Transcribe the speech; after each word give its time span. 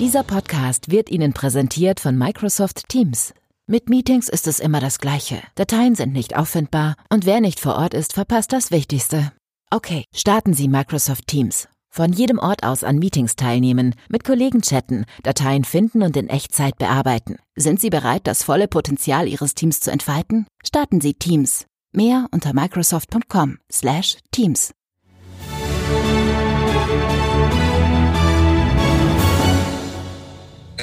Dieser 0.00 0.24
Podcast 0.24 0.90
wird 0.90 1.08
Ihnen 1.10 1.34
präsentiert 1.34 2.00
von 2.00 2.16
Microsoft 2.16 2.88
Teams. 2.88 3.34
Mit 3.66 3.90
Meetings 3.90 4.30
ist 4.30 4.46
es 4.46 4.58
immer 4.58 4.80
das 4.80 4.98
Gleiche. 4.98 5.42
Dateien 5.56 5.94
sind 5.94 6.14
nicht 6.14 6.34
auffindbar 6.34 6.96
und 7.10 7.26
wer 7.26 7.42
nicht 7.42 7.60
vor 7.60 7.74
Ort 7.74 7.92
ist, 7.92 8.14
verpasst 8.14 8.54
das 8.54 8.70
Wichtigste. 8.70 9.30
Okay, 9.70 10.04
starten 10.14 10.54
Sie 10.54 10.68
Microsoft 10.68 11.26
Teams. 11.26 11.68
Von 11.90 12.14
jedem 12.14 12.38
Ort 12.38 12.64
aus 12.64 12.82
an 12.82 12.98
Meetings 12.98 13.36
teilnehmen, 13.36 13.94
mit 14.08 14.24
Kollegen 14.24 14.62
chatten, 14.62 15.04
Dateien 15.22 15.64
finden 15.64 16.02
und 16.02 16.16
in 16.16 16.30
Echtzeit 16.30 16.78
bearbeiten. 16.78 17.36
Sind 17.54 17.78
Sie 17.78 17.90
bereit, 17.90 18.26
das 18.26 18.42
volle 18.42 18.68
Potenzial 18.68 19.28
Ihres 19.28 19.54
Teams 19.54 19.80
zu 19.80 19.90
entfalten? 19.90 20.46
Starten 20.64 21.02
Sie 21.02 21.12
Teams. 21.12 21.66
Mehr 21.92 22.26
unter 22.30 22.54
microsoft.com/teams. 22.54 24.70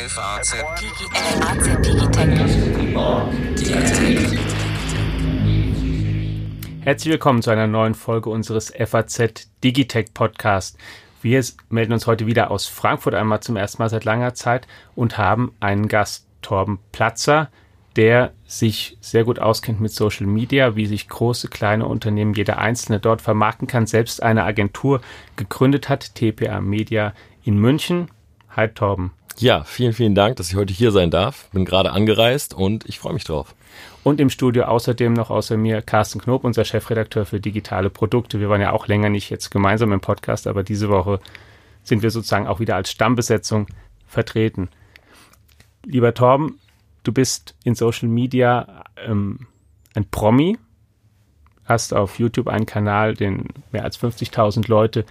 FAZ 0.08 0.56
Herzlich 6.80 7.12
willkommen 7.12 7.42
zu 7.42 7.50
einer 7.50 7.68
neuen 7.68 7.94
Folge 7.94 8.30
unseres 8.30 8.72
FAZ 8.72 9.50
Digitech 9.66 10.14
Podcast. 10.14 10.78
Wir 11.22 11.44
melden 11.70 11.92
uns 11.92 12.08
heute 12.08 12.26
wieder 12.26 12.52
aus 12.52 12.68
Frankfurt 12.68 13.16
einmal 13.16 13.42
zum 13.42 13.58
ersten 13.58 13.82
Mal 13.82 13.90
seit 13.90 14.06
langer 14.06 14.34
Zeit 14.34 14.66
und 14.96 15.18
haben 15.18 15.54
einen 15.60 15.90
Gast, 15.90 16.26
Torben 16.42 16.80
Platzer, 16.94 17.50
der 17.98 18.32
sich 18.46 18.98
sehr 19.02 19.26
gut 19.26 19.40
auskennt 19.40 19.82
mit 19.82 19.92
Social 19.92 20.28
Media, 20.28 20.78
wie 20.78 20.86
sich 20.86 21.10
große, 21.10 21.50
kleine 21.50 21.86
Unternehmen, 21.86 22.34
jeder 22.34 22.60
einzelne 22.60 23.02
dort 23.02 23.22
vermarkten 23.22 23.68
kann, 23.68 23.88
selbst 23.88 24.24
eine 24.24 24.46
Agentur 24.46 25.02
gegründet 25.36 25.90
hat, 25.90 26.16
TPA 26.16 26.62
Media 26.62 27.14
in 27.44 27.58
München. 27.58 28.10
Hi 28.56 28.70
Torben. 28.70 29.12
Ja, 29.40 29.64
vielen, 29.64 29.94
vielen 29.94 30.16
Dank, 30.16 30.38
dass 30.38 30.50
ich 30.50 30.56
heute 30.56 30.74
hier 30.74 30.92
sein 30.92 31.12
darf. 31.12 31.50
Bin 31.52 31.64
gerade 31.64 31.92
angereist 31.92 32.56
und 32.56 32.86
ich 32.86 32.98
freue 32.98 33.14
mich 33.14 33.24
drauf. 33.24 33.54
Und 34.04 34.20
im 34.20 34.32
Studio 34.32 34.64
außerdem 34.64 35.14
noch 35.14 35.30
außer 35.30 35.58
mir 35.58 35.84
Carsten 35.84 36.20
Knob, 36.20 36.44
unser 36.44 36.66
Chefredakteur 36.66 37.26
für 37.26 37.40
digitale 37.40 37.92
Produkte. 37.92 38.40
Wir 38.40 38.50
waren 38.50 38.62
ja 38.62 38.72
auch 38.72 38.88
länger 38.88 39.10
nicht 39.10 39.30
jetzt 39.30 39.52
gemeinsam 39.52 39.92
im 39.92 40.02
Podcast, 40.02 40.48
aber 40.48 40.64
diese 40.64 40.90
Woche 40.90 41.20
sind 41.84 42.02
wir 42.02 42.10
sozusagen 42.10 42.48
auch 42.48 42.60
wieder 42.60 42.76
als 42.76 42.90
Stammbesetzung 42.90 43.68
vertreten. 44.08 44.70
Lieber 45.86 46.16
Torben, 46.16 46.60
du 47.04 47.12
bist 47.12 47.54
in 47.64 47.76
Social 47.76 48.10
Media 48.10 48.86
ähm, 49.06 49.46
ein 49.94 50.10
Promi, 50.10 50.58
hast 51.66 51.94
auf 51.94 52.18
YouTube 52.18 52.48
einen 52.48 52.66
Kanal, 52.66 53.14
den 53.14 53.46
mehr 53.72 53.84
als 53.84 54.00
50.000 54.00 54.68
Leute 54.68 55.06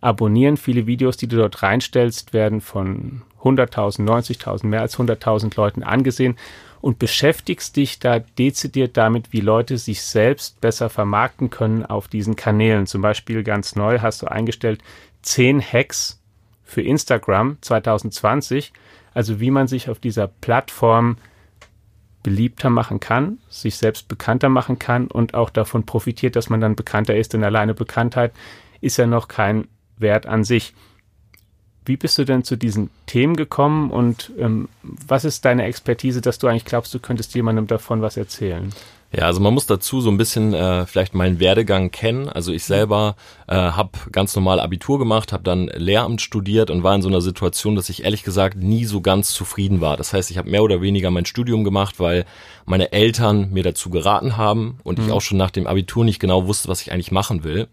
abonnieren. 0.00 0.56
Viele 0.56 0.86
Videos, 0.86 1.16
die 1.16 1.26
du 1.26 1.36
dort 1.36 1.64
reinstellst, 1.64 2.32
werden 2.32 2.60
von 2.60 3.22
100.000, 3.42 4.04
90.000, 4.04 4.66
mehr 4.66 4.80
als 4.80 4.98
100.000 4.98 5.56
Leuten 5.56 5.82
angesehen 5.82 6.36
und 6.80 6.98
beschäftigst 6.98 7.76
dich 7.76 8.00
da 8.00 8.18
dezidiert 8.18 8.96
damit, 8.96 9.32
wie 9.32 9.40
Leute 9.40 9.78
sich 9.78 10.02
selbst 10.02 10.60
besser 10.60 10.90
vermarkten 10.90 11.48
können 11.48 11.86
auf 11.86 12.08
diesen 12.08 12.36
Kanälen. 12.36 12.86
Zum 12.86 13.02
Beispiel 13.02 13.42
ganz 13.44 13.76
neu 13.76 14.00
hast 14.00 14.22
du 14.22 14.26
eingestellt 14.26 14.82
10 15.22 15.60
Hacks 15.60 16.20
für 16.64 16.82
Instagram 16.82 17.58
2020, 17.60 18.72
also 19.14 19.40
wie 19.40 19.50
man 19.50 19.68
sich 19.68 19.90
auf 19.90 19.98
dieser 19.98 20.26
Plattform 20.26 21.16
beliebter 22.22 22.70
machen 22.70 23.00
kann, 23.00 23.38
sich 23.48 23.76
selbst 23.76 24.08
bekannter 24.08 24.48
machen 24.48 24.78
kann 24.78 25.08
und 25.08 25.34
auch 25.34 25.50
davon 25.50 25.84
profitiert, 25.84 26.36
dass 26.36 26.50
man 26.50 26.60
dann 26.60 26.76
bekannter 26.76 27.16
ist, 27.16 27.32
denn 27.32 27.44
alleine 27.44 27.74
Bekanntheit 27.74 28.32
ist 28.80 28.96
ja 28.96 29.06
noch 29.06 29.28
kein 29.28 29.68
Wert 29.98 30.26
an 30.26 30.44
sich. 30.44 30.74
Wie 31.84 31.96
bist 31.96 32.16
du 32.18 32.24
denn 32.24 32.44
zu 32.44 32.56
diesen 32.56 32.90
Themen 33.06 33.36
gekommen 33.36 33.90
und 33.90 34.30
ähm, 34.38 34.68
was 34.82 35.24
ist 35.24 35.44
deine 35.44 35.64
Expertise, 35.64 36.20
dass 36.20 36.38
du 36.38 36.46
eigentlich 36.46 36.64
glaubst, 36.64 36.94
du 36.94 37.00
könntest 37.00 37.34
jemandem 37.34 37.66
davon 37.66 38.02
was 38.02 38.16
erzählen? 38.16 38.72
Ja, 39.14 39.26
also 39.26 39.40
man 39.40 39.52
muss 39.52 39.66
dazu 39.66 40.00
so 40.00 40.10
ein 40.10 40.16
bisschen 40.16 40.54
äh, 40.54 40.86
vielleicht 40.86 41.14
meinen 41.14 41.38
Werdegang 41.38 41.90
kennen. 41.90 42.30
Also 42.30 42.50
ich 42.50 42.64
selber 42.64 43.14
äh, 43.46 43.54
habe 43.54 43.90
ganz 44.10 44.34
normal 44.34 44.58
Abitur 44.58 44.98
gemacht, 44.98 45.34
habe 45.34 45.42
dann 45.42 45.66
Lehramt 45.66 46.22
studiert 46.22 46.70
und 46.70 46.82
war 46.82 46.94
in 46.94 47.02
so 47.02 47.08
einer 47.08 47.20
Situation, 47.20 47.76
dass 47.76 47.90
ich 47.90 48.04
ehrlich 48.04 48.22
gesagt 48.22 48.56
nie 48.56 48.86
so 48.86 49.02
ganz 49.02 49.34
zufrieden 49.34 49.82
war. 49.82 49.98
Das 49.98 50.14
heißt, 50.14 50.30
ich 50.30 50.38
habe 50.38 50.48
mehr 50.48 50.62
oder 50.62 50.80
weniger 50.80 51.10
mein 51.10 51.26
Studium 51.26 51.62
gemacht, 51.62 52.00
weil 52.00 52.24
meine 52.64 52.92
Eltern 52.92 53.50
mir 53.50 53.62
dazu 53.62 53.90
geraten 53.90 54.38
haben 54.38 54.78
und 54.82 54.98
mhm. 54.98 55.06
ich 55.06 55.12
auch 55.12 55.20
schon 55.20 55.36
nach 55.36 55.50
dem 55.50 55.66
Abitur 55.66 56.06
nicht 56.06 56.18
genau 56.18 56.46
wusste, 56.46 56.68
was 56.68 56.80
ich 56.80 56.90
eigentlich 56.90 57.12
machen 57.12 57.44
will. 57.44 57.68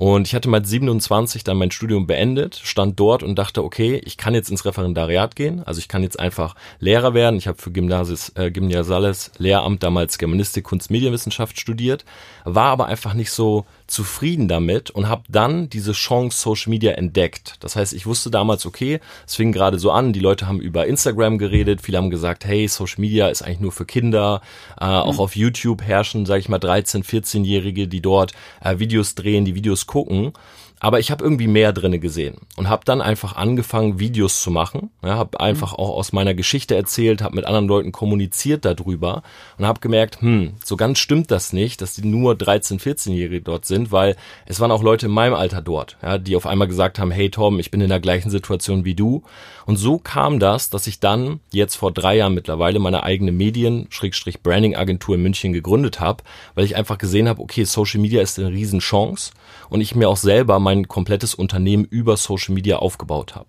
Und 0.00 0.26
ich 0.26 0.34
hatte 0.34 0.48
mit 0.48 0.66
27 0.66 1.44
dann 1.44 1.58
mein 1.58 1.70
Studium 1.70 2.06
beendet, 2.06 2.58
stand 2.64 2.98
dort 2.98 3.22
und 3.22 3.38
dachte, 3.38 3.62
okay, 3.62 4.00
ich 4.02 4.16
kann 4.16 4.32
jetzt 4.32 4.50
ins 4.50 4.64
Referendariat 4.64 5.36
gehen. 5.36 5.62
Also 5.62 5.78
ich 5.78 5.88
kann 5.88 6.02
jetzt 6.02 6.18
einfach 6.18 6.54
Lehrer 6.78 7.12
werden. 7.12 7.36
Ich 7.36 7.46
habe 7.46 7.60
für 7.60 7.70
Gymnasis, 7.70 8.32
äh, 8.34 8.50
Gymnasiales 8.50 9.30
Lehramt 9.36 9.82
damals 9.82 10.16
Germanistik, 10.16 10.64
Kunst, 10.64 10.90
Medienwissenschaft 10.90 11.60
studiert, 11.60 12.06
war 12.44 12.70
aber 12.70 12.86
einfach 12.86 13.12
nicht 13.12 13.30
so 13.30 13.66
zufrieden 13.90 14.48
damit 14.48 14.90
und 14.90 15.08
habe 15.08 15.22
dann 15.28 15.68
diese 15.68 15.92
Chance 15.92 16.38
Social 16.38 16.70
Media 16.70 16.92
entdeckt. 16.92 17.56
Das 17.60 17.76
heißt, 17.76 17.92
ich 17.92 18.06
wusste 18.06 18.30
damals, 18.30 18.64
okay, 18.64 19.00
es 19.26 19.36
fing 19.36 19.52
gerade 19.52 19.78
so 19.78 19.90
an, 19.90 20.12
die 20.12 20.20
Leute 20.20 20.46
haben 20.46 20.60
über 20.60 20.86
Instagram 20.86 21.38
geredet, 21.38 21.82
viele 21.82 21.98
haben 21.98 22.10
gesagt, 22.10 22.44
hey, 22.44 22.66
Social 22.68 23.00
Media 23.00 23.28
ist 23.28 23.42
eigentlich 23.42 23.60
nur 23.60 23.72
für 23.72 23.84
Kinder. 23.84 24.40
Äh, 24.80 24.86
mhm. 24.86 24.90
Auch 24.90 25.18
auf 25.18 25.36
YouTube 25.36 25.82
herrschen, 25.82 26.26
sage 26.26 26.40
ich 26.40 26.48
mal, 26.48 26.58
13, 26.58 27.02
14-Jährige, 27.02 27.88
die 27.88 28.00
dort 28.00 28.32
äh, 28.62 28.78
Videos 28.78 29.14
drehen, 29.14 29.44
die 29.44 29.54
Videos 29.54 29.86
gucken. 29.86 30.32
Aber 30.80 30.98
ich 30.98 31.10
habe 31.10 31.22
irgendwie 31.22 31.46
mehr 31.46 31.74
drinne 31.74 31.98
gesehen 31.98 32.38
und 32.56 32.70
habe 32.70 32.84
dann 32.86 33.02
einfach 33.02 33.36
angefangen, 33.36 34.00
Videos 34.00 34.40
zu 34.40 34.50
machen. 34.50 34.90
Ja, 35.02 35.16
habe 35.16 35.38
einfach 35.38 35.74
auch 35.74 35.90
aus 35.90 36.12
meiner 36.12 36.32
Geschichte 36.32 36.74
erzählt, 36.74 37.20
habe 37.22 37.36
mit 37.36 37.44
anderen 37.44 37.68
Leuten 37.68 37.92
kommuniziert 37.92 38.64
darüber 38.64 39.22
und 39.58 39.66
habe 39.66 39.80
gemerkt, 39.80 40.22
hm, 40.22 40.54
so 40.64 40.76
ganz 40.76 40.98
stimmt 40.98 41.30
das 41.30 41.52
nicht, 41.52 41.82
dass 41.82 41.94
die 41.94 42.06
nur 42.06 42.34
13, 42.34 42.80
14-Jährige 42.80 43.42
dort 43.42 43.66
sind, 43.66 43.92
weil 43.92 44.16
es 44.46 44.58
waren 44.58 44.70
auch 44.70 44.82
Leute 44.82 45.06
in 45.06 45.12
meinem 45.12 45.34
Alter 45.34 45.60
dort, 45.60 45.98
ja, 46.02 46.16
die 46.16 46.34
auf 46.34 46.46
einmal 46.46 46.68
gesagt 46.68 46.98
haben, 46.98 47.10
hey 47.10 47.30
Tom, 47.30 47.58
ich 47.58 47.70
bin 47.70 47.82
in 47.82 47.90
der 47.90 48.00
gleichen 48.00 48.30
Situation 48.30 48.86
wie 48.86 48.94
du. 48.94 49.22
Und 49.66 49.76
so 49.76 49.98
kam 49.98 50.40
das, 50.40 50.70
dass 50.70 50.86
ich 50.86 50.98
dann 50.98 51.40
jetzt 51.52 51.76
vor 51.76 51.92
drei 51.92 52.16
Jahren 52.16 52.34
mittlerweile 52.34 52.78
meine 52.78 53.02
eigene 53.02 53.32
Medien-Branding-Agentur 53.32 55.14
in 55.14 55.22
München 55.22 55.52
gegründet 55.52 56.00
habe, 56.00 56.24
weil 56.54 56.64
ich 56.64 56.74
einfach 56.74 56.98
gesehen 56.98 57.28
habe, 57.28 57.42
okay, 57.42 57.64
Social 57.64 58.00
Media 58.00 58.22
ist 58.22 58.38
eine 58.38 58.48
Riesenchance 58.48 59.32
und 59.68 59.80
ich 59.80 59.94
mir 59.94 60.08
auch 60.08 60.16
selber 60.16 60.58
mein 60.70 60.86
komplettes 60.86 61.34
Unternehmen 61.34 61.84
über 61.84 62.16
Social 62.16 62.54
Media 62.54 62.76
aufgebaut 62.76 63.34
habe. 63.34 63.48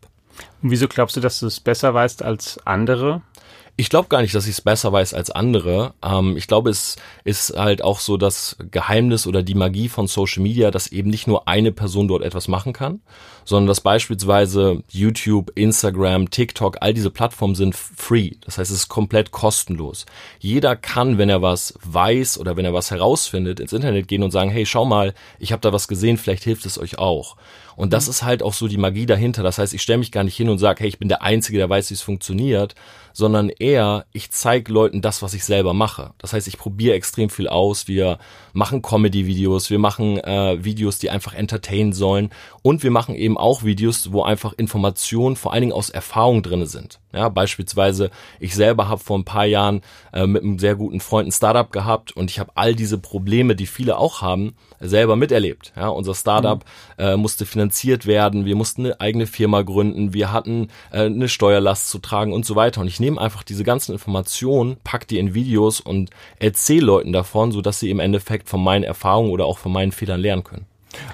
Und 0.63 0.71
wieso 0.71 0.87
glaubst 0.87 1.15
du, 1.15 1.19
dass 1.21 1.39
du 1.39 1.45
es 1.45 1.59
besser 1.59 1.93
weißt 1.93 2.23
als 2.23 2.59
andere? 2.65 3.21
Ich 3.77 3.89
glaube 3.89 4.09
gar 4.09 4.21
nicht, 4.21 4.35
dass 4.35 4.45
ich 4.45 4.51
es 4.51 4.61
besser 4.61 4.91
weiß 4.91 5.13
als 5.13 5.31
andere. 5.31 5.93
Ähm, 6.03 6.37
ich 6.37 6.47
glaube, 6.47 6.69
es 6.69 6.97
ist 7.23 7.57
halt 7.57 7.83
auch 7.83 7.99
so 7.99 8.17
das 8.17 8.57
Geheimnis 8.69 9.25
oder 9.25 9.43
die 9.43 9.55
Magie 9.55 9.89
von 9.89 10.07
Social 10.07 10.43
Media, 10.43 10.71
dass 10.71 10.91
eben 10.91 11.09
nicht 11.09 11.27
nur 11.27 11.47
eine 11.47 11.71
Person 11.71 12.07
dort 12.07 12.21
etwas 12.21 12.47
machen 12.47 12.73
kann, 12.73 13.01
sondern 13.45 13.67
dass 13.67 13.81
beispielsweise 13.81 14.83
YouTube, 14.89 15.51
Instagram, 15.55 16.29
TikTok, 16.29 16.77
all 16.81 16.93
diese 16.93 17.09
Plattformen 17.09 17.55
sind 17.55 17.75
free. 17.75 18.31
Das 18.45 18.57
heißt, 18.57 18.71
es 18.71 18.77
ist 18.77 18.89
komplett 18.89 19.31
kostenlos. 19.31 20.05
Jeder 20.39 20.75
kann, 20.75 21.17
wenn 21.17 21.29
er 21.29 21.41
was 21.41 21.73
weiß 21.83 22.37
oder 22.37 22.57
wenn 22.57 22.65
er 22.65 22.73
was 22.73 22.91
herausfindet, 22.91 23.59
ins 23.59 23.73
Internet 23.73 24.07
gehen 24.07 24.23
und 24.23 24.31
sagen, 24.31 24.51
hey, 24.51 24.65
schau 24.65 24.85
mal, 24.85 25.13
ich 25.39 25.51
habe 25.51 25.61
da 25.61 25.73
was 25.73 25.87
gesehen, 25.87 26.17
vielleicht 26.17 26.43
hilft 26.43 26.65
es 26.65 26.77
euch 26.77 26.99
auch. 26.99 27.35
Und 27.75 27.93
das 27.93 28.05
mhm. 28.05 28.11
ist 28.11 28.23
halt 28.23 28.43
auch 28.43 28.53
so 28.53 28.67
die 28.67 28.77
Magie 28.77 29.05
dahinter. 29.05 29.43
Das 29.43 29.57
heißt, 29.57 29.73
ich 29.73 29.81
stelle 29.81 29.99
mich 29.99 30.11
gar 30.11 30.23
nicht 30.23 30.35
hin 30.35 30.49
und 30.49 30.57
sage, 30.57 30.81
hey, 30.81 30.87
ich 30.87 30.99
bin 30.99 31.09
der 31.09 31.21
Einzige, 31.21 31.57
der 31.57 31.69
weiß, 31.69 31.89
wie 31.89 31.95
es 31.95 32.01
funktioniert, 32.01 32.75
sondern 33.13 33.49
eher, 33.49 34.05
ich 34.13 34.31
zeige 34.31 34.71
Leuten 34.71 35.01
das, 35.01 35.21
was 35.21 35.33
ich 35.33 35.43
selber 35.43 35.73
mache. 35.73 36.13
Das 36.17 36.33
heißt, 36.33 36.47
ich 36.47 36.57
probiere 36.57 36.95
extrem 36.95 37.29
viel 37.29 37.47
aus. 37.47 37.87
Wir 37.87 38.19
machen 38.53 38.81
Comedy-Videos, 38.81 39.69
wir 39.69 39.79
machen 39.79 40.17
äh, 40.19 40.63
Videos, 40.63 40.99
die 40.99 41.09
einfach 41.09 41.33
entertainen 41.33 41.93
sollen 41.93 42.29
und 42.61 42.83
wir 42.83 42.91
machen 42.91 43.15
eben 43.15 43.37
auch 43.37 43.63
Videos, 43.63 44.13
wo 44.13 44.23
einfach 44.23 44.53
Informationen 44.53 45.35
vor 45.35 45.51
allen 45.51 45.61
Dingen 45.61 45.73
aus 45.73 45.89
Erfahrung 45.89 46.43
drinne 46.43 46.67
sind. 46.67 47.00
Ja, 47.13 47.29
beispielsweise, 47.29 48.09
ich 48.39 48.55
selber 48.55 48.87
habe 48.87 49.03
vor 49.03 49.17
ein 49.17 49.25
paar 49.25 49.45
Jahren 49.45 49.81
äh, 50.13 50.25
mit 50.25 50.43
einem 50.43 50.59
sehr 50.59 50.75
guten 50.75 50.99
Freund 50.99 51.27
ein 51.27 51.31
Startup 51.31 51.71
gehabt 51.71 52.15
und 52.15 52.31
ich 52.31 52.39
habe 52.39 52.51
all 52.55 52.73
diese 52.73 52.97
Probleme, 52.97 53.55
die 53.55 53.67
viele 53.67 53.97
auch 53.97 54.21
haben, 54.21 54.55
selber 54.79 55.15
miterlebt. 55.15 55.73
Ja, 55.75 55.89
unser 55.89 56.15
Startup 56.15 56.63
mhm. 56.97 57.03
äh, 57.03 57.17
musste 57.17 57.45
finanziert 57.45 58.05
werden, 58.05 58.45
wir 58.45 58.55
mussten 58.55 58.85
eine 58.85 59.01
eigene 59.01 59.27
Firma 59.27 59.61
gründen, 59.61 60.13
wir 60.13 60.31
hatten 60.31 60.69
äh, 60.91 61.05
eine 61.05 61.27
Steuerlast 61.27 61.89
zu 61.89 61.99
tragen 61.99 62.33
und 62.33 62.45
so 62.45 62.55
weiter. 62.55 62.81
Und 62.81 62.87
ich 62.87 62.99
nehme 62.99 63.19
einfach 63.19 63.43
diese 63.43 63.63
ganzen 63.63 63.91
Informationen, 63.91 64.77
pack 64.83 65.07
die 65.07 65.19
in 65.19 65.33
Videos 65.33 65.81
und 65.81 66.09
erzähle 66.39 66.85
Leuten 66.85 67.13
davon, 67.13 67.51
so 67.51 67.61
dass 67.61 67.79
sie 67.79 67.89
im 67.89 67.99
Endeffekt 67.99 68.49
von 68.49 68.63
meinen 68.63 68.83
Erfahrungen 68.83 69.31
oder 69.31 69.45
auch 69.45 69.57
von 69.57 69.71
meinen 69.71 69.91
Fehlern 69.91 70.19
lernen 70.19 70.43
können. 70.43 70.70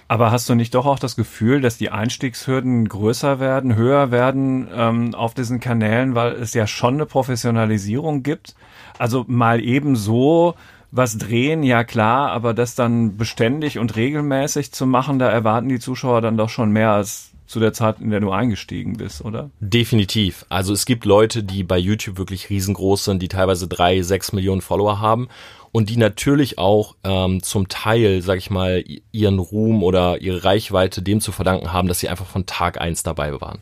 Aber 0.07 0.31
hast 0.31 0.49
du 0.49 0.55
nicht 0.55 0.73
doch 0.73 0.85
auch 0.85 0.99
das 0.99 1.15
Gefühl, 1.15 1.61
dass 1.61 1.77
die 1.77 1.89
Einstiegshürden 1.89 2.87
größer 2.87 3.39
werden, 3.39 3.75
höher 3.75 4.11
werden 4.11 4.67
ähm, 4.73 5.15
auf 5.15 5.33
diesen 5.33 5.59
Kanälen, 5.59 6.15
weil 6.15 6.33
es 6.33 6.53
ja 6.53 6.67
schon 6.67 6.95
eine 6.95 7.05
Professionalisierung 7.05 8.23
gibt? 8.23 8.55
Also 8.97 9.25
mal 9.27 9.61
eben 9.61 9.95
so 9.95 10.55
was 10.91 11.17
drehen, 11.17 11.63
ja 11.63 11.83
klar, 11.83 12.31
aber 12.31 12.53
das 12.53 12.75
dann 12.75 13.17
beständig 13.17 13.77
und 13.77 13.95
regelmäßig 13.95 14.71
zu 14.71 14.85
machen, 14.85 15.19
da 15.19 15.29
erwarten 15.29 15.69
die 15.69 15.79
Zuschauer 15.79 16.21
dann 16.21 16.37
doch 16.37 16.49
schon 16.49 16.71
mehr 16.71 16.91
als 16.91 17.31
zu 17.47 17.59
der 17.59 17.73
Zeit, 17.73 17.99
in 17.99 18.09
der 18.09 18.19
du 18.19 18.31
eingestiegen 18.31 18.97
bist, 18.97 19.23
oder? 19.23 19.49
Definitiv. 19.59 20.45
Also 20.49 20.73
es 20.73 20.85
gibt 20.85 21.05
Leute, 21.05 21.43
die 21.43 21.63
bei 21.63 21.77
YouTube 21.77 22.17
wirklich 22.17 22.49
riesengroß 22.49 23.05
sind, 23.05 23.21
die 23.21 23.29
teilweise 23.29 23.67
drei, 23.67 24.01
sechs 24.01 24.33
Millionen 24.33 24.61
Follower 24.61 24.99
haben 24.99 25.29
und 25.71 25.89
die 25.89 25.97
natürlich 25.97 26.57
auch 26.57 26.95
ähm, 27.03 27.41
zum 27.41 27.67
Teil, 27.69 28.21
sag 28.21 28.37
ich 28.37 28.49
mal, 28.49 28.83
ihren 29.11 29.39
Ruhm 29.39 29.83
oder 29.83 30.21
ihre 30.21 30.43
Reichweite 30.43 31.01
dem 31.01 31.21
zu 31.21 31.31
verdanken 31.31 31.71
haben, 31.71 31.87
dass 31.87 31.99
sie 31.99 32.09
einfach 32.09 32.25
von 32.25 32.45
Tag 32.45 32.79
eins 32.81 33.03
dabei 33.03 33.39
waren. 33.39 33.59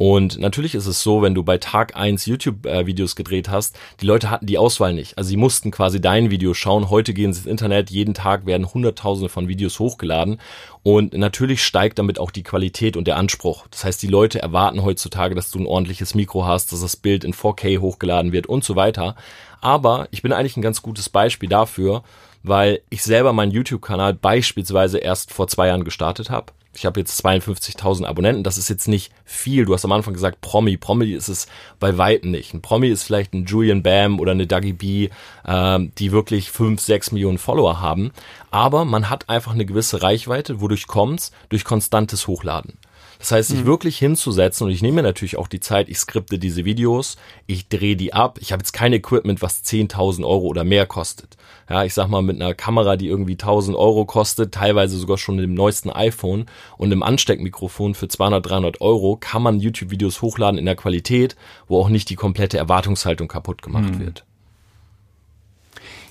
Und 0.00 0.38
natürlich 0.38 0.74
ist 0.74 0.86
es 0.86 1.02
so, 1.02 1.20
wenn 1.20 1.34
du 1.34 1.42
bei 1.42 1.58
Tag 1.58 1.94
eins 1.94 2.24
YouTube-Videos 2.24 3.16
gedreht 3.16 3.50
hast, 3.50 3.78
die 4.00 4.06
Leute 4.06 4.30
hatten 4.30 4.46
die 4.46 4.56
Auswahl 4.56 4.94
nicht. 4.94 5.18
Also 5.18 5.28
sie 5.28 5.36
mussten 5.36 5.70
quasi 5.70 6.00
dein 6.00 6.30
Video 6.30 6.54
schauen. 6.54 6.88
Heute 6.88 7.12
gehen 7.12 7.34
sie 7.34 7.40
ins 7.40 7.46
Internet, 7.46 7.90
jeden 7.90 8.14
Tag 8.14 8.46
werden 8.46 8.72
hunderttausende 8.72 9.28
von 9.28 9.46
Videos 9.46 9.78
hochgeladen. 9.78 10.40
Und 10.82 11.12
natürlich 11.12 11.62
steigt 11.62 11.98
damit 11.98 12.18
auch 12.18 12.30
die 12.30 12.44
Qualität 12.44 12.96
und 12.96 13.08
der 13.08 13.18
Anspruch. 13.18 13.66
Das 13.70 13.84
heißt, 13.84 14.02
die 14.02 14.06
Leute 14.06 14.40
erwarten 14.40 14.82
heutzutage, 14.82 15.34
dass 15.34 15.50
du 15.50 15.58
ein 15.58 15.66
ordentliches 15.66 16.14
Mikro 16.14 16.46
hast, 16.46 16.72
dass 16.72 16.80
das 16.80 16.96
Bild 16.96 17.22
in 17.22 17.34
4K 17.34 17.80
hochgeladen 17.80 18.32
wird 18.32 18.46
und 18.46 18.64
so 18.64 18.76
weiter. 18.76 19.16
Aber 19.60 20.08
ich 20.12 20.22
bin 20.22 20.32
eigentlich 20.32 20.56
ein 20.56 20.62
ganz 20.62 20.80
gutes 20.80 21.10
Beispiel 21.10 21.50
dafür, 21.50 22.04
weil 22.42 22.80
ich 22.88 23.02
selber 23.02 23.34
meinen 23.34 23.52
YouTube-Kanal 23.52 24.14
beispielsweise 24.14 24.96
erst 24.96 25.30
vor 25.30 25.46
zwei 25.46 25.66
Jahren 25.66 25.84
gestartet 25.84 26.30
habe 26.30 26.54
ich 26.74 26.86
habe 26.86 27.00
jetzt 27.00 27.24
52.000 27.24 28.04
Abonnenten, 28.04 28.44
das 28.44 28.56
ist 28.56 28.68
jetzt 28.68 28.86
nicht 28.86 29.12
viel. 29.24 29.64
Du 29.64 29.74
hast 29.74 29.84
am 29.84 29.92
Anfang 29.92 30.14
gesagt 30.14 30.40
Promi. 30.40 30.76
Promi 30.76 31.10
ist 31.10 31.28
es 31.28 31.48
bei 31.80 31.98
weitem 31.98 32.30
nicht. 32.30 32.54
Ein 32.54 32.62
Promi 32.62 32.88
ist 32.88 33.02
vielleicht 33.02 33.34
ein 33.34 33.44
Julian 33.44 33.82
Bam 33.82 34.20
oder 34.20 34.32
eine 34.32 34.46
Dougie 34.46 34.72
B, 34.72 35.08
ähm, 35.46 35.92
die 35.98 36.12
wirklich 36.12 36.50
5, 36.50 36.80
6 36.80 37.12
Millionen 37.12 37.38
Follower 37.38 37.80
haben. 37.80 38.12
Aber 38.50 38.84
man 38.84 39.10
hat 39.10 39.28
einfach 39.28 39.52
eine 39.52 39.66
gewisse 39.66 40.02
Reichweite. 40.02 40.60
Wodurch 40.60 40.86
kommt's? 40.86 41.32
Durch 41.48 41.64
konstantes 41.64 42.28
Hochladen. 42.28 42.78
Das 43.20 43.32
heißt, 43.32 43.50
sich 43.50 43.60
mhm. 43.60 43.66
wirklich 43.66 43.98
hinzusetzen 43.98 44.66
und 44.66 44.72
ich 44.72 44.80
nehme 44.80 44.96
mir 44.96 45.02
natürlich 45.02 45.36
auch 45.36 45.46
die 45.46 45.60
Zeit, 45.60 45.90
ich 45.90 45.98
skripte 45.98 46.38
diese 46.38 46.64
Videos, 46.64 47.18
ich 47.46 47.68
drehe 47.68 47.94
die 47.94 48.14
ab. 48.14 48.38
Ich 48.40 48.50
habe 48.50 48.62
jetzt 48.62 48.72
kein 48.72 48.94
Equipment, 48.94 49.42
was 49.42 49.62
10.000 49.62 50.24
Euro 50.24 50.46
oder 50.46 50.64
mehr 50.64 50.86
kostet. 50.86 51.36
Ja, 51.68 51.84
ich 51.84 51.92
sag 51.92 52.08
mal 52.08 52.22
mit 52.22 52.40
einer 52.40 52.54
Kamera, 52.54 52.96
die 52.96 53.08
irgendwie 53.08 53.34
1.000 53.34 53.76
Euro 53.76 54.06
kostet, 54.06 54.54
teilweise 54.54 54.96
sogar 54.96 55.18
schon 55.18 55.36
mit 55.36 55.44
dem 55.44 55.52
neuesten 55.52 55.90
iPhone 55.90 56.46
und 56.78 56.90
einem 56.90 57.02
Ansteckmikrofon 57.02 57.94
für 57.94 58.08
200, 58.08 58.48
300 58.48 58.80
Euro, 58.80 59.18
kann 59.20 59.42
man 59.42 59.60
YouTube-Videos 59.60 60.22
hochladen 60.22 60.58
in 60.58 60.64
der 60.64 60.76
Qualität, 60.76 61.36
wo 61.68 61.78
auch 61.78 61.90
nicht 61.90 62.08
die 62.08 62.16
komplette 62.16 62.56
Erwartungshaltung 62.56 63.28
kaputt 63.28 63.60
gemacht 63.60 63.96
mhm. 63.96 64.00
wird. 64.00 64.24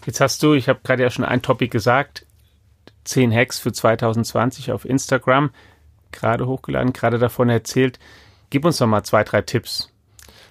Jetzt 0.05 0.21
hast 0.21 0.43
du, 0.43 0.53
ich 0.53 0.69
habe 0.69 0.81
gerade 0.83 1.01
ja 1.01 1.09
schon 1.09 1.25
ein 1.25 1.41
Topic 1.41 1.71
gesagt, 1.71 2.27
10 3.05 3.33
Hacks 3.33 3.57
für 3.57 3.71
2020 3.71 4.71
auf 4.71 4.85
Instagram 4.85 5.49
gerade 6.11 6.47
hochgeladen, 6.47 6.93
gerade 6.93 7.19
davon 7.19 7.49
erzählt. 7.49 7.99
Gib 8.49 8.65
uns 8.65 8.77
doch 8.77 8.87
mal 8.87 9.03
zwei, 9.03 9.23
drei 9.23 9.41
Tipps. 9.41 9.89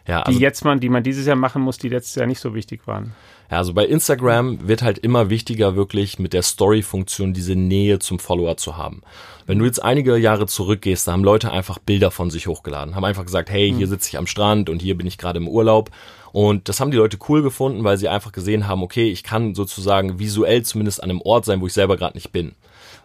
Ja, 0.06 0.22
also, 0.22 0.36
die 0.36 0.42
jetzt 0.42 0.64
man, 0.64 0.80
die 0.80 0.88
man 0.88 1.02
dieses 1.02 1.26
Jahr 1.26 1.36
machen 1.36 1.60
muss, 1.60 1.76
die 1.76 1.90
letztes 1.90 2.14
Jahr 2.14 2.26
nicht 2.26 2.40
so 2.40 2.54
wichtig 2.54 2.86
waren. 2.86 3.12
Ja, 3.50 3.58
also 3.58 3.74
bei 3.74 3.86
Instagram 3.86 4.66
wird 4.66 4.82
halt 4.82 4.98
immer 4.98 5.30
wichtiger, 5.30 5.76
wirklich 5.76 6.18
mit 6.18 6.32
der 6.32 6.42
Story-Funktion 6.42 7.32
diese 7.32 7.56
Nähe 7.56 7.98
zum 7.98 8.18
Follower 8.18 8.56
zu 8.56 8.76
haben. 8.76 9.02
Wenn 9.46 9.58
du 9.58 9.64
jetzt 9.64 9.82
einige 9.82 10.16
Jahre 10.16 10.46
zurückgehst, 10.46 11.06
da 11.08 11.12
haben 11.12 11.24
Leute 11.24 11.50
einfach 11.50 11.78
Bilder 11.78 12.10
von 12.10 12.30
sich 12.30 12.46
hochgeladen, 12.46 12.94
haben 12.94 13.04
einfach 13.04 13.24
gesagt, 13.24 13.50
hey, 13.50 13.68
hier 13.68 13.86
hm. 13.86 13.90
sitze 13.90 14.08
ich 14.08 14.18
am 14.18 14.26
Strand 14.26 14.68
und 14.70 14.80
hier 14.80 14.96
bin 14.96 15.06
ich 15.06 15.18
gerade 15.18 15.38
im 15.38 15.48
Urlaub. 15.48 15.90
Und 16.32 16.68
das 16.68 16.80
haben 16.80 16.90
die 16.90 16.98
Leute 16.98 17.18
cool 17.28 17.42
gefunden, 17.42 17.84
weil 17.84 17.96
sie 17.96 18.08
einfach 18.08 18.32
gesehen 18.32 18.66
haben, 18.66 18.82
okay, 18.82 19.10
ich 19.10 19.22
kann 19.22 19.54
sozusagen 19.54 20.18
visuell 20.18 20.62
zumindest 20.62 21.02
an 21.02 21.10
einem 21.10 21.22
Ort 21.22 21.46
sein, 21.46 21.60
wo 21.60 21.66
ich 21.66 21.72
selber 21.72 21.96
gerade 21.96 22.16
nicht 22.16 22.32
bin. 22.32 22.54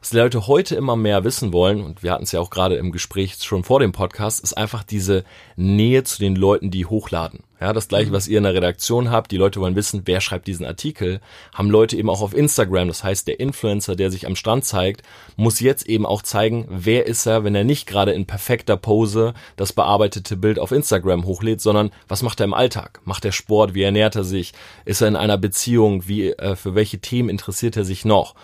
Was 0.03 0.09
die 0.09 0.17
Leute 0.17 0.47
heute 0.47 0.75
immer 0.75 0.97
mehr 0.97 1.23
wissen 1.23 1.53
wollen, 1.53 1.81
und 1.81 2.03
wir 2.03 2.11
hatten 2.11 2.25
es 2.25 2.33
ja 2.33 2.41
auch 2.41 2.49
gerade 2.49 2.75
im 2.75 2.91
Gespräch 2.91 3.37
schon 3.41 3.63
vor 3.63 3.79
dem 3.79 3.93
Podcast, 3.93 4.43
ist 4.43 4.51
einfach 4.51 4.83
diese 4.83 5.23
Nähe 5.55 6.03
zu 6.03 6.19
den 6.19 6.35
Leuten, 6.35 6.71
die 6.71 6.85
hochladen. 6.85 7.39
Ja, 7.61 7.71
das 7.71 7.87
gleiche, 7.87 8.09
mhm. 8.09 8.13
was 8.13 8.27
ihr 8.27 8.39
in 8.39 8.43
der 8.43 8.53
Redaktion 8.53 9.11
habt. 9.11 9.31
Die 9.31 9.37
Leute 9.37 9.61
wollen 9.61 9.77
wissen, 9.77 10.01
wer 10.03 10.19
schreibt 10.19 10.47
diesen 10.47 10.65
Artikel. 10.65 11.21
Haben 11.53 11.69
Leute 11.69 11.95
eben 11.95 12.09
auch 12.09 12.19
auf 12.19 12.35
Instagram. 12.35 12.89
Das 12.89 13.01
heißt, 13.01 13.29
der 13.29 13.39
Influencer, 13.39 13.95
der 13.95 14.11
sich 14.11 14.27
am 14.27 14.35
Strand 14.35 14.65
zeigt, 14.65 15.03
muss 15.37 15.61
jetzt 15.61 15.87
eben 15.87 16.05
auch 16.05 16.21
zeigen, 16.21 16.67
wer 16.67 17.07
ist 17.07 17.25
er, 17.25 17.45
wenn 17.45 17.55
er 17.55 17.63
nicht 17.63 17.87
gerade 17.87 18.11
in 18.11 18.25
perfekter 18.25 18.75
Pose 18.75 19.33
das 19.55 19.71
bearbeitete 19.71 20.35
Bild 20.35 20.59
auf 20.59 20.73
Instagram 20.73 21.23
hochlädt, 21.23 21.61
sondern 21.61 21.91
was 22.09 22.23
macht 22.23 22.41
er 22.41 22.43
im 22.43 22.53
Alltag? 22.53 22.99
Macht 23.05 23.23
er 23.23 23.31
Sport? 23.31 23.73
Wie 23.73 23.83
ernährt 23.83 24.17
er 24.17 24.25
sich? 24.25 24.51
Ist 24.83 24.99
er 24.99 25.07
in 25.07 25.15
einer 25.15 25.37
Beziehung? 25.37 26.09
Wie, 26.09 26.31
äh, 26.31 26.57
für 26.57 26.75
welche 26.75 26.99
Themen 26.99 27.29
interessiert 27.29 27.77
er 27.77 27.85
sich 27.85 28.03
noch? 28.03 28.35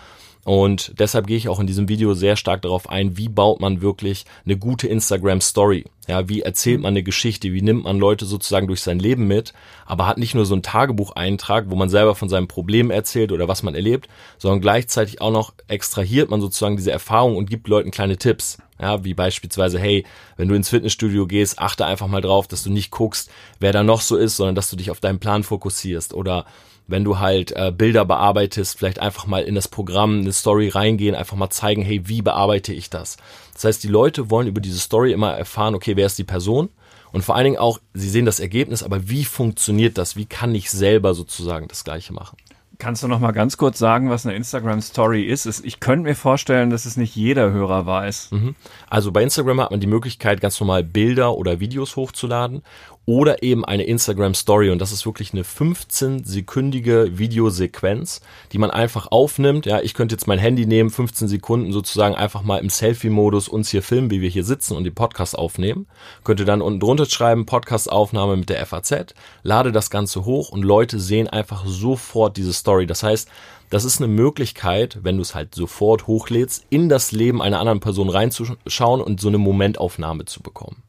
Und 0.44 0.94
deshalb 0.98 1.26
gehe 1.26 1.36
ich 1.36 1.48
auch 1.48 1.60
in 1.60 1.66
diesem 1.66 1.88
Video 1.88 2.14
sehr 2.14 2.36
stark 2.36 2.62
darauf 2.62 2.88
ein, 2.88 3.16
wie 3.18 3.28
baut 3.28 3.60
man 3.60 3.82
wirklich 3.82 4.24
eine 4.44 4.56
gute 4.56 4.88
Instagram 4.88 5.40
Story. 5.40 5.84
Ja, 6.08 6.28
wie 6.28 6.40
erzählt 6.40 6.80
man 6.80 6.94
eine 6.94 7.02
Geschichte, 7.02 7.52
wie 7.52 7.62
nimmt 7.62 7.84
man 7.84 7.98
Leute 7.98 8.24
sozusagen 8.24 8.66
durch 8.66 8.80
sein 8.80 8.98
Leben 8.98 9.28
mit, 9.28 9.52
aber 9.86 10.06
hat 10.06 10.18
nicht 10.18 10.34
nur 10.34 10.46
so 10.46 10.54
einen 10.54 10.62
Tagebucheintrag, 10.62 11.66
wo 11.68 11.76
man 11.76 11.88
selber 11.88 12.14
von 12.14 12.28
seinem 12.28 12.48
Problem 12.48 12.90
erzählt 12.90 13.32
oder 13.32 13.48
was 13.48 13.62
man 13.62 13.74
erlebt, 13.74 14.08
sondern 14.38 14.60
gleichzeitig 14.60 15.20
auch 15.20 15.30
noch 15.30 15.52
extrahiert 15.68 16.30
man 16.30 16.40
sozusagen 16.40 16.76
diese 16.76 16.90
Erfahrung 16.90 17.36
und 17.36 17.48
gibt 17.48 17.68
Leuten 17.68 17.90
kleine 17.90 18.16
Tipps. 18.16 18.58
Ja, 18.80 19.04
wie 19.04 19.12
beispielsweise, 19.12 19.78
hey, 19.78 20.06
wenn 20.36 20.48
du 20.48 20.54
ins 20.54 20.70
Fitnessstudio 20.70 21.26
gehst, 21.26 21.58
achte 21.58 21.84
einfach 21.84 22.08
mal 22.08 22.22
drauf, 22.22 22.48
dass 22.48 22.62
du 22.62 22.70
nicht 22.70 22.90
guckst, 22.90 23.30
wer 23.60 23.72
da 23.72 23.82
noch 23.82 24.00
so 24.00 24.16
ist, 24.16 24.36
sondern 24.36 24.54
dass 24.54 24.70
du 24.70 24.76
dich 24.76 24.90
auf 24.90 25.00
deinen 25.00 25.20
Plan 25.20 25.42
fokussierst 25.44 26.14
oder 26.14 26.46
wenn 26.90 27.04
du 27.04 27.18
halt 27.18 27.52
äh, 27.52 27.72
Bilder 27.76 28.04
bearbeitest, 28.04 28.78
vielleicht 28.78 28.98
einfach 28.98 29.26
mal 29.26 29.42
in 29.42 29.54
das 29.54 29.68
Programm 29.68 30.20
eine 30.20 30.32
Story 30.32 30.68
reingehen, 30.68 31.14
einfach 31.14 31.36
mal 31.36 31.50
zeigen, 31.50 31.82
hey, 31.82 32.02
wie 32.08 32.22
bearbeite 32.22 32.72
ich 32.72 32.90
das? 32.90 33.16
Das 33.54 33.64
heißt, 33.64 33.84
die 33.84 33.88
Leute 33.88 34.30
wollen 34.30 34.48
über 34.48 34.60
diese 34.60 34.78
Story 34.78 35.12
immer 35.12 35.32
erfahren, 35.32 35.74
okay, 35.74 35.96
wer 35.96 36.06
ist 36.06 36.18
die 36.18 36.24
Person? 36.24 36.70
Und 37.12 37.22
vor 37.22 37.34
allen 37.34 37.44
Dingen 37.44 37.58
auch, 37.58 37.78
sie 37.94 38.08
sehen 38.08 38.24
das 38.24 38.40
Ergebnis, 38.40 38.82
aber 38.82 39.08
wie 39.08 39.24
funktioniert 39.24 39.98
das? 39.98 40.16
Wie 40.16 40.26
kann 40.26 40.54
ich 40.54 40.70
selber 40.70 41.14
sozusagen 41.14 41.68
das 41.68 41.84
Gleiche 41.84 42.12
machen? 42.12 42.36
Kannst 42.78 43.02
du 43.02 43.08
noch 43.08 43.20
mal 43.20 43.32
ganz 43.32 43.58
kurz 43.58 43.78
sagen, 43.78 44.08
was 44.08 44.24
eine 44.24 44.34
Instagram 44.34 44.80
Story 44.80 45.24
ist? 45.24 45.44
Ich 45.66 45.80
könnte 45.80 46.08
mir 46.08 46.14
vorstellen, 46.14 46.70
dass 46.70 46.86
es 46.86 46.96
nicht 46.96 47.14
jeder 47.14 47.50
Hörer 47.50 47.84
weiß. 47.84 48.30
Mhm. 48.30 48.54
Also 48.88 49.12
bei 49.12 49.22
Instagram 49.22 49.60
hat 49.60 49.70
man 49.70 49.80
die 49.80 49.86
Möglichkeit, 49.86 50.40
ganz 50.40 50.58
normal 50.58 50.82
Bilder 50.82 51.36
oder 51.36 51.60
Videos 51.60 51.96
hochzuladen 51.96 52.62
oder 53.06 53.42
eben 53.42 53.64
eine 53.64 53.84
Instagram 53.84 54.34
Story. 54.34 54.70
Und 54.70 54.80
das 54.80 54.92
ist 54.92 55.04
wirklich 55.04 55.32
eine 55.32 55.42
15-sekündige 55.42 57.18
Videosequenz, 57.18 58.20
die 58.52 58.58
man 58.58 58.70
einfach 58.70 59.08
aufnimmt. 59.10 59.66
Ja, 59.66 59.80
ich 59.80 59.94
könnte 59.94 60.14
jetzt 60.14 60.26
mein 60.26 60.38
Handy 60.38 60.66
nehmen, 60.66 60.90
15 60.90 61.26
Sekunden 61.26 61.72
sozusagen 61.72 62.14
einfach 62.14 62.42
mal 62.42 62.58
im 62.58 62.70
Selfie-Modus 62.70 63.48
uns 63.48 63.70
hier 63.70 63.82
filmen, 63.82 64.10
wie 64.10 64.20
wir 64.20 64.28
hier 64.28 64.44
sitzen 64.44 64.76
und 64.76 64.84
den 64.84 64.94
Podcast 64.94 65.36
aufnehmen. 65.36 65.86
Könnte 66.24 66.44
dann 66.44 66.62
unten 66.62 66.80
drunter 66.80 67.06
schreiben, 67.06 67.46
Podcast-Aufnahme 67.46 68.36
mit 68.36 68.48
der 68.48 68.64
FAZ, 68.64 69.14
lade 69.42 69.72
das 69.72 69.90
Ganze 69.90 70.24
hoch 70.24 70.50
und 70.50 70.62
Leute 70.62 71.00
sehen 71.00 71.28
einfach 71.28 71.64
sofort 71.66 72.36
diese 72.36 72.52
Story. 72.52 72.86
Das 72.86 73.02
heißt, 73.02 73.28
das 73.70 73.84
ist 73.84 74.00
eine 74.00 74.12
Möglichkeit, 74.12 74.98
wenn 75.02 75.16
du 75.16 75.22
es 75.22 75.34
halt 75.34 75.54
sofort 75.54 76.06
hochlädst, 76.06 76.64
in 76.70 76.88
das 76.88 77.12
Leben 77.12 77.40
einer 77.40 77.60
anderen 77.60 77.80
Person 77.80 78.08
reinzuschauen 78.08 79.00
und 79.00 79.20
so 79.20 79.28
eine 79.28 79.38
Momentaufnahme 79.38 80.24
zu 80.24 80.42
bekommen. 80.42 80.82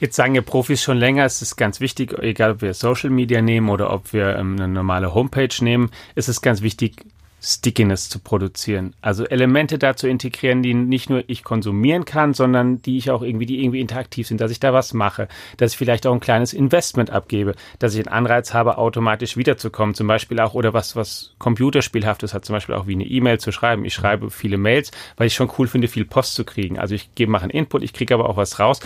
Jetzt 0.00 0.16
sagen 0.16 0.34
ja 0.34 0.40
Profis 0.40 0.82
schon 0.82 0.96
länger, 0.96 1.26
es 1.26 1.42
ist 1.42 1.56
ganz 1.56 1.78
wichtig, 1.78 2.18
egal 2.18 2.52
ob 2.52 2.62
wir 2.62 2.72
Social 2.72 3.10
Media 3.10 3.42
nehmen 3.42 3.68
oder 3.68 3.92
ob 3.92 4.14
wir 4.14 4.34
ähm, 4.36 4.56
eine 4.56 4.66
normale 4.66 5.12
Homepage 5.12 5.54
nehmen, 5.60 5.90
ist 6.14 6.30
es 6.30 6.40
ganz 6.40 6.62
wichtig, 6.62 7.04
Stickiness 7.42 8.08
zu 8.08 8.18
produzieren. 8.18 8.94
Also 9.00 9.24
Elemente 9.24 9.78
da 9.78 9.96
zu 9.96 10.08
integrieren, 10.08 10.62
die 10.62 10.74
nicht 10.74 11.10
nur 11.10 11.24
ich 11.26 11.42
konsumieren 11.42 12.04
kann, 12.04 12.34
sondern 12.34 12.82
die 12.82 12.98
ich 12.98 13.10
auch 13.10 13.22
irgendwie, 13.22 13.46
die 13.46 13.62
irgendwie 13.62 13.80
interaktiv 13.80 14.26
sind, 14.26 14.40
dass 14.40 14.50
ich 14.50 14.60
da 14.60 14.72
was 14.72 14.92
mache, 14.92 15.28
dass 15.56 15.72
ich 15.72 15.78
vielleicht 15.78 16.06
auch 16.06 16.12
ein 16.12 16.20
kleines 16.20 16.52
Investment 16.52 17.10
abgebe, 17.10 17.54
dass 17.78 17.94
ich 17.94 18.06
einen 18.06 18.14
Anreiz 18.14 18.52
habe, 18.52 18.78
automatisch 18.78 19.36
wiederzukommen, 19.36 19.94
zum 19.94 20.06
Beispiel 20.06 20.40
auch, 20.40 20.54
oder 20.54 20.74
was, 20.74 20.96
was 20.96 21.34
Computerspielhaftes 21.38 22.34
hat, 22.34 22.44
zum 22.44 22.54
Beispiel 22.54 22.74
auch 22.74 22.86
wie 22.86 22.94
eine 22.94 23.04
E-Mail 23.04 23.38
zu 23.38 23.52
schreiben. 23.52 23.84
Ich 23.84 23.94
schreibe 23.94 24.30
viele 24.30 24.58
Mails, 24.58 24.90
weil 25.16 25.26
ich 25.26 25.34
schon 25.34 25.50
cool 25.58 25.66
finde, 25.66 25.88
viel 25.88 26.04
Post 26.04 26.34
zu 26.34 26.44
kriegen. 26.44 26.78
Also 26.78 26.94
ich 26.94 27.14
gebe, 27.14 27.32
mache 27.32 27.44
einen 27.44 27.50
Input, 27.50 27.82
ich 27.82 27.92
kriege 27.92 28.14
aber 28.14 28.28
auch 28.28 28.36
was 28.36 28.58
raus. 28.58 28.80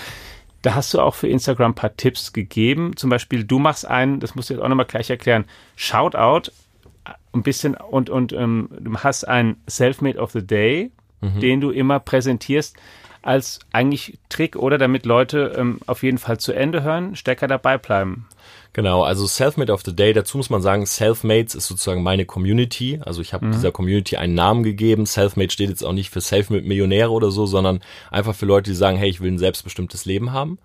Da 0.64 0.74
hast 0.74 0.94
du 0.94 1.00
auch 1.00 1.14
für 1.14 1.28
Instagram 1.28 1.72
ein 1.72 1.74
paar 1.74 1.94
Tipps 1.94 2.32
gegeben. 2.32 2.96
Zum 2.96 3.10
Beispiel, 3.10 3.44
du 3.44 3.58
machst 3.58 3.86
einen, 3.86 4.18
das 4.18 4.34
musst 4.34 4.48
du 4.48 4.54
jetzt 4.54 4.62
auch 4.62 4.68
nochmal 4.68 4.86
gleich 4.86 5.10
erklären, 5.10 5.44
Shoutout 5.76 6.50
ein 7.34 7.42
bisschen 7.42 7.74
und, 7.74 8.08
und 8.08 8.32
ähm, 8.32 8.70
du 8.80 8.96
hast 8.96 9.24
einen 9.24 9.56
Selfmade 9.66 10.18
of 10.18 10.30
the 10.30 10.44
Day, 10.44 10.90
mhm. 11.20 11.40
den 11.40 11.60
du 11.60 11.70
immer 11.70 12.00
präsentierst 12.00 12.78
als 13.20 13.58
eigentlich 13.72 14.18
Trick 14.30 14.56
oder 14.56 14.78
damit 14.78 15.04
Leute 15.04 15.54
ähm, 15.54 15.80
auf 15.86 16.02
jeden 16.02 16.16
Fall 16.16 16.38
zu 16.38 16.54
Ende 16.54 16.82
hören, 16.82 17.14
stärker 17.14 17.46
dabei 17.46 17.76
bleiben. 17.76 18.26
Genau, 18.74 19.04
also 19.04 19.24
Selfmade 19.24 19.72
of 19.72 19.82
the 19.84 19.94
Day, 19.94 20.12
dazu 20.12 20.36
muss 20.36 20.50
man 20.50 20.60
sagen, 20.60 20.84
Selfmates 20.84 21.54
ist 21.54 21.68
sozusagen 21.68 22.02
meine 22.02 22.26
Community. 22.26 23.00
Also 23.04 23.22
ich 23.22 23.32
habe 23.32 23.46
mhm. 23.46 23.52
dieser 23.52 23.70
Community 23.70 24.16
einen 24.16 24.34
Namen 24.34 24.64
gegeben. 24.64 25.06
Selfmade 25.06 25.50
steht 25.50 25.68
jetzt 25.70 25.84
auch 25.84 25.92
nicht 25.92 26.10
für 26.10 26.20
Selfmade 26.20 26.66
Millionäre 26.66 27.10
oder 27.10 27.30
so, 27.30 27.46
sondern 27.46 27.80
einfach 28.10 28.34
für 28.34 28.46
Leute, 28.46 28.72
die 28.72 28.76
sagen, 28.76 28.96
hey, 28.96 29.08
ich 29.08 29.20
will 29.20 29.30
ein 29.30 29.38
selbstbestimmtes 29.38 30.06
Leben 30.06 30.32
haben. 30.32 30.58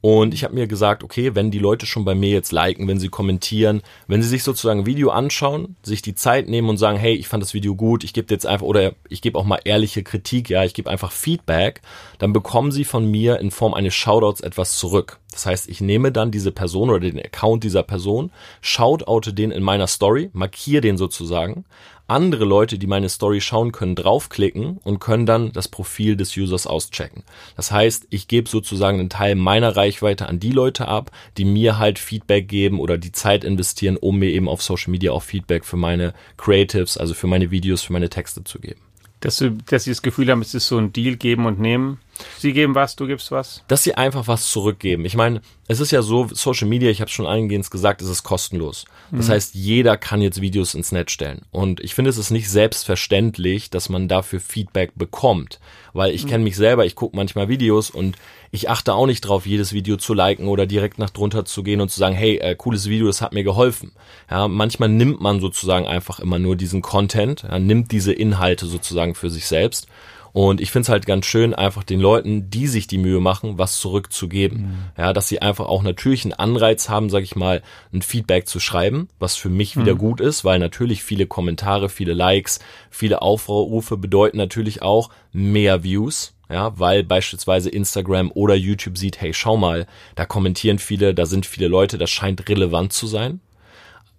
Und 0.00 0.34
ich 0.34 0.44
habe 0.44 0.54
mir 0.54 0.66
gesagt, 0.66 1.02
okay, 1.02 1.34
wenn 1.34 1.50
die 1.50 1.58
Leute 1.58 1.86
schon 1.86 2.04
bei 2.04 2.14
mir 2.14 2.30
jetzt 2.30 2.52
liken, 2.52 2.86
wenn 2.86 3.00
sie 3.00 3.08
kommentieren, 3.08 3.82
wenn 4.06 4.22
sie 4.22 4.28
sich 4.28 4.44
sozusagen 4.44 4.80
ein 4.80 4.86
Video 4.86 5.10
anschauen, 5.10 5.76
sich 5.82 6.02
die 6.02 6.14
Zeit 6.14 6.48
nehmen 6.48 6.68
und 6.68 6.76
sagen, 6.76 6.98
hey, 6.98 7.14
ich 7.14 7.28
fand 7.28 7.42
das 7.42 7.54
Video 7.54 7.74
gut, 7.74 8.04
ich 8.04 8.12
gebe 8.12 8.32
jetzt 8.32 8.46
einfach, 8.46 8.66
oder 8.66 8.92
ich 9.08 9.22
gebe 9.22 9.38
auch 9.38 9.44
mal 9.44 9.60
ehrliche 9.64 10.02
Kritik, 10.02 10.50
ja, 10.50 10.64
ich 10.64 10.74
gebe 10.74 10.90
einfach 10.90 11.12
Feedback, 11.12 11.80
dann 12.18 12.32
bekommen 12.32 12.72
sie 12.72 12.84
von 12.84 13.10
mir 13.10 13.40
in 13.40 13.50
Form 13.50 13.74
eines 13.74 13.94
Shoutouts 13.94 14.42
etwas 14.42 14.78
zurück. 14.78 15.18
Das 15.32 15.44
heißt, 15.44 15.68
ich 15.68 15.82
nehme 15.82 16.12
dann 16.12 16.30
diese 16.30 16.50
Person 16.50 16.88
oder 16.88 17.00
den 17.00 17.18
Account 17.18 17.62
dieser 17.62 17.82
Person, 17.82 18.30
shoutoute 18.62 19.34
den 19.34 19.50
in 19.50 19.62
meiner 19.62 19.86
Story, 19.86 20.30
markiere 20.32 20.80
den 20.80 20.96
sozusagen, 20.96 21.64
andere 22.06 22.44
Leute, 22.44 22.78
die 22.78 22.86
meine 22.86 23.08
Story 23.08 23.40
schauen 23.40 23.72
können, 23.72 23.94
draufklicken 23.94 24.78
und 24.78 24.98
können 25.00 25.26
dann 25.26 25.52
das 25.52 25.68
Profil 25.68 26.16
des 26.16 26.36
Users 26.36 26.66
auschecken. 26.66 27.24
Das 27.56 27.72
heißt, 27.72 28.06
ich 28.10 28.28
gebe 28.28 28.48
sozusagen 28.48 29.00
einen 29.00 29.10
Teil 29.10 29.34
meiner 29.34 29.76
Reichweite 29.76 30.28
an 30.28 30.40
die 30.40 30.52
Leute 30.52 30.88
ab, 30.88 31.10
die 31.36 31.44
mir 31.44 31.78
halt 31.78 31.98
Feedback 31.98 32.48
geben 32.48 32.80
oder 32.80 32.98
die 32.98 33.12
Zeit 33.12 33.44
investieren, 33.44 33.96
um 33.96 34.18
mir 34.18 34.30
eben 34.30 34.48
auf 34.48 34.62
Social 34.62 34.90
Media 34.90 35.12
auch 35.12 35.22
Feedback 35.22 35.64
für 35.64 35.76
meine 35.76 36.14
Creatives, 36.36 36.96
also 36.96 37.14
für 37.14 37.26
meine 37.26 37.50
Videos, 37.50 37.82
für 37.82 37.92
meine 37.92 38.10
Texte 38.10 38.44
zu 38.44 38.58
geben. 38.58 38.80
Dass, 39.20 39.38
du, 39.38 39.50
dass 39.66 39.84
sie 39.84 39.90
das 39.90 40.02
Gefühl 40.02 40.30
haben, 40.30 40.42
es 40.42 40.54
ist 40.54 40.68
so 40.68 40.78
ein 40.78 40.92
Deal 40.92 41.16
geben 41.16 41.46
und 41.46 41.58
nehmen. 41.58 41.98
Sie 42.38 42.52
geben 42.52 42.74
was, 42.74 42.96
du 42.96 43.06
gibst 43.06 43.30
was. 43.30 43.62
Dass 43.68 43.82
sie 43.82 43.94
einfach 43.94 44.28
was 44.28 44.50
zurückgeben. 44.50 45.04
Ich 45.04 45.16
meine, 45.16 45.40
es 45.68 45.80
ist 45.80 45.90
ja 45.90 46.02
so, 46.02 46.28
Social 46.32 46.68
Media, 46.68 46.90
ich 46.90 47.00
habe 47.00 47.10
schon 47.10 47.26
eingehend 47.26 47.70
gesagt, 47.70 48.00
es 48.00 48.08
ist 48.08 48.22
kostenlos. 48.22 48.84
Das 49.10 49.28
mhm. 49.28 49.32
heißt, 49.32 49.54
jeder 49.54 49.96
kann 49.96 50.22
jetzt 50.22 50.40
Videos 50.40 50.74
ins 50.74 50.92
Netz 50.92 51.10
stellen. 51.10 51.42
Und 51.50 51.80
ich 51.80 51.94
finde, 51.94 52.10
es 52.10 52.18
ist 52.18 52.30
nicht 52.30 52.48
selbstverständlich, 52.48 53.70
dass 53.70 53.88
man 53.88 54.08
dafür 54.08 54.40
Feedback 54.40 54.92
bekommt. 54.94 55.58
Weil 55.92 56.14
ich 56.14 56.24
mhm. 56.24 56.28
kenne 56.28 56.44
mich 56.44 56.56
selber, 56.56 56.86
ich 56.86 56.94
gucke 56.94 57.16
manchmal 57.16 57.48
Videos 57.48 57.90
und 57.90 58.16
ich 58.50 58.70
achte 58.70 58.94
auch 58.94 59.06
nicht 59.06 59.22
drauf, 59.22 59.46
jedes 59.46 59.72
Video 59.72 59.96
zu 59.96 60.14
liken 60.14 60.46
oder 60.46 60.66
direkt 60.66 60.98
nach 60.98 61.10
drunter 61.10 61.44
zu 61.44 61.62
gehen 61.62 61.80
und 61.80 61.90
zu 61.90 61.98
sagen, 61.98 62.14
hey, 62.14 62.36
äh, 62.38 62.54
cooles 62.54 62.88
Video, 62.88 63.06
das 63.06 63.20
hat 63.20 63.32
mir 63.32 63.44
geholfen. 63.44 63.92
Ja, 64.30 64.46
manchmal 64.48 64.88
nimmt 64.88 65.20
man 65.20 65.40
sozusagen 65.40 65.86
einfach 65.86 66.20
immer 66.20 66.38
nur 66.38 66.54
diesen 66.54 66.80
Content, 66.80 67.42
ja, 67.42 67.58
nimmt 67.58 67.90
diese 67.92 68.12
Inhalte 68.12 68.66
sozusagen 68.66 69.14
für 69.14 69.30
sich 69.30 69.46
selbst 69.46 69.88
und 70.36 70.60
ich 70.60 70.70
finde 70.70 70.82
es 70.82 70.88
halt 70.90 71.06
ganz 71.06 71.24
schön, 71.24 71.54
einfach 71.54 71.82
den 71.82 71.98
Leuten, 71.98 72.50
die 72.50 72.66
sich 72.66 72.86
die 72.86 72.98
Mühe 72.98 73.20
machen, 73.20 73.56
was 73.56 73.80
zurückzugeben. 73.80 74.58
Mhm. 74.58 74.76
Ja, 74.98 75.14
dass 75.14 75.28
sie 75.28 75.40
einfach 75.40 75.64
auch 75.64 75.82
natürlich 75.82 76.26
einen 76.26 76.34
Anreiz 76.34 76.90
haben, 76.90 77.08
sag 77.08 77.22
ich 77.22 77.36
mal, 77.36 77.62
ein 77.90 78.02
Feedback 78.02 78.46
zu 78.46 78.60
schreiben, 78.60 79.08
was 79.18 79.36
für 79.36 79.48
mich 79.48 79.78
wieder 79.78 79.94
mhm. 79.94 79.98
gut 79.98 80.20
ist, 80.20 80.44
weil 80.44 80.58
natürlich 80.58 81.02
viele 81.02 81.26
Kommentare, 81.26 81.88
viele 81.88 82.12
Likes, 82.12 82.58
viele 82.90 83.22
Aufrufe 83.22 83.96
bedeuten 83.96 84.36
natürlich 84.36 84.82
auch 84.82 85.08
mehr 85.32 85.82
Views. 85.82 86.34
Ja, 86.50 86.78
weil 86.78 87.02
beispielsweise 87.02 87.70
Instagram 87.70 88.30
oder 88.34 88.54
YouTube 88.54 88.98
sieht, 88.98 89.18
hey, 89.18 89.32
schau 89.32 89.56
mal, 89.56 89.86
da 90.16 90.26
kommentieren 90.26 90.78
viele, 90.78 91.14
da 91.14 91.24
sind 91.24 91.46
viele 91.46 91.68
Leute, 91.68 91.96
das 91.96 92.10
scheint 92.10 92.46
relevant 92.46 92.92
zu 92.92 93.06
sein. 93.06 93.40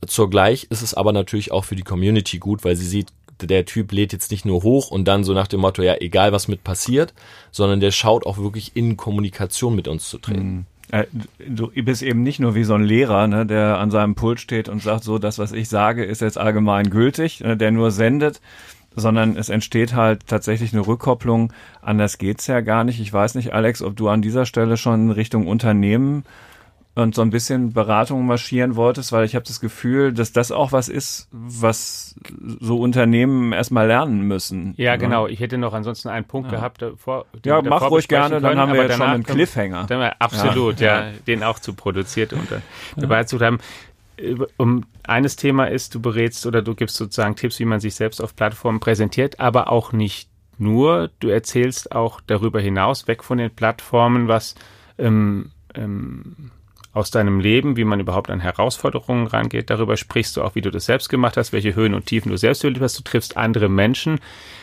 Zugleich 0.07 0.65
ist 0.71 0.81
es 0.81 0.95
aber 0.95 1.13
natürlich 1.13 1.51
auch 1.51 1.65
für 1.65 1.75
die 1.75 1.83
Community 1.83 2.39
gut, 2.39 2.63
weil 2.63 2.75
sie 2.75 2.87
sieht, 2.87 3.09
der 3.43 3.65
Typ 3.65 3.91
lädt 3.91 4.13
jetzt 4.13 4.31
nicht 4.31 4.45
nur 4.45 4.63
hoch 4.63 4.91
und 4.91 5.07
dann 5.07 5.23
so 5.23 5.33
nach 5.33 5.47
dem 5.47 5.61
Motto, 5.61 5.81
ja, 5.81 5.95
egal 5.99 6.31
was 6.31 6.47
mit 6.47 6.63
passiert, 6.63 7.13
sondern 7.51 7.79
der 7.79 7.91
schaut 7.91 8.25
auch 8.25 8.37
wirklich 8.37 8.75
in 8.75 8.97
Kommunikation 8.97 9.75
mit 9.75 9.87
uns 9.87 10.09
zu 10.09 10.17
treten. 10.17 10.41
Mhm. 10.41 10.65
Du 11.49 11.69
bist 11.69 12.01
eben 12.01 12.23
nicht 12.23 12.39
nur 12.39 12.55
wie 12.55 12.63
so 12.63 12.73
ein 12.73 12.83
Lehrer, 12.83 13.27
ne, 13.27 13.45
der 13.45 13.77
an 13.77 13.91
seinem 13.91 14.15
Pult 14.15 14.39
steht 14.39 14.69
und 14.69 14.81
sagt, 14.81 15.03
so, 15.03 15.19
das, 15.19 15.37
was 15.37 15.51
ich 15.51 15.67
sage, 15.67 16.05
ist 16.05 16.21
jetzt 16.21 16.37
allgemein 16.37 16.89
gültig, 16.89 17.41
ne, 17.41 17.57
der 17.57 17.71
nur 17.71 17.91
sendet, 17.91 18.39
sondern 18.95 19.35
es 19.35 19.49
entsteht 19.49 19.93
halt 19.93 20.27
tatsächlich 20.27 20.71
eine 20.73 20.87
Rückkopplung. 20.87 21.51
Anders 21.81 22.17
geht's 22.17 22.47
ja 22.47 22.61
gar 22.61 22.85
nicht. 22.85 23.01
Ich 23.01 23.11
weiß 23.11 23.35
nicht, 23.35 23.53
Alex, 23.53 23.81
ob 23.81 23.97
du 23.97 24.07
an 24.07 24.21
dieser 24.21 24.45
Stelle 24.45 24.77
schon 24.77 25.11
Richtung 25.11 25.45
Unternehmen 25.47 26.23
und 26.97 27.13
so 27.13 27.21
ein 27.21 27.29
bisschen 27.29 27.73
Beratung 27.73 28.25
marschieren 28.25 28.75
wolltest, 28.75 29.11
weil 29.11 29.23
ich 29.23 29.35
habe 29.35 29.45
das 29.45 29.59
Gefühl, 29.59 30.13
dass 30.13 30.31
das 30.31 30.51
auch 30.51 30.71
was 30.71 30.89
ist, 30.89 31.27
was 31.31 32.15
so 32.59 32.79
Unternehmen 32.79 33.53
erstmal 33.53 33.85
lernen 33.85 34.21
müssen. 34.21 34.73
Ja, 34.77 34.93
ne? 34.93 34.97
genau. 34.97 35.27
Ich 35.27 35.39
hätte 35.39 35.59
noch 35.59 35.73
ansonsten 35.73 36.09
einen 36.09 36.25
Punkt 36.25 36.51
ja. 36.51 36.57
gehabt. 36.57 36.81
Davor, 36.81 37.27
ja, 37.45 37.61
mach 37.61 37.83
ruhig 37.91 38.07
gerne, 38.07 38.37
können, 38.37 38.43
dann 38.43 38.57
haben 38.57 38.73
wir 38.73 38.81
jetzt 38.81 38.97
schon 38.97 39.05
einen 39.05 39.23
Cliffhanger. 39.23 39.85
Dann 39.87 39.99
wir 39.99 40.19
absolut, 40.19 40.79
ja. 40.79 41.09
ja. 41.09 41.13
den 41.27 41.43
auch 41.43 41.59
zu 41.59 41.75
produziert 41.75 42.33
und 42.33 42.51
äh, 42.51 42.61
dabei 42.95 43.25
zu 43.25 43.39
haben. 43.39 43.59
Um, 44.57 44.83
eines 45.03 45.35
Thema 45.35 45.65
ist, 45.65 45.93
du 45.93 46.01
berätst 46.01 46.47
oder 46.47 46.63
du 46.63 46.73
gibst 46.73 46.95
sozusagen 46.95 47.35
Tipps, 47.35 47.59
wie 47.59 47.65
man 47.65 47.79
sich 47.79 47.93
selbst 47.93 48.23
auf 48.23 48.35
Plattformen 48.35 48.79
präsentiert, 48.79 49.39
aber 49.39 49.71
auch 49.71 49.91
nicht 49.91 50.31
nur. 50.57 51.11
Du 51.19 51.27
erzählst 51.27 51.91
auch 51.91 52.21
darüber 52.25 52.59
hinaus, 52.59 53.07
weg 53.07 53.23
von 53.23 53.37
den 53.37 53.51
Plattformen, 53.51 54.27
was 54.27 54.55
ähm, 54.97 55.51
ähm, 55.75 56.49
aus 56.97 57.11
deinem 57.11 57.39
Leben, 57.39 57.77
wie 57.77 57.83
man 57.83 57.99
überhaupt 57.99 58.29
an 58.31 58.39
Herausforderungen 58.39 59.27
rangeht. 59.27 59.69
Darüber 59.69 59.95
sprichst 59.97 60.35
du 60.35 60.41
auch, 60.41 60.55
wie 60.55 60.61
du 60.61 60.71
das 60.71 60.85
selbst 60.85 61.09
gemacht 61.09 61.37
hast, 61.37 61.53
welche 61.53 61.75
Höhen 61.75 61.93
und 61.93 62.07
Tiefen 62.07 62.31
du 62.31 62.37
selbst 62.37 62.63
erlebt 62.63 62.81
hast. 62.81 62.97
Du 62.97 63.03
triffst 63.03 63.37
andere 63.37 63.69
Menschen. 63.69 64.19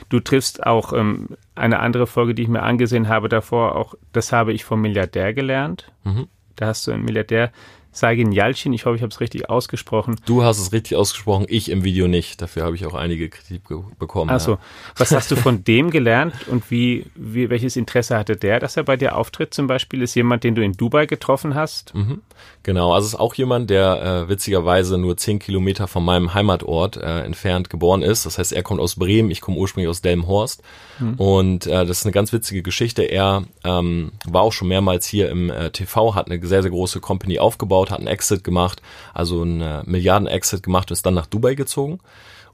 Du 0.09 0.19
triffst 0.19 0.67
auch 0.67 0.93
ähm, 0.93 1.29
eine 1.55 1.79
andere 1.79 2.07
Folge, 2.07 2.35
die 2.35 2.43
ich 2.43 2.49
mir 2.49 2.63
angesehen 2.63 3.09
habe 3.09 3.29
davor, 3.29 3.77
auch 3.77 3.95
das 4.13 4.33
habe 4.33 4.53
ich 4.53 4.65
vom 4.65 4.81
Milliardär 4.81 5.33
gelernt. 5.33 5.93
Mhm. 6.03 6.27
Da 6.57 6.67
hast 6.67 6.87
du 6.87 6.91
einen 6.91 7.05
Milliardär 7.05 7.53
Saigin 7.95 8.33
Yalcin, 8.33 8.73
ich 8.73 8.85
hoffe, 8.85 8.97
ich 8.97 9.03
habe 9.03 9.11
es 9.11 9.21
richtig 9.21 9.49
ausgesprochen. 9.49 10.17
Du 10.27 10.43
hast 10.43 10.59
es 10.59 10.73
richtig 10.73 10.97
ausgesprochen, 10.97 11.47
ich 11.49 11.71
im 11.71 11.85
Video 11.85 12.09
nicht. 12.09 12.43
Dafür 12.43 12.65
habe 12.65 12.77
ich 12.77 12.85
auch 12.87 12.95
einige 12.95 13.29
Kritik 13.29 13.63
bekommen. 13.99 14.31
Achso, 14.31 14.53
ja. 14.53 14.59
was 14.97 15.13
hast 15.13 15.31
du 15.31 15.37
von 15.37 15.65
dem 15.65 15.91
gelernt 15.91 16.35
und 16.49 16.71
wie, 16.71 17.07
wie, 17.15 17.49
welches 17.51 17.77
Interesse 17.77 18.19
hatte 18.19 18.37
der, 18.37 18.61
dass 18.61 18.77
er 18.77 18.83
bei 18.83 18.97
dir 18.97 19.17
auftritt 19.17 19.55
zum 19.55 19.67
Beispiel? 19.67 20.03
Ist 20.03 20.15
jemand, 20.15 20.45
den 20.45 20.55
du 20.55 20.63
in 20.63 20.73
Dubai 20.73 21.07
getroffen 21.07 21.55
hast? 21.55 21.95
Mhm. 21.95 22.21
Genau, 22.63 22.93
also 22.93 23.07
ist 23.07 23.15
auch 23.15 23.35
jemand, 23.35 23.71
der 23.71 24.25
äh, 24.25 24.29
witzigerweise 24.29 24.99
nur 24.99 25.17
zehn 25.17 25.39
Kilometer 25.39 25.87
von 25.87 26.05
meinem 26.05 26.35
Heimatort 26.35 26.97
äh, 26.97 27.21
entfernt 27.21 27.71
geboren 27.71 28.03
ist. 28.03 28.27
Das 28.27 28.39
heißt, 28.39 28.53
er 28.53 28.63
kommt 28.63 28.81
aus 28.81 28.97
Bremen, 28.97 29.31
ich 29.31 29.41
komme 29.41 29.59
ursprünglich 29.59 29.91
aus 29.91 30.01
Delmenhorst. 30.01 30.63
Mhm. 30.99 31.15
Und 31.15 31.67
äh, 31.67 31.85
das 31.85 31.99
ist 31.99 32.07
eine 32.07 32.13
ganz 32.13 32.33
witzige 32.33 32.63
Geschichte. 32.63 33.03
Er 33.03 33.45
ähm, 33.65 34.13
war 34.25 34.43
auch 34.43 34.53
schon 34.53 34.69
mehrmals 34.69 35.07
hier 35.07 35.29
im 35.29 35.51
äh, 35.51 35.71
TV, 35.71 36.15
hat 36.15 36.31
eine 36.31 36.45
sehr, 36.47 36.63
sehr 36.63 36.71
große 36.71 37.01
Company 37.01 37.39
aufgebaut, 37.39 37.84
hat 37.91 37.99
einen 37.99 38.09
Exit 38.09 38.45
gemacht, 38.45 38.83
also 39.13 39.43
einen 39.43 39.61
äh, 39.61 39.83
Milliarden-Exit 39.85 40.63
gemacht 40.63 40.91
und 40.91 40.95
ist 40.95 41.07
dann 41.07 41.15
nach 41.15 41.27
Dubai 41.27 41.55
gezogen. 41.55 42.01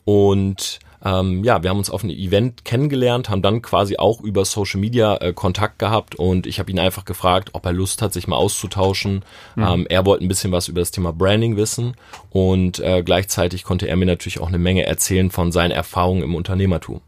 Und 0.04 0.80
ähm, 1.02 1.44
ja, 1.44 1.62
wir 1.62 1.70
haben 1.70 1.78
uns 1.78 1.90
auf 1.90 2.04
einem 2.04 2.16
Event 2.16 2.64
kennengelernt, 2.64 3.30
haben 3.30 3.42
dann 3.42 3.62
quasi 3.62 3.96
auch 3.96 4.20
über 4.20 4.44
Social 4.44 4.80
Media 4.80 5.16
äh, 5.16 5.32
Kontakt 5.32 5.78
gehabt 5.78 6.14
und 6.14 6.46
ich 6.46 6.58
habe 6.58 6.70
ihn 6.70 6.78
einfach 6.78 7.04
gefragt, 7.04 7.50
ob 7.54 7.64
er 7.64 7.72
Lust 7.72 8.02
hat, 8.02 8.12
sich 8.12 8.28
mal 8.28 8.36
auszutauschen. 8.36 9.24
Mhm. 9.56 9.62
Ähm, 9.62 9.86
er 9.88 10.04
wollte 10.04 10.24
ein 10.24 10.28
bisschen 10.28 10.52
was 10.52 10.68
über 10.68 10.80
das 10.80 10.90
Thema 10.90 11.12
Branding 11.12 11.56
wissen 11.56 11.94
und 12.30 12.80
äh, 12.80 13.02
gleichzeitig 13.02 13.64
konnte 13.64 13.88
er 13.88 13.96
mir 13.96 14.06
natürlich 14.06 14.40
auch 14.40 14.48
eine 14.48 14.58
Menge 14.58 14.84
erzählen 14.84 15.30
von 15.30 15.52
seinen 15.52 15.70
Erfahrungen 15.70 16.22
im 16.22 16.34
Unternehmertum. 16.34 17.00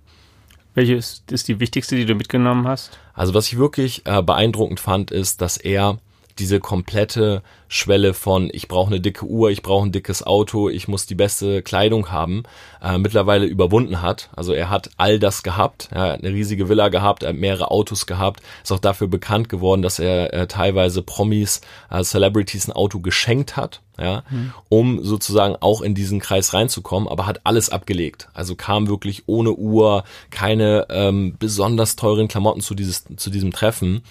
Welche 0.74 0.94
ist, 0.94 1.30
ist 1.30 1.48
die 1.48 1.60
wichtigste, 1.60 1.96
die 1.96 2.06
du 2.06 2.14
mitgenommen 2.14 2.66
hast? 2.66 2.98
Also 3.12 3.34
was 3.34 3.46
ich 3.48 3.58
wirklich 3.58 4.06
äh, 4.06 4.22
beeindruckend 4.22 4.80
fand, 4.80 5.10
ist, 5.10 5.42
dass 5.42 5.58
er 5.58 5.98
diese 6.38 6.60
komplette 6.60 7.42
Schwelle 7.68 8.12
von 8.12 8.50
ich 8.52 8.68
brauche 8.68 8.88
eine 8.88 9.00
dicke 9.00 9.24
Uhr, 9.24 9.50
ich 9.50 9.62
brauche 9.62 9.86
ein 9.86 9.92
dickes 9.92 10.22
Auto, 10.22 10.68
ich 10.68 10.88
muss 10.88 11.06
die 11.06 11.14
beste 11.14 11.62
Kleidung 11.62 12.10
haben, 12.10 12.42
äh, 12.82 12.98
mittlerweile 12.98 13.46
überwunden 13.46 14.02
hat. 14.02 14.28
Also 14.36 14.52
er 14.52 14.68
hat 14.68 14.90
all 14.98 15.18
das 15.18 15.42
gehabt, 15.42 15.88
er 15.90 16.00
hat 16.02 16.22
eine 16.22 16.34
riesige 16.34 16.68
Villa 16.68 16.90
gehabt, 16.90 17.22
er 17.22 17.30
hat 17.30 17.36
mehrere 17.36 17.70
Autos 17.70 18.06
gehabt, 18.06 18.42
ist 18.62 18.72
auch 18.72 18.78
dafür 18.78 19.08
bekannt 19.08 19.48
geworden, 19.48 19.80
dass 19.80 19.98
er 19.98 20.34
äh, 20.34 20.46
teilweise 20.46 21.02
Promis, 21.02 21.62
äh, 21.90 22.02
Celebrities 22.02 22.68
ein 22.68 22.72
Auto 22.72 23.00
geschenkt 23.00 23.56
hat, 23.56 23.80
ja, 23.98 24.22
mhm. 24.30 24.52
um 24.68 25.04
sozusagen 25.04 25.56
auch 25.60 25.80
in 25.80 25.94
diesen 25.94 26.20
Kreis 26.20 26.52
reinzukommen, 26.52 27.08
aber 27.08 27.26
hat 27.26 27.40
alles 27.44 27.70
abgelegt. 27.70 28.28
Also 28.34 28.54
kam 28.54 28.88
wirklich 28.88 29.24
ohne 29.26 29.52
Uhr, 29.52 30.04
keine 30.30 30.86
ähm, 30.90 31.36
besonders 31.38 31.96
teuren 31.96 32.28
Klamotten 32.28 32.60
zu, 32.60 32.74
dieses, 32.74 33.04
zu 33.16 33.30
diesem 33.30 33.52
Treffen 33.52 34.02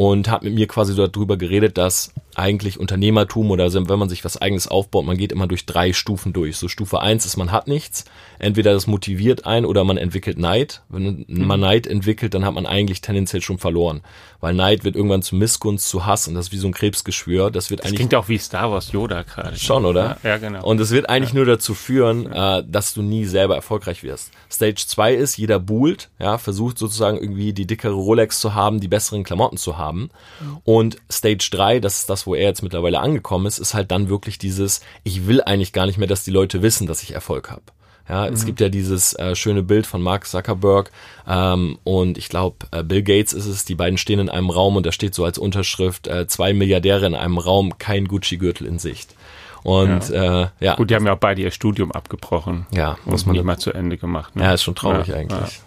und 0.00 0.30
hat 0.30 0.42
mit 0.42 0.54
mir 0.54 0.66
quasi 0.66 0.96
darüber 0.96 1.36
geredet, 1.36 1.76
dass 1.76 2.14
eigentlich 2.36 2.78
Unternehmertum 2.78 3.50
oder 3.50 3.72
wenn 3.72 3.98
man 3.98 4.08
sich 4.08 4.24
was 4.24 4.40
eigenes 4.40 4.68
aufbaut, 4.68 5.04
man 5.04 5.16
geht 5.16 5.32
immer 5.32 5.46
durch 5.46 5.66
drei 5.66 5.92
Stufen 5.92 6.32
durch. 6.32 6.56
So 6.56 6.68
Stufe 6.68 7.00
eins 7.00 7.26
ist, 7.26 7.36
man 7.36 7.52
hat 7.52 7.68
nichts. 7.68 8.04
Entweder 8.38 8.72
das 8.72 8.86
motiviert 8.86 9.46
ein 9.46 9.64
oder 9.64 9.84
man 9.84 9.96
entwickelt 9.96 10.38
Neid. 10.38 10.82
Wenn 10.88 11.24
man 11.28 11.58
mhm. 11.58 11.60
Neid 11.60 11.86
entwickelt, 11.86 12.34
dann 12.34 12.44
hat 12.44 12.54
man 12.54 12.66
eigentlich 12.66 13.00
tendenziell 13.00 13.42
schon 13.42 13.58
verloren. 13.58 14.02
Weil 14.40 14.54
Neid 14.54 14.84
wird 14.84 14.96
irgendwann 14.96 15.22
zu 15.22 15.36
Missgunst, 15.36 15.88
zu 15.88 16.06
Hass 16.06 16.26
und 16.26 16.34
das 16.34 16.46
ist 16.46 16.52
wie 16.52 16.56
so 16.56 16.66
ein 16.66 16.72
Krebsgeschwür. 16.72 17.50
Das 17.50 17.70
wird 17.70 17.80
das 17.80 17.86
eigentlich. 17.86 17.98
klingt 17.98 18.14
auch 18.14 18.28
wie 18.28 18.38
Star 18.38 18.70
Wars 18.70 18.92
Yoda 18.92 19.22
gerade. 19.22 19.56
Schon, 19.56 19.84
oder? 19.84 20.18
Ja, 20.22 20.30
ja, 20.30 20.36
genau. 20.38 20.64
Und 20.64 20.80
es 20.80 20.90
wird 20.90 21.10
eigentlich 21.10 21.32
ja. 21.32 21.36
nur 21.36 21.46
dazu 21.46 21.74
führen, 21.74 22.30
äh, 22.32 22.64
dass 22.66 22.94
du 22.94 23.02
nie 23.02 23.26
selber 23.26 23.54
erfolgreich 23.56 24.02
wirst. 24.02 24.30
Stage 24.50 24.84
2 24.86 25.14
ist, 25.14 25.36
jeder 25.36 25.58
buhlt, 25.58 26.08
ja, 26.18 26.38
versucht 26.38 26.78
sozusagen 26.78 27.18
irgendwie 27.18 27.52
die 27.52 27.66
dickere 27.66 27.92
Rolex 27.92 28.40
zu 28.40 28.54
haben, 28.54 28.80
die 28.80 28.88
besseren 28.88 29.24
Klamotten 29.24 29.58
zu 29.58 29.76
haben. 29.76 30.10
Mhm. 30.40 30.58
Und 30.64 30.96
Stage 31.10 31.48
3, 31.50 31.80
das 31.80 31.98
ist 31.98 32.10
das, 32.10 32.19
wo 32.26 32.34
er 32.34 32.48
jetzt 32.48 32.62
mittlerweile 32.62 33.00
angekommen 33.00 33.46
ist, 33.46 33.58
ist 33.58 33.74
halt 33.74 33.90
dann 33.90 34.08
wirklich 34.08 34.38
dieses, 34.38 34.80
ich 35.04 35.26
will 35.26 35.42
eigentlich 35.42 35.72
gar 35.72 35.86
nicht 35.86 35.98
mehr, 35.98 36.08
dass 36.08 36.24
die 36.24 36.30
Leute 36.30 36.62
wissen, 36.62 36.86
dass 36.86 37.02
ich 37.02 37.14
Erfolg 37.14 37.50
habe. 37.50 37.62
Ja, 38.08 38.26
mhm. 38.26 38.32
es 38.32 38.44
gibt 38.44 38.60
ja 38.60 38.68
dieses 38.68 39.12
äh, 39.14 39.36
schöne 39.36 39.62
Bild 39.62 39.86
von 39.86 40.02
Mark 40.02 40.26
Zuckerberg 40.26 40.90
ähm, 41.28 41.78
und 41.84 42.18
ich 42.18 42.28
glaube 42.28 42.66
äh, 42.72 42.82
Bill 42.82 43.02
Gates 43.02 43.32
ist 43.32 43.46
es. 43.46 43.64
Die 43.64 43.76
beiden 43.76 43.98
stehen 43.98 44.18
in 44.18 44.28
einem 44.28 44.50
Raum 44.50 44.76
und 44.76 44.84
da 44.84 44.90
steht 44.90 45.14
so 45.14 45.24
als 45.24 45.38
Unterschrift 45.38 46.08
äh, 46.08 46.26
zwei 46.26 46.52
Milliardäre 46.52 47.06
in 47.06 47.14
einem 47.14 47.38
Raum, 47.38 47.78
kein 47.78 48.08
Gucci-Gürtel 48.08 48.66
in 48.66 48.80
Sicht. 48.80 49.14
Und 49.62 50.08
ja. 50.08 50.42
Äh, 50.42 50.48
ja. 50.58 50.74
Gut, 50.74 50.90
die 50.90 50.94
haben 50.94 51.06
ja 51.06 51.12
auch 51.12 51.18
beide 51.18 51.42
ihr 51.42 51.50
Studium 51.50 51.92
abgebrochen. 51.92 52.66
Ja, 52.72 52.96
muss 53.04 53.26
man 53.26 53.36
mal 53.44 53.58
zu 53.58 53.72
Ende 53.72 53.96
gemacht. 53.96 54.34
Ne? 54.34 54.42
Ja, 54.42 54.54
ist 54.54 54.62
schon 54.62 54.74
traurig 54.74 55.08
ja, 55.08 55.16
eigentlich. 55.16 55.60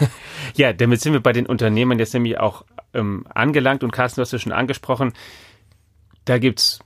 Ja. 0.00 0.06
ja, 0.56 0.72
damit 0.72 1.00
sind 1.00 1.12
wir 1.12 1.20
bei 1.20 1.32
den 1.32 1.46
Unternehmern 1.46 1.98
jetzt 1.98 2.14
nämlich 2.14 2.38
auch 2.38 2.64
ähm, 2.94 3.26
angelangt 3.34 3.84
und 3.84 3.90
Carsten, 3.90 4.20
du 4.20 4.22
hast 4.22 4.32
ja 4.32 4.38
schon 4.38 4.52
angesprochen, 4.52 5.12
da 6.26 6.38
gibt's 6.38 6.80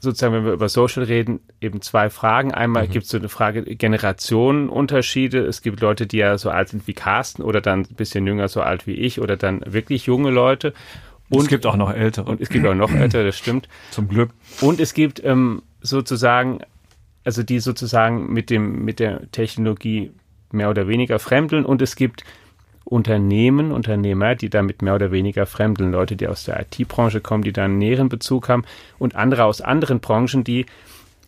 sozusagen, 0.00 0.34
wenn 0.34 0.44
wir 0.44 0.52
über 0.52 0.68
Social 0.68 1.02
reden, 1.04 1.40
eben 1.60 1.80
zwei 1.82 2.10
Fragen. 2.10 2.52
Einmal 2.52 2.86
mhm. 2.86 2.92
gibt 2.92 3.04
es 3.06 3.10
so 3.10 3.18
eine 3.18 3.28
Frage 3.28 3.62
Generationenunterschiede. 3.62 5.40
Es 5.40 5.62
gibt 5.62 5.80
Leute, 5.80 6.06
die 6.06 6.18
ja 6.18 6.38
so 6.38 6.50
alt 6.50 6.68
sind 6.68 6.86
wie 6.86 6.94
Carsten 6.94 7.42
oder 7.42 7.60
dann 7.60 7.80
ein 7.80 7.94
bisschen 7.96 8.26
jünger, 8.26 8.48
so 8.48 8.60
alt 8.60 8.86
wie 8.86 8.94
ich 8.94 9.20
oder 9.20 9.36
dann 9.36 9.60
wirklich 9.66 10.06
junge 10.06 10.30
Leute. 10.30 10.72
Und 11.30 11.42
es 11.42 11.48
gibt 11.48 11.66
auch 11.66 11.76
noch 11.76 11.92
ältere. 11.92 12.30
Und 12.30 12.40
es 12.40 12.48
gibt 12.48 12.66
auch 12.66 12.74
noch 12.74 12.90
ältere, 12.90 13.24
das 13.24 13.36
stimmt. 13.36 13.68
Zum 13.90 14.08
Glück. 14.08 14.30
Und 14.60 14.80
es 14.80 14.94
gibt 14.94 15.22
ähm, 15.24 15.62
sozusagen, 15.80 16.60
also 17.24 17.42
die 17.42 17.60
sozusagen 17.60 18.32
mit 18.32 18.50
dem, 18.50 18.84
mit 18.84 19.00
der 19.00 19.30
Technologie 19.32 20.12
mehr 20.52 20.70
oder 20.70 20.88
weniger 20.88 21.18
fremdeln 21.18 21.66
und 21.66 21.82
es 21.82 21.96
gibt 21.96 22.24
Unternehmen, 22.88 23.70
Unternehmer, 23.70 24.34
die 24.34 24.48
damit 24.48 24.80
mehr 24.82 24.94
oder 24.94 25.12
weniger 25.12 25.46
fremdeln, 25.46 25.92
Leute, 25.92 26.16
die 26.16 26.26
aus 26.26 26.44
der 26.44 26.60
IT-Branche 26.60 27.20
kommen, 27.20 27.44
die 27.44 27.52
da 27.52 27.64
einen 27.64 27.78
näheren 27.78 28.08
Bezug 28.08 28.48
haben 28.48 28.64
und 28.98 29.14
andere 29.14 29.44
aus 29.44 29.60
anderen 29.60 30.00
Branchen, 30.00 30.42
die 30.42 30.66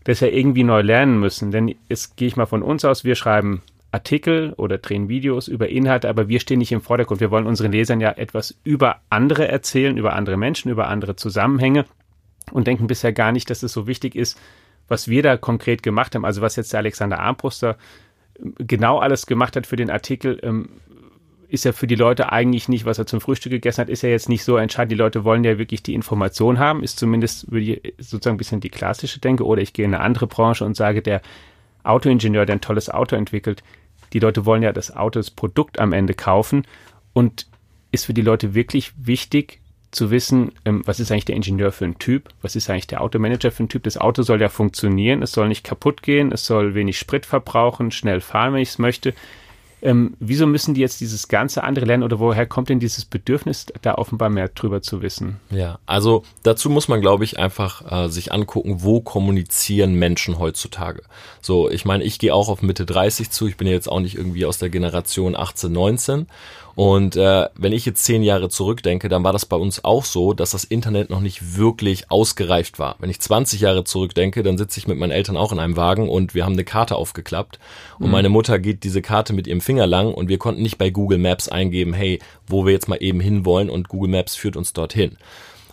das 0.04 0.20
ja 0.20 0.28
irgendwie 0.28 0.64
neu 0.64 0.80
lernen 0.80 1.20
müssen. 1.20 1.50
Denn 1.50 1.74
jetzt 1.88 2.16
gehe 2.16 2.28
ich 2.28 2.36
mal 2.36 2.46
von 2.46 2.62
uns 2.62 2.84
aus, 2.84 3.04
wir 3.04 3.14
schreiben 3.14 3.62
Artikel 3.92 4.54
oder 4.56 4.78
drehen 4.78 5.08
Videos 5.08 5.48
über 5.48 5.68
Inhalte, 5.68 6.08
aber 6.08 6.28
wir 6.28 6.40
stehen 6.40 6.58
nicht 6.60 6.72
im 6.72 6.80
Vordergrund. 6.80 7.20
Wir 7.20 7.30
wollen 7.30 7.46
unseren 7.46 7.72
Lesern 7.72 8.00
ja 8.00 8.12
etwas 8.12 8.56
über 8.64 9.00
andere 9.10 9.48
erzählen, 9.48 9.96
über 9.96 10.14
andere 10.14 10.36
Menschen, 10.36 10.70
über 10.70 10.88
andere 10.88 11.16
Zusammenhänge 11.16 11.84
und 12.52 12.66
denken 12.66 12.86
bisher 12.86 13.12
gar 13.12 13.32
nicht, 13.32 13.50
dass 13.50 13.62
es 13.62 13.72
so 13.72 13.86
wichtig 13.86 14.14
ist, 14.14 14.40
was 14.88 15.08
wir 15.08 15.22
da 15.22 15.36
konkret 15.36 15.82
gemacht 15.82 16.14
haben. 16.14 16.24
Also 16.24 16.40
was 16.40 16.56
jetzt 16.56 16.72
der 16.72 16.80
Alexander 16.80 17.18
Armbruster 17.18 17.76
ähm, 18.38 18.54
genau 18.58 18.98
alles 18.98 19.26
gemacht 19.26 19.56
hat 19.56 19.66
für 19.66 19.76
den 19.76 19.90
Artikel, 19.90 20.38
ähm, 20.42 20.68
ist 21.50 21.64
ja 21.64 21.72
für 21.72 21.86
die 21.86 21.96
Leute 21.96 22.32
eigentlich 22.32 22.68
nicht, 22.68 22.84
was 22.84 22.98
er 22.98 23.06
zum 23.06 23.20
Frühstück 23.20 23.50
gegessen 23.50 23.82
hat, 23.82 23.88
ist 23.88 24.02
ja 24.02 24.08
jetzt 24.08 24.28
nicht 24.28 24.44
so 24.44 24.56
entscheidend. 24.56 24.92
Die 24.92 24.96
Leute 24.96 25.24
wollen 25.24 25.44
ja 25.44 25.58
wirklich 25.58 25.82
die 25.82 25.94
Information 25.94 26.58
haben, 26.58 26.82
ist 26.82 26.98
zumindest 26.98 27.46
sozusagen 27.98 28.36
ein 28.36 28.38
bisschen 28.38 28.60
die 28.60 28.70
klassische 28.70 29.20
Denke. 29.20 29.44
Oder 29.44 29.62
ich 29.62 29.72
gehe 29.72 29.84
in 29.84 29.94
eine 29.94 30.02
andere 30.02 30.26
Branche 30.26 30.64
und 30.64 30.76
sage, 30.76 31.02
der 31.02 31.22
Autoingenieur, 31.82 32.46
der 32.46 32.56
ein 32.56 32.60
tolles 32.60 32.88
Auto 32.88 33.16
entwickelt, 33.16 33.62
die 34.12 34.18
Leute 34.18 34.46
wollen 34.46 34.62
ja 34.62 34.72
das 34.72 34.94
Auto, 34.94 35.18
das 35.18 35.30
Produkt 35.30 35.78
am 35.78 35.92
Ende 35.92 36.14
kaufen 36.14 36.66
und 37.12 37.46
ist 37.92 38.06
für 38.06 38.14
die 38.14 38.22
Leute 38.22 38.54
wirklich 38.54 38.92
wichtig 38.96 39.60
zu 39.90 40.10
wissen, 40.10 40.52
ähm, 40.64 40.82
was 40.84 41.00
ist 41.00 41.10
eigentlich 41.10 41.24
der 41.24 41.36
Ingenieur 41.36 41.72
für 41.72 41.84
ein 41.84 41.98
Typ, 41.98 42.28
was 42.42 42.54
ist 42.54 42.70
eigentlich 42.70 42.86
der 42.86 43.00
Automanager 43.00 43.50
für 43.50 43.64
ein 43.64 43.68
Typ. 43.68 43.82
Das 43.82 43.98
Auto 43.98 44.22
soll 44.22 44.40
ja 44.40 44.48
funktionieren, 44.48 45.22
es 45.22 45.32
soll 45.32 45.48
nicht 45.48 45.64
kaputt 45.64 46.02
gehen, 46.02 46.30
es 46.32 46.46
soll 46.46 46.74
wenig 46.74 46.98
Sprit 46.98 47.26
verbrauchen, 47.26 47.90
schnell 47.90 48.20
fahren, 48.20 48.54
wenn 48.54 48.62
ich 48.62 48.68
es 48.68 48.78
möchte. 48.78 49.14
Ähm, 49.82 50.16
wieso 50.20 50.46
müssen 50.46 50.74
die 50.74 50.80
jetzt 50.80 51.00
dieses 51.00 51.28
ganze 51.28 51.64
andere 51.64 51.86
lernen 51.86 52.02
oder 52.02 52.18
woher 52.18 52.46
kommt 52.46 52.68
denn 52.68 52.80
dieses 52.80 53.04
Bedürfnis, 53.04 53.66
da 53.82 53.94
offenbar 53.94 54.28
mehr 54.28 54.48
drüber 54.48 54.82
zu 54.82 55.02
wissen? 55.02 55.36
Ja, 55.50 55.78
also 55.86 56.24
dazu 56.42 56.70
muss 56.70 56.88
man, 56.88 57.00
glaube 57.00 57.24
ich, 57.24 57.38
einfach 57.38 58.06
äh, 58.06 58.08
sich 58.08 58.32
angucken, 58.32 58.82
wo 58.82 59.00
kommunizieren 59.00 59.94
Menschen 59.94 60.38
heutzutage. 60.38 61.02
So, 61.40 61.70
ich 61.70 61.84
meine, 61.84 62.04
ich 62.04 62.18
gehe 62.18 62.34
auch 62.34 62.48
auf 62.48 62.62
Mitte 62.62 62.86
30 62.86 63.30
zu, 63.30 63.46
ich 63.46 63.56
bin 63.56 63.66
ja 63.66 63.72
jetzt 63.72 63.88
auch 63.88 64.00
nicht 64.00 64.16
irgendwie 64.16 64.46
aus 64.46 64.58
der 64.58 64.70
Generation 64.70 65.34
18, 65.36 65.72
19 65.72 66.26
und 66.74 67.16
äh, 67.16 67.48
wenn 67.54 67.72
ich 67.72 67.86
jetzt 67.86 68.04
zehn 68.04 68.22
Jahre 68.22 68.48
zurückdenke, 68.48 69.08
dann 69.08 69.24
war 69.24 69.32
das 69.32 69.46
bei 69.46 69.56
uns 69.56 69.84
auch 69.84 70.04
so, 70.04 70.32
dass 70.32 70.50
das 70.50 70.64
Internet 70.64 71.10
noch 71.10 71.20
nicht 71.20 71.56
wirklich 71.56 72.10
ausgereift 72.10 72.78
war. 72.78 72.96
Wenn 72.98 73.10
ich 73.10 73.20
20 73.20 73.60
Jahre 73.60 73.84
zurückdenke, 73.84 74.42
dann 74.42 74.58
sitze 74.58 74.78
ich 74.78 74.86
mit 74.86 74.98
meinen 74.98 75.10
Eltern 75.10 75.36
auch 75.36 75.52
in 75.52 75.58
einem 75.58 75.76
Wagen 75.76 76.08
und 76.08 76.34
wir 76.34 76.44
haben 76.44 76.54
eine 76.54 76.64
Karte 76.64 76.96
aufgeklappt 76.96 77.58
und 77.98 78.06
mhm. 78.06 78.12
meine 78.12 78.28
Mutter 78.28 78.58
geht 78.58 78.84
diese 78.84 79.02
Karte 79.02 79.32
mit 79.32 79.46
ihrem 79.46 79.60
Finger 79.60 79.86
lang 79.86 80.12
und 80.12 80.28
wir 80.28 80.38
konnten 80.38 80.62
nicht 80.62 80.78
bei 80.78 80.90
Google 80.90 81.18
Maps 81.18 81.48
eingeben, 81.48 81.92
hey, 81.92 82.20
wo 82.46 82.64
wir 82.64 82.72
jetzt 82.72 82.88
mal 82.88 83.02
eben 83.02 83.20
hinwollen 83.20 83.70
und 83.70 83.88
Google 83.88 84.10
Maps 84.10 84.36
führt 84.36 84.56
uns 84.56 84.72
dorthin. 84.72 85.16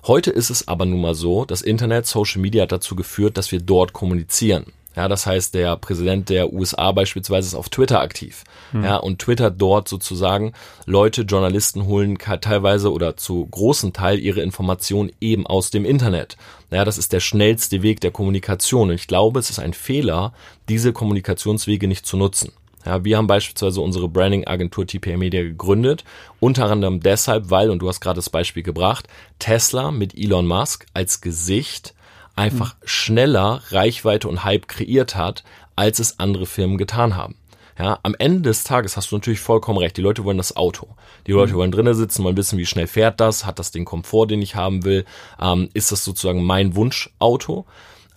Heute 0.06 0.32
ist 0.32 0.50
es 0.50 0.68
aber 0.68 0.86
nun 0.86 1.02
mal 1.02 1.16
so, 1.16 1.44
das 1.44 1.62
Internet, 1.62 2.06
Social 2.06 2.42
Media 2.42 2.64
hat 2.64 2.72
dazu 2.72 2.96
geführt, 2.96 3.38
dass 3.38 3.52
wir 3.52 3.60
dort 3.60 3.92
kommunizieren. 3.92 4.68
Ja, 4.98 5.08
das 5.08 5.28
heißt, 5.28 5.54
der 5.54 5.78
Präsident 5.78 6.28
der 6.28 6.52
USA 6.52 6.92
beispielsweise 6.92 7.50
ist 7.50 7.54
auf 7.54 7.70
Twitter 7.70 8.02
aktiv. 8.02 8.44
Hm. 8.72 8.84
Ja, 8.84 8.98
und 8.98 9.20
Twitter 9.20 9.52
dort 9.52 9.88
sozusagen 9.88 10.54
Leute, 10.88 11.22
Journalisten 11.22 11.86
holen 11.86 12.18
teilweise 12.18 12.92
oder 12.92 13.16
zu 13.16 13.46
großen 13.46 13.94
Teil 13.94 14.18
ihre 14.18 14.42
Informationen 14.42 15.12
eben 15.22 15.46
aus 15.46 15.70
dem 15.70 15.86
Internet. 15.86 16.36
Ja, 16.72 16.84
das 16.84 16.98
ist 16.98 17.14
der 17.14 17.20
schnellste 17.20 17.84
Weg 17.84 18.02
der 18.02 18.10
Kommunikation. 18.10 18.90
Und 18.90 18.96
ich 18.96 19.06
glaube, 19.06 19.40
es 19.40 19.52
ist 19.52 19.60
ein 19.60 19.74
Fehler, 19.74 20.34
diese 20.68 20.94
Kommunikationswege 20.94 21.88
nicht 21.88 22.08
zu 22.08 22.18
nutzen. 22.18 22.52
Ja, 22.84 23.06
wir 23.06 23.18
haben 23.18 23.28
beispielsweise 23.28 23.82
unsere 23.82 24.10
Branding-Agentur 24.10 24.88
TPA 24.88 25.16
Media 25.16 25.44
gegründet, 25.44 26.06
unter 26.40 26.72
anderem 26.72 27.02
deshalb, 27.02 27.52
weil, 27.52 27.70
und 27.70 27.80
du 27.80 27.88
hast 27.88 28.02
gerade 28.02 28.16
das 28.16 28.32
Beispiel 28.32 28.64
gebracht, 28.64 29.08
Tesla 29.38 29.92
mit 29.92 30.18
Elon 30.18 30.48
Musk 30.48 30.88
als 30.96 31.22
Gesicht 31.22 31.94
einfach 32.38 32.76
schneller 32.84 33.62
Reichweite 33.70 34.28
und 34.28 34.44
Hype 34.44 34.68
kreiert 34.68 35.16
hat, 35.16 35.44
als 35.76 36.00
es 36.00 36.20
andere 36.20 36.46
Firmen 36.46 36.78
getan 36.78 37.16
haben. 37.16 37.36
Ja, 37.78 38.00
am 38.02 38.16
Ende 38.18 38.42
des 38.42 38.64
Tages 38.64 38.98
hast 38.98 39.12
du 39.12 39.18
natürlich 39.18 39.40
vollkommen 39.40 39.78
recht. 39.78 39.98
Die 39.98 40.02
Leute 40.02 40.24
wollen 40.24 40.38
das 40.38 40.56
Auto. 40.56 40.88
Die 41.28 41.32
Leute 41.32 41.54
mhm. 41.54 41.58
wollen 41.58 41.72
drinnen 41.72 41.94
sitzen, 41.94 42.24
wollen 42.24 42.38
wissen, 42.38 42.58
wie 42.58 42.66
schnell 42.66 42.88
fährt 42.88 43.20
das, 43.20 43.46
hat 43.46 43.60
das 43.60 43.72
den 43.72 43.86
Komfort, 43.86 44.28
den 44.28 44.42
ich 44.42 44.56
haben 44.56 44.84
will, 44.84 45.06
ähm, 45.40 45.70
ist 45.74 45.92
das 45.92 46.04
sozusagen 46.04 46.44
mein 46.44 46.76
Wunschauto. 46.76 47.66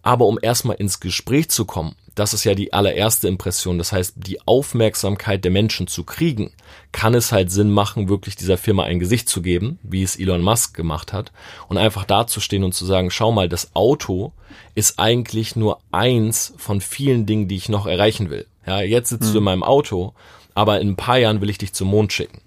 Aber 0.03 0.27
um 0.27 0.39
erstmal 0.41 0.77
ins 0.77 1.01
Gespräch 1.01 1.51
zu 1.51 1.65
kommen, 1.65 1.95
das 2.15 2.35
ist 2.35 2.45
ja 2.45 2.55
die 2.55 2.73
allererste 2.73 3.29
Impression. 3.29 3.79
Das 3.79 3.93
heißt, 3.93 4.15
die 4.17 4.41
Aufmerksamkeit 4.47 5.45
der 5.45 5.51
Menschen 5.51 5.87
zu 5.87 6.05
kriegen, 6.05 6.53
kann 6.93 7.15
es 7.15 7.33
halt 7.33 7.51
Sinn 7.51 7.71
machen, 7.71 8.09
wirklich 8.09 8.37
dieser 8.37 8.59
Firma 8.59 8.85
ein 8.85 8.99
Gesicht 8.99 9.29
zu 9.29 9.43
geben, 9.43 9.79
wie 9.83 10.03
es 10.03 10.17
Elon 10.17 10.43
Musk 10.43 10.75
gemacht 10.75 11.13
hat, 11.13 11.33
und 11.69 11.79
einfach 11.79 12.05
dazustehen 12.05 12.65
und 12.65 12.73
zu 12.73 12.85
sagen, 12.85 13.11
schau 13.11 13.33
mal, 13.33 13.49
das 13.49 13.75
Auto 13.75 14.33
ist 14.75 14.99
eigentlich 14.99 15.57
nur 15.57 15.81
eins 15.93 16.53
von 16.57 16.81
vielen 16.81 17.27
Dingen, 17.27 17.49
die 17.49 17.57
ich 17.57 17.69
noch 17.69 17.87
erreichen 17.87 18.31
will. 18.31 18.47
Ja, 18.67 18.81
jetzt 18.81 19.11
sitzt 19.11 19.29
mhm. 19.31 19.33
du 19.33 19.39
in 19.39 19.45
meinem 19.45 19.63
Auto, 19.63 20.13
aber 20.55 20.81
in 20.81 20.91
ein 20.91 20.97
paar 20.97 21.19
Jahren 21.19 21.41
will 21.41 21.51
ich 21.51 21.59
dich 21.59 21.73
zum 21.73 21.89
Mond 21.89 22.13
schicken. 22.13 22.41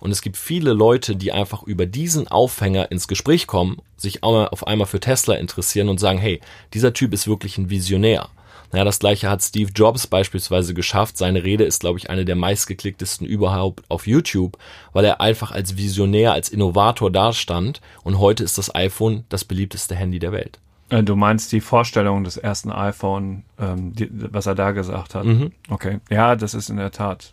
Und 0.00 0.10
es 0.10 0.22
gibt 0.22 0.36
viele 0.36 0.72
Leute, 0.72 1.16
die 1.16 1.32
einfach 1.32 1.62
über 1.62 1.86
diesen 1.86 2.28
Aufhänger 2.28 2.90
ins 2.90 3.08
Gespräch 3.08 3.46
kommen, 3.46 3.78
sich 3.96 4.22
auf 4.22 4.66
einmal 4.66 4.86
für 4.86 5.00
Tesla 5.00 5.34
interessieren 5.34 5.88
und 5.88 5.98
sagen, 5.98 6.18
hey, 6.18 6.40
dieser 6.74 6.92
Typ 6.92 7.12
ist 7.12 7.26
wirklich 7.26 7.58
ein 7.58 7.70
Visionär. 7.70 8.28
Naja, 8.72 8.84
das 8.84 8.98
gleiche 8.98 9.30
hat 9.30 9.42
Steve 9.42 9.70
Jobs 9.74 10.06
beispielsweise 10.06 10.74
geschafft. 10.74 11.16
Seine 11.16 11.44
Rede 11.44 11.64
ist, 11.64 11.80
glaube 11.80 11.98
ich, 11.98 12.10
eine 12.10 12.24
der 12.24 12.36
meistgeklicktesten 12.36 13.26
überhaupt 13.26 13.84
auf 13.88 14.06
YouTube, 14.06 14.58
weil 14.92 15.04
er 15.04 15.20
einfach 15.20 15.52
als 15.52 15.76
Visionär, 15.76 16.32
als 16.32 16.48
Innovator 16.48 17.10
dastand 17.10 17.80
und 18.02 18.18
heute 18.18 18.44
ist 18.44 18.58
das 18.58 18.74
iPhone 18.74 19.24
das 19.28 19.44
beliebteste 19.44 19.94
Handy 19.94 20.18
der 20.18 20.32
Welt. 20.32 20.58
Äh, 20.88 21.02
du 21.02 21.16
meinst 21.16 21.52
die 21.52 21.60
Vorstellung 21.60 22.24
des 22.24 22.36
ersten 22.36 22.70
iPhone, 22.70 23.44
ähm, 23.58 23.92
die, 23.94 24.08
was 24.10 24.46
er 24.46 24.54
da 24.54 24.72
gesagt 24.72 25.14
hat. 25.14 25.24
Mhm. 25.24 25.52
Okay, 25.68 26.00
ja, 26.10 26.36
das 26.36 26.54
ist 26.54 26.68
in 26.68 26.76
der 26.76 26.90
Tat 26.90 27.32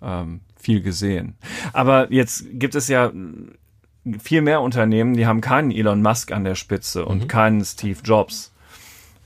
ähm, 0.00 0.40
viel 0.62 0.80
gesehen. 0.80 1.34
Aber 1.72 2.12
jetzt 2.12 2.46
gibt 2.52 2.74
es 2.74 2.88
ja 2.88 3.12
viel 4.18 4.42
mehr 4.42 4.60
Unternehmen, 4.60 5.14
die 5.14 5.26
haben 5.26 5.40
keinen 5.40 5.70
Elon 5.70 6.02
Musk 6.02 6.32
an 6.32 6.44
der 6.44 6.54
Spitze 6.54 7.04
und 7.04 7.24
mhm. 7.24 7.28
keinen 7.28 7.64
Steve 7.64 7.98
Jobs. 8.04 8.52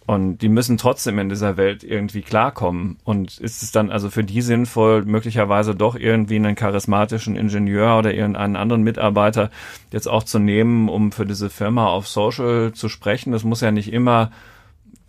Und 0.07 0.39
die 0.39 0.49
müssen 0.49 0.79
trotzdem 0.79 1.19
in 1.19 1.29
dieser 1.29 1.57
Welt 1.57 1.83
irgendwie 1.83 2.23
klarkommen. 2.23 2.97
Und 3.03 3.39
ist 3.39 3.65
es 3.65 3.73
dann 3.73 3.91
also 3.91 4.09
für 4.09 4.23
die 4.23 4.41
sinnvoll, 4.41 5.05
möglicherweise 5.05 5.75
doch 5.75 5.97
irgendwie 5.97 6.37
einen 6.37 6.55
charismatischen 6.55 7.35
Ingenieur 7.35 7.99
oder 7.99 8.15
irgendeinen 8.15 8.55
anderen 8.55 8.83
Mitarbeiter 8.83 9.51
jetzt 9.93 10.07
auch 10.07 10.23
zu 10.23 10.39
nehmen, 10.39 10.89
um 10.89 11.11
für 11.11 11.27
diese 11.27 11.51
Firma 11.51 11.89
auf 11.89 12.07
Social 12.07 12.73
zu 12.73 12.89
sprechen? 12.89 13.33
Das 13.33 13.43
muss 13.43 13.61
ja 13.61 13.73
nicht 13.73 13.93
immer 13.93 14.31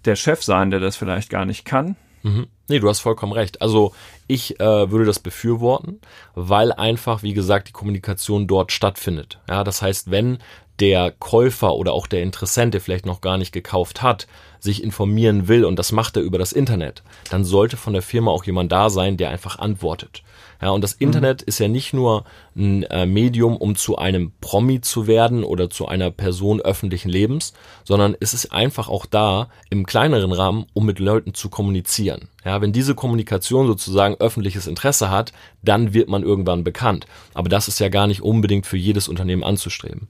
der 0.05 0.15
Chef 0.15 0.41
sein, 0.41 0.71
der 0.71 0.79
das 0.79 0.95
vielleicht 0.95 1.29
gar 1.29 1.45
nicht 1.45 1.63
kann. 1.63 1.95
Mhm. 2.27 2.47
Nee, 2.67 2.79
du 2.79 2.89
hast 2.89 2.99
vollkommen 2.99 3.31
recht. 3.31 3.61
Also 3.61 3.93
ich 4.27 4.59
äh, 4.59 4.91
würde 4.91 5.05
das 5.05 5.19
befürworten, 5.19 6.01
weil 6.35 6.73
einfach, 6.73 7.23
wie 7.23 7.33
gesagt, 7.33 7.69
die 7.69 7.73
Kommunikation 7.73 8.47
dort 8.47 8.71
stattfindet. 8.73 9.39
Ja, 9.49 9.63
das 9.63 9.81
heißt, 9.81 10.11
wenn 10.11 10.39
der 10.79 11.11
Käufer 11.11 11.75
oder 11.75 11.93
auch 11.93 12.05
der 12.05 12.23
Interessent, 12.23 12.73
der 12.73 12.81
vielleicht 12.81 13.05
noch 13.05 13.21
gar 13.21 13.37
nicht 13.37 13.53
gekauft 13.53 14.01
hat, 14.01 14.27
sich 14.59 14.83
informieren 14.83 15.47
will 15.47 15.65
und 15.65 15.77
das 15.77 15.91
macht 15.91 16.17
er 16.17 16.23
über 16.23 16.37
das 16.37 16.51
Internet, 16.51 17.03
dann 17.29 17.43
sollte 17.43 17.77
von 17.77 17.93
der 17.93 18.01
Firma 18.01 18.31
auch 18.31 18.43
jemand 18.45 18.71
da 18.71 18.89
sein, 18.89 19.17
der 19.17 19.29
einfach 19.29 19.59
antwortet. 19.59 20.23
Ja, 20.61 20.71
und 20.71 20.83
das 20.83 20.99
mhm. 20.99 21.07
Internet 21.07 21.41
ist 21.43 21.59
ja 21.59 21.67
nicht 21.67 21.93
nur 21.93 22.23
ein 22.55 22.83
äh, 22.83 23.05
Medium, 23.05 23.57
um 23.57 23.75
zu 23.75 23.97
einem 23.97 24.31
Promi 24.41 24.81
zu 24.81 25.05
werden 25.05 25.43
oder 25.43 25.69
zu 25.69 25.87
einer 25.87 26.09
Person 26.09 26.61
öffentlichen 26.61 27.09
Lebens, 27.09 27.53
sondern 27.83 28.15
es 28.19 28.33
ist 28.33 28.51
einfach 28.51 28.89
auch 28.89 29.05
da 29.05 29.49
im 29.69 29.85
kleineren 29.85 30.31
Rahmen, 30.31 30.65
um 30.73 30.85
mit 30.85 30.99
Leuten 30.99 31.33
zu 31.33 31.49
kommunizieren. 31.49 32.29
Ja, 32.43 32.61
wenn 32.61 32.73
diese 32.73 32.95
Kommunikation 32.95 33.67
sozusagen 33.67 34.15
öffentliches 34.15 34.67
Interesse 34.67 35.11
hat, 35.11 35.31
dann 35.61 35.93
wird 35.93 36.09
man 36.09 36.23
irgendwann 36.23 36.63
bekannt. 36.63 37.05
Aber 37.33 37.49
das 37.49 37.67
ist 37.67 37.79
ja 37.79 37.89
gar 37.89 38.07
nicht 38.07 38.21
unbedingt 38.21 38.65
für 38.65 38.77
jedes 38.77 39.07
Unternehmen 39.07 39.43
anzustreben. 39.43 40.07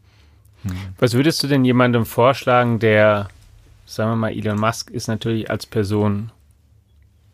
Was 0.98 1.14
würdest 1.14 1.42
du 1.44 1.48
denn 1.48 1.64
jemandem 1.66 2.06
vorschlagen, 2.06 2.80
der, 2.80 3.30
sagen 3.88 4.12
wir 4.12 4.16
mal, 4.18 4.34
Elon 4.34 4.60
Musk 4.60 4.92
ist 4.92 5.08
natürlich 5.08 5.50
als 5.50 5.66
Person 5.66 6.32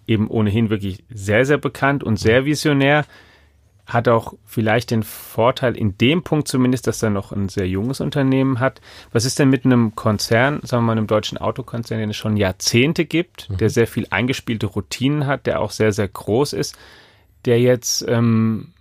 eben 0.05 0.29
ohnehin 0.29 0.69
wirklich 0.69 1.03
sehr, 1.09 1.45
sehr 1.45 1.57
bekannt 1.57 2.03
und 2.03 2.17
sehr 2.17 2.45
visionär, 2.45 3.05
hat 3.85 4.07
auch 4.07 4.33
vielleicht 4.45 4.91
den 4.91 5.03
Vorteil 5.03 5.75
in 5.75 5.97
dem 5.97 6.23
Punkt 6.23 6.47
zumindest, 6.47 6.87
dass 6.87 7.03
er 7.03 7.09
noch 7.09 7.31
ein 7.33 7.49
sehr 7.49 7.67
junges 7.67 7.99
Unternehmen 7.99 8.59
hat. 8.59 8.79
Was 9.11 9.25
ist 9.25 9.39
denn 9.39 9.49
mit 9.49 9.65
einem 9.65 9.93
Konzern, 9.95 10.61
sagen 10.63 10.83
wir 10.83 10.87
mal 10.87 10.91
einem 10.93 11.07
deutschen 11.07 11.37
Autokonzern, 11.37 11.99
den 11.99 12.11
es 12.11 12.15
schon 12.15 12.37
Jahrzehnte 12.37 13.03
gibt, 13.03 13.49
mhm. 13.49 13.57
der 13.57 13.69
sehr 13.69 13.87
viel 13.87 14.07
eingespielte 14.09 14.67
Routinen 14.67 15.27
hat, 15.27 15.47
der 15.47 15.59
auch 15.59 15.71
sehr, 15.71 15.91
sehr 15.91 16.07
groß 16.07 16.53
ist, 16.53 16.77
der 17.45 17.59
jetzt, 17.59 18.05
ähm, 18.07 18.73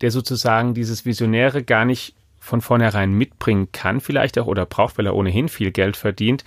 der 0.00 0.10
sozusagen 0.10 0.72
dieses 0.72 1.04
Visionäre 1.04 1.62
gar 1.62 1.84
nicht 1.84 2.14
von 2.38 2.62
vornherein 2.62 3.12
mitbringen 3.12 3.68
kann, 3.72 4.00
vielleicht 4.00 4.38
auch 4.38 4.46
oder 4.46 4.64
braucht, 4.64 4.96
weil 4.96 5.06
er 5.06 5.16
ohnehin 5.16 5.48
viel 5.48 5.72
Geld 5.72 5.96
verdient. 5.96 6.44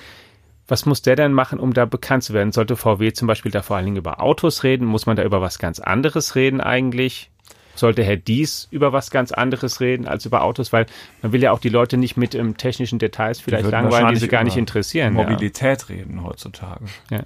Was 0.72 0.86
muss 0.86 1.02
der 1.02 1.18
denn 1.18 1.34
machen, 1.34 1.60
um 1.60 1.74
da 1.74 1.84
bekannt 1.84 2.24
zu 2.24 2.32
werden? 2.32 2.54
Sollte 2.54 2.78
VW 2.78 3.12
zum 3.12 3.28
Beispiel 3.28 3.52
da 3.52 3.62
vor 3.62 3.76
allen 3.76 3.84
Dingen 3.84 3.98
über 3.98 4.22
Autos 4.22 4.64
reden? 4.64 4.86
Muss 4.86 5.06
man 5.06 5.18
da 5.18 5.24
über 5.26 5.42
was 5.42 5.60
ganz 5.60 5.82
anderes 5.82 6.36
reden 6.36 6.62
eigentlich? 6.62 7.30
Sollte 7.76 8.06
Herr 8.06 8.16
Dies 8.16 8.70
über 8.72 8.94
was 8.94 9.12
ganz 9.12 9.34
anderes 9.34 9.82
reden 9.82 10.08
als 10.08 10.26
über 10.26 10.44
Autos? 10.44 10.72
Weil 10.72 10.86
man 11.22 11.34
will 11.34 11.44
ja 11.44 11.52
auch 11.52 11.60
die 11.60 11.68
Leute 11.68 11.98
nicht 11.98 12.16
mit 12.16 12.36
ähm, 12.36 12.56
technischen 12.56 13.00
Details 13.00 13.42
vielleicht 13.42 13.66
die 13.66 13.70
langweilen, 13.70 14.14
die 14.14 14.16
sie 14.16 14.30
gar 14.30 14.46
nicht 14.46 14.56
interessieren. 14.56 15.12
Mobilität 15.12 15.82
ja. 15.82 15.88
reden 15.94 16.24
heutzutage. 16.24 16.86
Ja. 17.10 17.24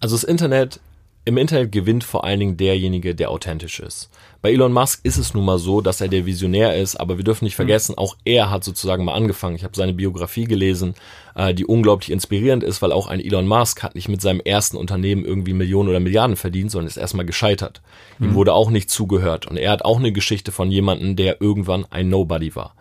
Also 0.00 0.16
das 0.16 0.24
Internet 0.24 0.80
im 1.24 1.36
Internet 1.36 1.70
gewinnt 1.70 2.02
vor 2.02 2.24
allen 2.24 2.40
Dingen 2.40 2.56
derjenige, 2.56 3.14
der 3.14 3.30
authentisch 3.30 3.78
ist. 3.80 4.08
Bei 4.40 4.50
Elon 4.52 4.72
Musk 4.72 5.00
ist 5.04 5.18
es 5.18 5.34
nun 5.34 5.44
mal 5.44 5.58
so, 5.58 5.82
dass 5.82 6.00
er 6.00 6.08
der 6.08 6.24
Visionär 6.24 6.76
ist, 6.76 6.96
aber 6.96 7.18
wir 7.18 7.24
dürfen 7.24 7.44
nicht 7.44 7.54
hm. 7.54 7.66
vergessen, 7.66 7.98
auch 7.98 8.16
er 8.24 8.50
hat 8.50 8.64
sozusagen 8.64 9.04
mal 9.04 9.14
angefangen. 9.14 9.54
Ich 9.54 9.64
habe 9.64 9.76
seine 9.76 9.92
Biografie 9.92 10.44
gelesen, 10.44 10.94
äh, 11.34 11.52
die 11.52 11.66
unglaublich 11.66 12.10
inspirierend 12.10 12.64
ist, 12.64 12.80
weil 12.80 12.92
auch 12.92 13.06
ein 13.06 13.20
Elon 13.20 13.46
Musk 13.46 13.82
hat 13.82 13.94
nicht 13.94 14.08
mit 14.08 14.22
seinem 14.22 14.40
ersten 14.40 14.78
Unternehmen 14.78 15.24
irgendwie 15.24 15.52
Millionen 15.52 15.90
oder 15.90 16.00
Milliarden 16.00 16.36
verdient, 16.36 16.70
sondern 16.70 16.88
ist 16.88 16.96
erstmal 16.96 17.26
gescheitert. 17.26 17.82
Ihm 18.18 18.28
hm. 18.28 18.34
wurde 18.34 18.54
auch 18.54 18.70
nicht 18.70 18.90
zugehört 18.90 19.46
und 19.46 19.58
er 19.58 19.72
hat 19.72 19.84
auch 19.84 19.98
eine 19.98 20.12
Geschichte 20.12 20.52
von 20.52 20.70
jemandem, 20.70 21.16
der 21.16 21.42
irgendwann 21.42 21.84
ein 21.90 22.08
Nobody 22.08 22.56
war. 22.56 22.74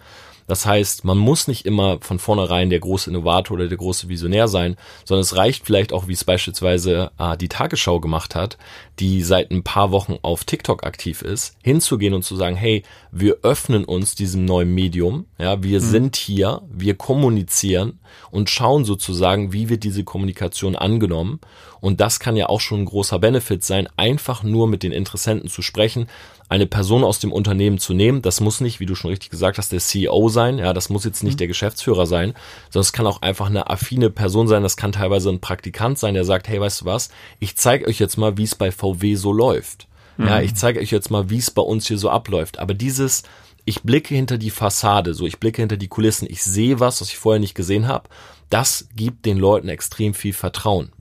Das 0.50 0.66
heißt, 0.66 1.06
man 1.06 1.20
muss 1.20 1.48
nicht 1.48 1.68
immer 1.68 2.00
von 2.02 2.18
vornherein 2.18 2.72
der 2.72 2.80
große 2.80 3.12
Innovator 3.12 3.56
oder 3.56 3.68
der 3.68 3.78
große 3.78 4.10
Visionär 4.10 4.48
sein, 4.48 4.78
sondern 5.06 5.22
es 5.22 5.36
reicht 5.36 5.64
vielleicht 5.64 5.94
auch, 5.94 6.08
wie 6.08 6.14
es 6.14 6.24
beispielsweise 6.24 7.12
äh, 7.20 7.38
die 7.38 7.50
Tagesschau 7.50 8.00
gemacht 8.00 8.34
hat, 8.34 8.58
die 8.98 9.22
seit 9.22 9.52
ein 9.52 9.62
paar 9.62 9.92
Wochen 9.92 10.18
auf 10.24 10.46
TikTok 10.46 10.84
aktiv 10.84 11.22
ist, 11.22 11.56
hinzugehen 11.62 12.16
und 12.16 12.24
zu 12.24 12.36
sagen, 12.36 12.56
hey, 12.56 12.82
wir 13.12 13.38
öffnen 13.44 13.86
uns 13.86 14.16
diesem 14.16 14.46
neuen 14.46 14.74
Medium, 14.74 15.28
ja, 15.38 15.62
wir 15.62 15.82
mhm. 15.82 15.86
sind 15.86 16.16
hier, 16.16 16.64
wir 16.68 16.96
kommunizieren 16.96 18.00
und 18.32 18.50
schauen 18.50 18.86
sozusagen, 18.86 19.54
wie 19.54 19.70
wird 19.70 19.84
diese 19.84 20.04
Kommunikation 20.04 20.76
angenommen. 20.76 21.40
Und 21.82 22.02
das 22.02 22.20
kann 22.20 22.36
ja 22.36 22.50
auch 22.50 22.62
schon 22.62 22.82
ein 22.82 22.86
großer 22.86 23.20
Benefit 23.20 23.64
sein, 23.64 23.88
einfach 23.98 24.44
nur 24.44 24.68
mit 24.68 24.84
den 24.84 24.92
Interessenten 24.92 25.50
zu 25.50 25.62
sprechen, 25.62 26.08
eine 26.50 26.66
Person 26.66 27.04
aus 27.04 27.20
dem 27.20 27.32
Unternehmen 27.32 27.78
zu 27.78 27.94
nehmen. 27.94 28.22
Das 28.24 28.42
muss 28.42 28.60
nicht, 28.60 28.80
wie 28.80 28.88
du 28.88 28.96
schon 28.96 29.12
richtig 29.12 29.30
gesagt 29.30 29.60
hast, 29.60 29.72
der 29.72 29.80
CEO 29.80 30.30
sein. 30.30 30.58
Ja, 30.58 30.74
das 30.74 30.90
muss 30.90 31.06
jetzt 31.06 31.24
nicht 31.24 31.36
mhm. 31.36 31.40
der 31.40 31.48
Geschäftsführer 31.48 32.08
sein, 32.08 32.34
sondern 32.72 32.82
es 32.82 32.94
kann 32.94 33.06
auch 33.08 33.22
einfach 33.22 33.48
eine 33.48 33.70
affine 33.70 34.10
Person 34.10 34.48
sein. 34.48 34.64
Das 34.64 34.76
kann 34.76 34.92
teilweise 34.92 35.30
ein 35.30 35.42
Praktikant 35.42 36.00
sein, 36.00 36.16
der 36.16 36.26
sagt, 36.26 36.48
hey, 36.48 36.60
weißt 36.60 36.82
du 36.82 36.86
was? 36.86 37.10
Ich 37.40 37.56
zeige 37.56 37.88
euch 37.88 38.00
jetzt 38.00 38.18
mal, 38.18 38.38
wie 38.38 38.44
es 38.44 38.56
bei 38.56 38.72
VW 38.72 39.16
so 39.16 39.32
läuft. 39.32 39.88
Mhm. 40.18 40.28
Ja, 40.28 40.42
ich 40.42 40.56
zeige 40.56 40.80
euch 40.80 40.90
jetzt 40.90 41.12
mal, 41.12 41.30
wie 41.30 41.38
es 41.38 41.52
bei 41.52 41.62
uns 41.62 41.88
hier 41.88 42.00
so 42.00 42.10
abläuft. 42.10 42.58
Aber 42.58 42.74
dieses, 42.74 43.24
ich 43.66 43.84
blicke 43.84 44.16
hinter 44.16 44.40
die 44.40 44.50
Fassade, 44.50 45.14
so 45.14 45.28
ich 45.28 45.40
blicke 45.40 45.62
hinter 45.62 45.78
die 45.78 45.88
Kulissen, 45.88 46.28
ich 46.30 46.44
sehe 46.44 46.80
was, 46.80 47.00
was 47.00 47.10
ich 47.10 47.18
vorher 47.18 47.40
nicht 47.40 47.54
gesehen 47.54 47.88
habe. 47.88 48.10
Das 48.50 48.88
gibt 48.96 49.28
den 49.28 49.38
Leuten 49.38 49.70
extrem 49.70 50.16
viel 50.16 50.34
Vertrauen. 50.34 50.92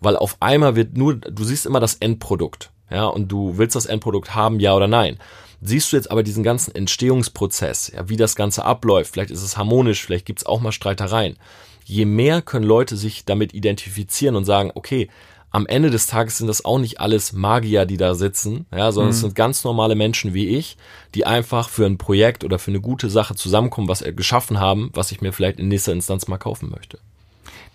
Weil 0.00 0.16
auf 0.16 0.36
einmal 0.40 0.76
wird 0.76 0.96
nur, 0.96 1.16
du 1.16 1.44
siehst 1.44 1.66
immer 1.66 1.80
das 1.80 1.94
Endprodukt 1.94 2.70
ja, 2.90 3.06
und 3.06 3.28
du 3.28 3.58
willst 3.58 3.76
das 3.76 3.86
Endprodukt 3.86 4.34
haben, 4.34 4.60
ja 4.60 4.74
oder 4.74 4.88
nein. 4.88 5.18
Siehst 5.62 5.92
du 5.92 5.96
jetzt 5.96 6.10
aber 6.10 6.22
diesen 6.22 6.44
ganzen 6.44 6.74
Entstehungsprozess, 6.74 7.92
ja, 7.94 8.08
wie 8.08 8.16
das 8.16 8.36
Ganze 8.36 8.64
abläuft, 8.64 9.12
vielleicht 9.12 9.30
ist 9.30 9.42
es 9.42 9.56
harmonisch, 9.56 10.04
vielleicht 10.04 10.26
gibt's 10.26 10.46
auch 10.46 10.60
mal 10.60 10.72
Streitereien. 10.72 11.36
Je 11.84 12.04
mehr 12.04 12.42
können 12.42 12.66
Leute 12.66 12.96
sich 12.96 13.24
damit 13.24 13.54
identifizieren 13.54 14.36
und 14.36 14.44
sagen, 14.44 14.70
okay, 14.74 15.08
am 15.50 15.66
Ende 15.66 15.90
des 15.90 16.06
Tages 16.06 16.38
sind 16.38 16.48
das 16.48 16.64
auch 16.64 16.78
nicht 16.78 17.00
alles 17.00 17.32
Magier, 17.32 17.86
die 17.86 17.96
da 17.96 18.14
sitzen, 18.14 18.66
ja, 18.72 18.92
sondern 18.92 19.10
mhm. 19.10 19.14
es 19.14 19.20
sind 19.20 19.34
ganz 19.34 19.64
normale 19.64 19.94
Menschen 19.94 20.34
wie 20.34 20.48
ich, 20.48 20.76
die 21.14 21.24
einfach 21.24 21.70
für 21.70 21.86
ein 21.86 21.96
Projekt 21.96 22.44
oder 22.44 22.58
für 22.58 22.70
eine 22.70 22.80
gute 22.80 23.08
Sache 23.08 23.34
zusammenkommen, 23.34 23.88
was 23.88 24.02
er 24.02 24.12
geschaffen 24.12 24.60
haben, 24.60 24.90
was 24.92 25.12
ich 25.12 25.22
mir 25.22 25.32
vielleicht 25.32 25.58
in 25.58 25.68
nächster 25.68 25.92
Instanz 25.92 26.28
mal 26.28 26.36
kaufen 26.36 26.70
möchte. 26.70 26.98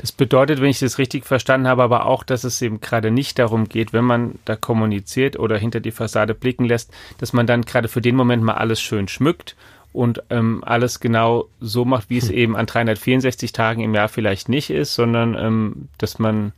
Das 0.01 0.11
bedeutet, 0.11 0.59
wenn 0.59 0.69
ich 0.69 0.79
das 0.79 0.97
richtig 0.97 1.27
verstanden 1.27 1.67
habe, 1.67 1.83
aber 1.83 2.07
auch, 2.07 2.23
dass 2.23 2.43
es 2.43 2.59
eben 2.63 2.81
gerade 2.81 3.11
nicht 3.11 3.37
darum 3.37 3.69
geht, 3.69 3.93
wenn 3.93 4.03
man 4.03 4.39
da 4.45 4.55
kommuniziert 4.55 5.37
oder 5.37 5.59
hinter 5.59 5.79
die 5.79 5.91
Fassade 5.91 6.33
blicken 6.33 6.65
lässt, 6.65 6.91
dass 7.19 7.33
man 7.33 7.45
dann 7.45 7.61
gerade 7.61 7.87
für 7.87 8.01
den 8.01 8.15
Moment 8.15 8.41
mal 8.43 8.55
alles 8.55 8.81
schön 8.81 9.07
schmückt 9.07 9.55
und 9.93 10.23
ähm, 10.31 10.63
alles 10.65 10.99
genau 10.99 11.49
so 11.59 11.85
macht, 11.85 12.09
wie 12.09 12.17
es 12.17 12.29
hm. 12.29 12.35
eben 12.35 12.55
an 12.55 12.65
364 12.65 13.51
Tagen 13.51 13.81
im 13.81 13.93
Jahr 13.93 14.09
vielleicht 14.09 14.49
nicht 14.49 14.71
ist, 14.71 14.95
sondern 14.95 15.35
ähm, 15.35 15.89
dass 15.99 16.17
man 16.17 16.53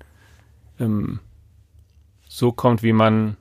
ähm, 0.79 1.19
so 2.29 2.53
kommt, 2.53 2.81
wie 2.81 2.93
man, 2.93 3.35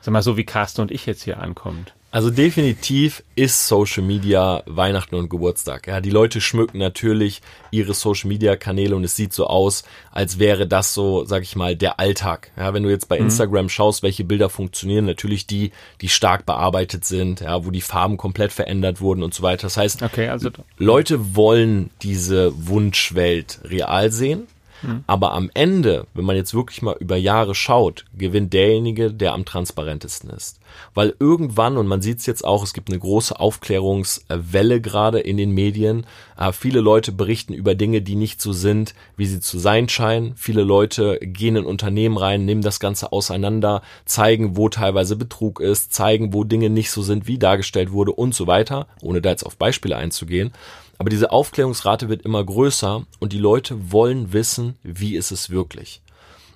sag 0.00 0.12
mal, 0.12 0.22
so 0.22 0.38
wie 0.38 0.44
Carsten 0.44 0.80
und 0.80 0.90
ich 0.90 1.04
jetzt 1.04 1.22
hier 1.22 1.38
ankommt. 1.38 1.94
Also 2.14 2.30
definitiv 2.30 3.24
ist 3.34 3.66
Social 3.66 4.04
Media 4.04 4.62
Weihnachten 4.66 5.16
und 5.16 5.28
Geburtstag. 5.28 5.88
Ja, 5.88 6.00
die 6.00 6.10
Leute 6.10 6.40
schmücken 6.40 6.78
natürlich 6.78 7.42
ihre 7.72 7.92
Social 7.92 8.28
Media 8.28 8.54
Kanäle 8.54 8.94
und 8.94 9.02
es 9.02 9.16
sieht 9.16 9.32
so 9.32 9.48
aus, 9.48 9.82
als 10.12 10.38
wäre 10.38 10.68
das 10.68 10.94
so, 10.94 11.24
sag 11.24 11.42
ich 11.42 11.56
mal, 11.56 11.74
der 11.74 11.98
Alltag. 11.98 12.52
Ja, 12.56 12.72
wenn 12.72 12.84
du 12.84 12.88
jetzt 12.88 13.08
bei 13.08 13.18
mhm. 13.18 13.24
Instagram 13.24 13.68
schaust, 13.68 14.04
welche 14.04 14.22
Bilder 14.22 14.48
funktionieren, 14.48 15.06
natürlich 15.06 15.48
die, 15.48 15.72
die 16.02 16.08
stark 16.08 16.46
bearbeitet 16.46 17.04
sind, 17.04 17.40
ja, 17.40 17.64
wo 17.64 17.72
die 17.72 17.80
Farben 17.80 18.16
komplett 18.16 18.52
verändert 18.52 19.00
wurden 19.00 19.24
und 19.24 19.34
so 19.34 19.42
weiter. 19.42 19.62
Das 19.62 19.76
heißt, 19.76 20.02
okay, 20.02 20.28
also 20.28 20.50
Leute 20.78 21.34
wollen 21.34 21.90
diese 22.00 22.52
Wunschwelt 22.68 23.58
real 23.64 24.12
sehen 24.12 24.46
Mhm. 24.82 25.04
Aber 25.06 25.32
am 25.32 25.50
Ende, 25.54 26.06
wenn 26.14 26.24
man 26.24 26.36
jetzt 26.36 26.54
wirklich 26.54 26.82
mal 26.82 26.96
über 26.98 27.16
Jahre 27.16 27.54
schaut, 27.54 28.04
gewinnt 28.16 28.52
derjenige, 28.52 29.12
der 29.12 29.32
am 29.32 29.44
transparentesten 29.44 30.30
ist. 30.30 30.60
Weil 30.94 31.14
irgendwann, 31.18 31.76
und 31.76 31.86
man 31.86 32.02
sieht 32.02 32.18
es 32.18 32.26
jetzt 32.26 32.44
auch, 32.44 32.62
es 32.62 32.72
gibt 32.72 32.88
eine 32.88 32.98
große 32.98 33.38
Aufklärungswelle 33.38 34.80
gerade 34.80 35.20
in 35.20 35.36
den 35.36 35.52
Medien. 35.52 36.06
Äh, 36.38 36.52
viele 36.52 36.80
Leute 36.80 37.12
berichten 37.12 37.54
über 37.54 37.74
Dinge, 37.74 38.02
die 38.02 38.16
nicht 38.16 38.40
so 38.40 38.52
sind, 38.52 38.94
wie 39.16 39.26
sie 39.26 39.40
zu 39.40 39.58
sein 39.58 39.88
scheinen. 39.88 40.34
Viele 40.36 40.62
Leute 40.62 41.18
gehen 41.20 41.56
in 41.56 41.64
Unternehmen 41.64 42.16
rein, 42.16 42.44
nehmen 42.44 42.62
das 42.62 42.80
Ganze 42.80 43.12
auseinander, 43.12 43.82
zeigen, 44.04 44.56
wo 44.56 44.68
teilweise 44.68 45.16
Betrug 45.16 45.60
ist, 45.60 45.92
zeigen, 45.92 46.32
wo 46.32 46.44
Dinge 46.44 46.70
nicht 46.70 46.90
so 46.90 47.02
sind, 47.02 47.26
wie 47.26 47.38
dargestellt 47.38 47.92
wurde 47.92 48.12
und 48.12 48.34
so 48.34 48.46
weiter, 48.46 48.86
ohne 49.02 49.20
da 49.20 49.30
jetzt 49.30 49.46
auf 49.46 49.56
Beispiele 49.56 49.96
einzugehen. 49.96 50.52
Aber 50.98 51.10
diese 51.10 51.32
Aufklärungsrate 51.32 52.08
wird 52.08 52.22
immer 52.22 52.44
größer 52.44 53.04
und 53.20 53.32
die 53.32 53.38
Leute 53.38 53.92
wollen 53.92 54.32
wissen, 54.32 54.76
wie 54.82 55.16
ist 55.16 55.32
es 55.32 55.50
wirklich. 55.50 56.02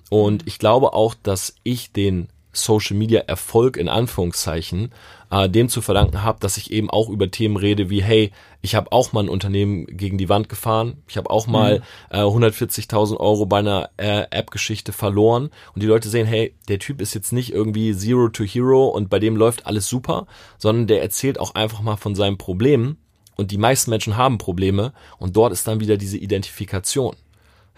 Und 0.09 0.47
ich 0.47 0.59
glaube 0.59 0.93
auch, 0.93 1.13
dass 1.13 1.55
ich 1.63 1.91
den 1.91 2.29
Social 2.51 2.97
Media 2.97 3.21
Erfolg 3.21 3.77
in 3.77 3.89
Anführungszeichen 3.89 4.91
äh, 5.31 5.49
dem 5.49 5.69
zu 5.69 5.81
verdanken 5.81 6.23
habe, 6.23 6.39
dass 6.39 6.57
ich 6.57 6.71
eben 6.71 6.89
auch 6.89 7.09
über 7.09 7.29
Themen 7.29 7.57
rede 7.57 7.89
wie, 7.89 8.01
hey, 8.01 8.31
ich 8.61 8.75
habe 8.75 8.91
auch 8.91 9.13
mal 9.13 9.23
ein 9.23 9.29
Unternehmen 9.29 9.85
gegen 9.85 10.17
die 10.17 10.29
Wand 10.29 10.49
gefahren, 10.49 11.03
ich 11.07 11.17
habe 11.17 11.29
auch 11.29 11.45
mal 11.45 11.79
mhm. 12.11 12.17
äh, 12.17 12.21
140.000 12.21 13.17
Euro 13.17 13.45
bei 13.45 13.59
einer 13.59 13.89
äh, 13.97 14.25
App-Geschichte 14.31 14.91
verloren 14.93 15.51
und 15.75 15.83
die 15.83 15.87
Leute 15.87 16.09
sehen, 16.09 16.25
hey, 16.25 16.55
der 16.67 16.79
Typ 16.79 17.01
ist 17.01 17.13
jetzt 17.13 17.31
nicht 17.31 17.53
irgendwie 17.53 17.95
Zero 17.95 18.29
to 18.29 18.43
Hero 18.43 18.87
und 18.87 19.09
bei 19.09 19.19
dem 19.19 19.35
läuft 19.35 19.67
alles 19.67 19.87
super, 19.87 20.25
sondern 20.57 20.87
der 20.87 21.03
erzählt 21.03 21.39
auch 21.39 21.53
einfach 21.53 21.81
mal 21.81 21.97
von 21.97 22.15
seinen 22.15 22.37
Problemen 22.37 22.97
und 23.39 23.51
die 23.51 23.57
meisten 23.57 23.89
Menschen 23.89 24.17
haben 24.17 24.37
Probleme 24.37 24.93
und 25.17 25.35
dort 25.35 25.53
ist 25.53 25.67
dann 25.67 25.79
wieder 25.79 25.97
diese 25.97 26.17
Identifikation. 26.17 27.15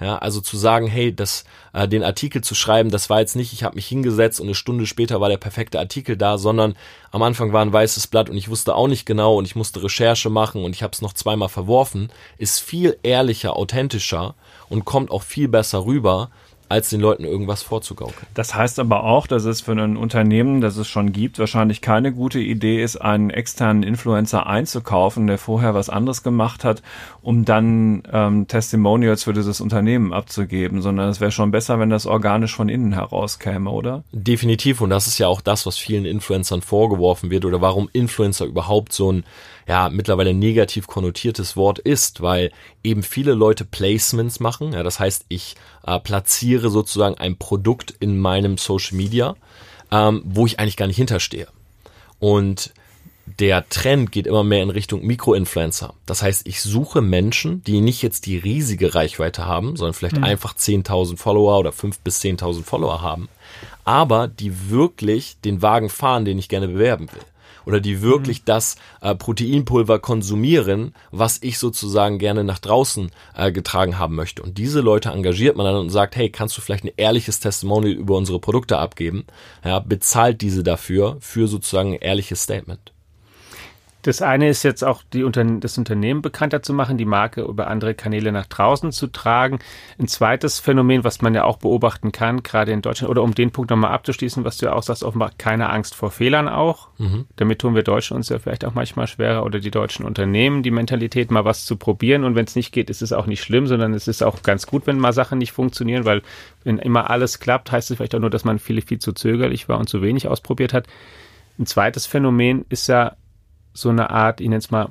Ja, 0.02 0.18
also 0.18 0.42
zu 0.42 0.58
sagen, 0.58 0.88
hey, 0.88 1.16
das, 1.16 1.44
äh, 1.74 1.88
den 1.88 2.04
Artikel 2.04 2.44
zu 2.44 2.56
schreiben, 2.56 2.90
das 2.90 3.12
war 3.12 3.20
jetzt 3.20 3.36
nicht, 3.36 3.54
ich 3.54 3.64
habe 3.64 3.76
mich 3.76 3.86
hingesetzt 3.86 4.40
und 4.40 4.48
eine 4.48 4.56
Stunde 4.56 4.88
später 4.88 5.22
war 5.22 5.30
der 5.30 5.38
perfekte 5.38 5.78
Artikel 5.78 6.18
da, 6.18 6.40
sondern 6.40 6.76
am 7.12 7.22
Anfang 7.22 7.54
war 7.54 7.62
ein 7.62 7.72
weißes 7.72 8.08
Blatt 8.08 8.28
und 8.28 8.36
ich 8.36 8.50
wusste 8.50 8.74
auch 8.74 8.88
nicht 8.88 9.06
genau 9.06 9.38
und 9.38 9.46
ich 9.46 9.56
musste 9.56 9.84
Recherche 9.84 10.32
machen 10.32 10.64
und 10.64 10.76
ich 10.76 10.82
habe 10.82 10.94
es 10.94 11.04
noch 11.04 11.14
zweimal 11.14 11.50
verworfen, 11.50 12.12
ist 12.40 12.60
viel 12.62 12.98
ehrlicher, 13.04 13.56
authentischer 13.56 14.34
und 14.70 14.86
kommt 14.86 15.12
auch 15.12 15.22
viel 15.22 15.48
besser 15.48 15.86
rüber, 15.86 16.32
als 16.72 16.90
den 16.90 17.02
Leuten 17.02 17.24
irgendwas 17.26 17.62
vorzugaukeln. 17.62 18.26
Das 18.34 18.56
heißt 18.56 18.80
aber 18.80 19.04
auch, 19.04 19.28
dass 19.28 19.46
es 19.46 19.62
für 19.62 19.74
ein 19.74 19.98
Unternehmen, 19.98 20.62
das 20.62 20.78
es 20.78 20.88
schon 20.88 21.12
gibt, 21.12 21.38
wahrscheinlich 21.38 21.82
keine 21.82 22.14
gute 22.14 22.40
Idee 22.40 22.82
ist, 22.82 22.98
einen 22.98 23.30
externen 23.30 23.84
Influencer 23.84 24.48
einzukaufen, 24.48 25.28
der 25.28 25.38
vorher 25.38 25.74
was 25.74 25.90
anderes 25.90 26.24
gemacht 26.24 26.64
hat, 26.64 26.82
um 27.22 27.46
dann 27.46 28.04
ähm, 28.12 28.48
Testimonials 28.48 29.24
für 29.24 29.34
dieses 29.34 29.62
Unternehmen 29.62 30.14
abzugeben, 30.14 30.82
sondern 30.82 31.10
es 31.10 31.20
wäre 31.20 31.32
schon 31.32 31.52
besser, 31.52 31.80
wenn 31.80 31.90
das 31.90 32.08
organisch 32.08 32.56
von 32.56 32.70
innen 32.70 32.94
herauskäme, 32.94 33.70
oder? 33.70 34.04
Definitiv. 34.12 34.82
Und 34.82 34.90
das 34.90 35.08
ist 35.08 35.18
ja 35.18 35.28
auch 35.28 35.42
das, 35.42 35.66
was 35.66 35.78
vielen 35.78 36.06
Influencern 36.06 36.62
vorgeworfen 36.62 37.30
wird 37.30 37.46
oder 37.46 37.62
warum 37.62 37.90
Influencer 37.94 38.46
überhaupt 38.46 38.94
so 38.94 39.12
ein 39.12 39.24
ja 39.68 39.90
mittlerweile 39.90 40.34
negativ 40.34 40.88
konnotiertes 40.88 41.56
Wort 41.56 41.80
ist, 41.80 42.22
weil 42.22 42.52
eben 42.84 43.04
viele 43.04 43.34
Leute 43.34 43.66
Placements 43.66 44.40
machen. 44.40 44.74
Ja, 44.74 44.84
das 44.84 45.00
heißt, 45.00 45.26
ich 45.30 45.56
äh, 45.86 46.00
platziere 46.00 46.70
sozusagen 46.70 47.16
ein 47.16 47.38
Produkt 47.38 47.94
in 48.00 48.20
meinem 48.20 48.58
Social 48.58 48.98
Media, 48.98 49.36
ähm, 49.92 50.22
wo 50.26 50.46
ich 50.46 50.60
eigentlich 50.60 50.78
gar 50.78 50.88
nicht 50.88 50.98
hinterstehe. 50.98 51.48
Und 52.20 52.74
der 53.40 53.68
Trend 53.70 54.12
geht 54.12 54.28
immer 54.28 54.44
mehr 54.44 54.64
in 54.64 54.70
Richtung 54.70 55.06
Mikroinfluencer. 55.06 55.94
Das 56.06 56.22
heißt, 56.22 56.48
ich 56.48 56.62
suche 56.62 57.02
Menschen, 57.02 57.64
die 57.64 57.80
nicht 57.80 58.02
jetzt 58.02 58.26
die 58.26 58.38
riesige 58.38 58.94
Reichweite 58.94 59.46
haben, 59.46 59.76
sondern 59.76 59.94
vielleicht 59.94 60.18
mhm. 60.18 60.24
einfach 60.24 60.56
10.000 60.56 61.18
Follower 61.18 61.60
oder 61.60 61.70
5.000 61.70 61.98
bis 62.04 62.22
10.000 62.22 62.64
Follower 62.64 63.02
haben, 63.02 63.30
aber 63.86 64.28
die 64.28 64.70
wirklich 64.70 65.38
den 65.46 65.62
Wagen 65.62 65.90
fahren, 65.90 66.26
den 66.26 66.40
ich 66.40 66.50
gerne 66.50 66.68
bewerben 66.68 67.08
will 67.14 67.22
oder 67.66 67.80
die 67.80 68.02
wirklich 68.02 68.42
mhm. 68.42 68.46
das 68.46 68.76
äh, 69.02 69.16
Proteinpulver 69.16 70.00
konsumieren, 70.00 70.94
was 71.12 71.40
ich 71.42 71.60
sozusagen 71.60 72.20
gerne 72.20 72.44
nach 72.44 72.60
draußen 72.60 73.12
äh, 73.36 73.52
getragen 73.52 73.98
haben 73.98 74.16
möchte. 74.16 74.42
Und 74.42 74.58
diese 74.58 74.82
Leute 74.82 75.10
engagiert 75.10 75.56
man 75.56 75.66
dann 75.66 75.76
und 75.76 75.90
sagt, 75.90 76.16
hey, 76.16 76.30
kannst 76.30 76.58
du 76.58 76.62
vielleicht 76.62 76.84
ein 76.84 76.92
ehrliches 76.98 77.40
Testimonial 77.40 77.94
über 77.94 78.18
unsere 78.18 78.40
Produkte 78.40 78.78
abgeben? 78.78 79.26
Ja, 79.64 79.80
bezahlt 79.80 80.42
diese 80.42 80.64
dafür, 80.64 81.18
für 81.20 81.48
sozusagen 81.48 81.94
ein 81.94 82.00
ehrliches 82.00 82.44
Statement. 82.44 82.91
Das 84.04 84.22
eine 84.22 84.50
ist 84.50 84.64
jetzt 84.64 84.84
auch 84.84 85.04
die 85.14 85.24
Unter 85.24 85.44
das 85.44 85.78
Unternehmen 85.78 86.22
bekannter 86.22 86.64
zu 86.64 86.74
machen, 86.74 86.98
die 86.98 87.06
Marke 87.06 87.42
über 87.42 87.68
andere 87.68 87.94
Kanäle 87.94 88.32
nach 88.32 88.48
draußen 88.48 88.92
zu 88.92 89.08
tragen. 89.08 89.60
Ein 90.00 90.08
zweites 90.08 90.60
Phänomen, 90.60 91.04
was 91.04 91.22
man 91.22 91.36
ja 91.36 91.44
auch 91.44 91.58
beobachten 91.58 92.12
kann, 92.12 92.44
gerade 92.44 92.72
in 92.72 92.82
Deutschland, 92.82 93.12
oder 93.12 93.22
um 93.22 93.36
den 93.36 93.52
Punkt 93.52 93.70
nochmal 93.70 93.92
abzuschließen, 93.92 94.44
was 94.44 94.58
du 94.58 94.68
ja 94.68 94.74
auch 94.74 94.84
sagst, 94.84 95.04
offenbar 95.04 95.32
keine 95.38 95.70
Angst 95.70 95.96
vor 95.96 96.12
Fehlern 96.12 96.48
auch. 96.48 96.90
Mhm. 96.98 97.26
Damit 97.36 97.60
tun 97.60 97.76
wir 97.76 97.84
Deutschen 97.84 98.18
uns 98.18 98.30
ja 98.30 98.40
vielleicht 98.40 98.66
auch 98.66 98.74
manchmal 98.74 99.08
schwerer 99.08 99.46
oder 99.46 99.60
die 99.60 99.72
deutschen 99.72 100.06
Unternehmen, 100.06 100.64
die 100.64 100.72
Mentalität, 100.72 101.30
mal 101.30 101.46
was 101.46 101.66
zu 101.66 101.76
probieren. 101.76 102.24
Und 102.24 102.36
wenn 102.36 102.46
es 102.46 102.56
nicht 102.56 102.72
geht, 102.72 102.90
ist 102.90 103.02
es 103.02 103.14
auch 103.14 103.28
nicht 103.28 103.44
schlimm, 103.44 103.68
sondern 103.68 103.94
es 103.94 104.08
ist 104.08 104.24
auch 104.24 104.42
ganz 104.42 104.66
gut, 104.66 104.88
wenn 104.88 104.98
mal 104.98 105.14
Sachen 105.14 105.38
nicht 105.38 105.52
funktionieren, 105.52 106.06
weil 106.06 106.22
wenn 106.64 106.80
immer 106.80 107.10
alles 107.10 107.40
klappt, 107.40 107.72
heißt 107.72 107.92
es 107.92 107.98
vielleicht 107.98 108.16
auch 108.16 108.20
nur, 108.20 108.30
dass 108.30 108.46
man 108.46 108.60
viel, 108.60 108.82
viel 108.82 109.00
zu 109.00 109.14
zögerlich 109.14 109.70
war 109.70 109.80
und 109.80 109.90
zu 109.90 110.02
wenig 110.02 110.28
ausprobiert 110.28 110.74
hat. 110.74 110.88
Ein 111.60 111.66
zweites 111.66 112.06
Phänomen 112.06 112.66
ist 112.70 112.88
ja 112.88 113.16
so 113.74 113.90
eine 113.90 114.10
Art, 114.10 114.42
ich 114.42 114.48
nenne 114.48 114.60
es 114.60 114.72
mal 114.72 114.90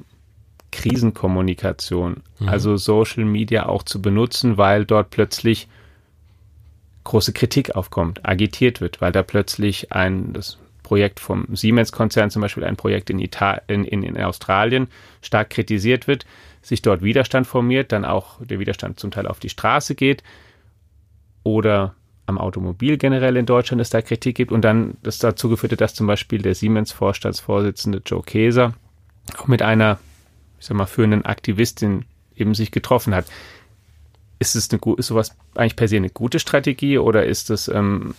Krisenkommunikation, 0.73 2.23
mhm. 2.39 2.49
also 2.49 2.77
Social 2.77 3.25
Media 3.25 3.67
auch 3.67 3.83
zu 3.83 4.01
benutzen, 4.01 4.57
weil 4.57 4.85
dort 4.85 5.11
plötzlich 5.11 5.69
große 7.05 7.33
Kritik 7.33 7.75
aufkommt, 7.75 8.27
agitiert 8.27 8.81
wird, 8.81 9.01
weil 9.01 9.13
da 9.13 9.23
plötzlich 9.23 9.93
ein 9.93 10.33
das 10.33 10.59
Projekt 10.83 11.21
vom 11.21 11.47
Siemens-Konzern, 11.55 12.31
zum 12.31 12.43
Beispiel 12.43 12.65
ein 12.65 12.77
Projekt 12.77 13.11
in, 13.11 13.21
Ital 13.21 13.63
in, 13.69 13.85
in, 13.85 14.03
in 14.03 14.21
Australien, 14.21 14.89
stark 15.23 15.51
kritisiert 15.51 16.07
wird, 16.07 16.27
sich 16.63 16.83
dort 16.83 17.03
Widerstand 17.03 17.47
formiert, 17.47 17.93
dann 17.93 18.05
auch 18.05 18.45
der 18.45 18.59
Widerstand 18.59 18.99
zum 18.99 19.11
Teil 19.11 19.27
auf 19.27 19.39
die 19.39 19.49
Straße 19.49 19.95
geht 19.95 20.23
oder 21.43 21.95
am 22.27 22.39
Automobil 22.39 22.97
generell 22.97 23.37
in 23.37 23.47
Deutschland 23.47 23.81
es 23.81 23.91
da 23.91 24.03
Kritik 24.03 24.37
gibt 24.37 24.53
und 24.53 24.63
dann 24.63 24.97
das 25.03 25.19
dazu 25.19 25.49
geführt 25.49 25.73
hat, 25.73 25.81
dass 25.81 25.95
zum 25.95 26.07
Beispiel 26.07 26.43
der 26.43 26.55
Siemens-Vorstandsvorsitzende 26.55 28.03
Joe 28.05 28.23
Keser 28.23 28.75
auch 29.39 29.49
mit 29.49 29.63
einer, 29.63 29.99
ich 30.59 30.67
sag 30.67 30.77
mal, 30.77 30.87
führenden 30.87 31.25
Aktivistin 31.25 32.05
eben 32.37 32.55
sich 32.55 32.71
getroffen 32.71 33.15
hat. 33.15 33.27
Ist 34.39 34.55
es 34.55 34.71
eine, 34.71 34.81
ist 34.97 35.09
sowas 35.09 35.37
eigentlich 35.55 35.77
per 35.77 35.89
se 35.89 35.97
eine 35.97 36.11
gute 36.11 36.39
Strategie 36.39 36.99
oder 36.99 37.27
ist 37.27 37.51
es 37.51 37.69
ähm 37.69 38.15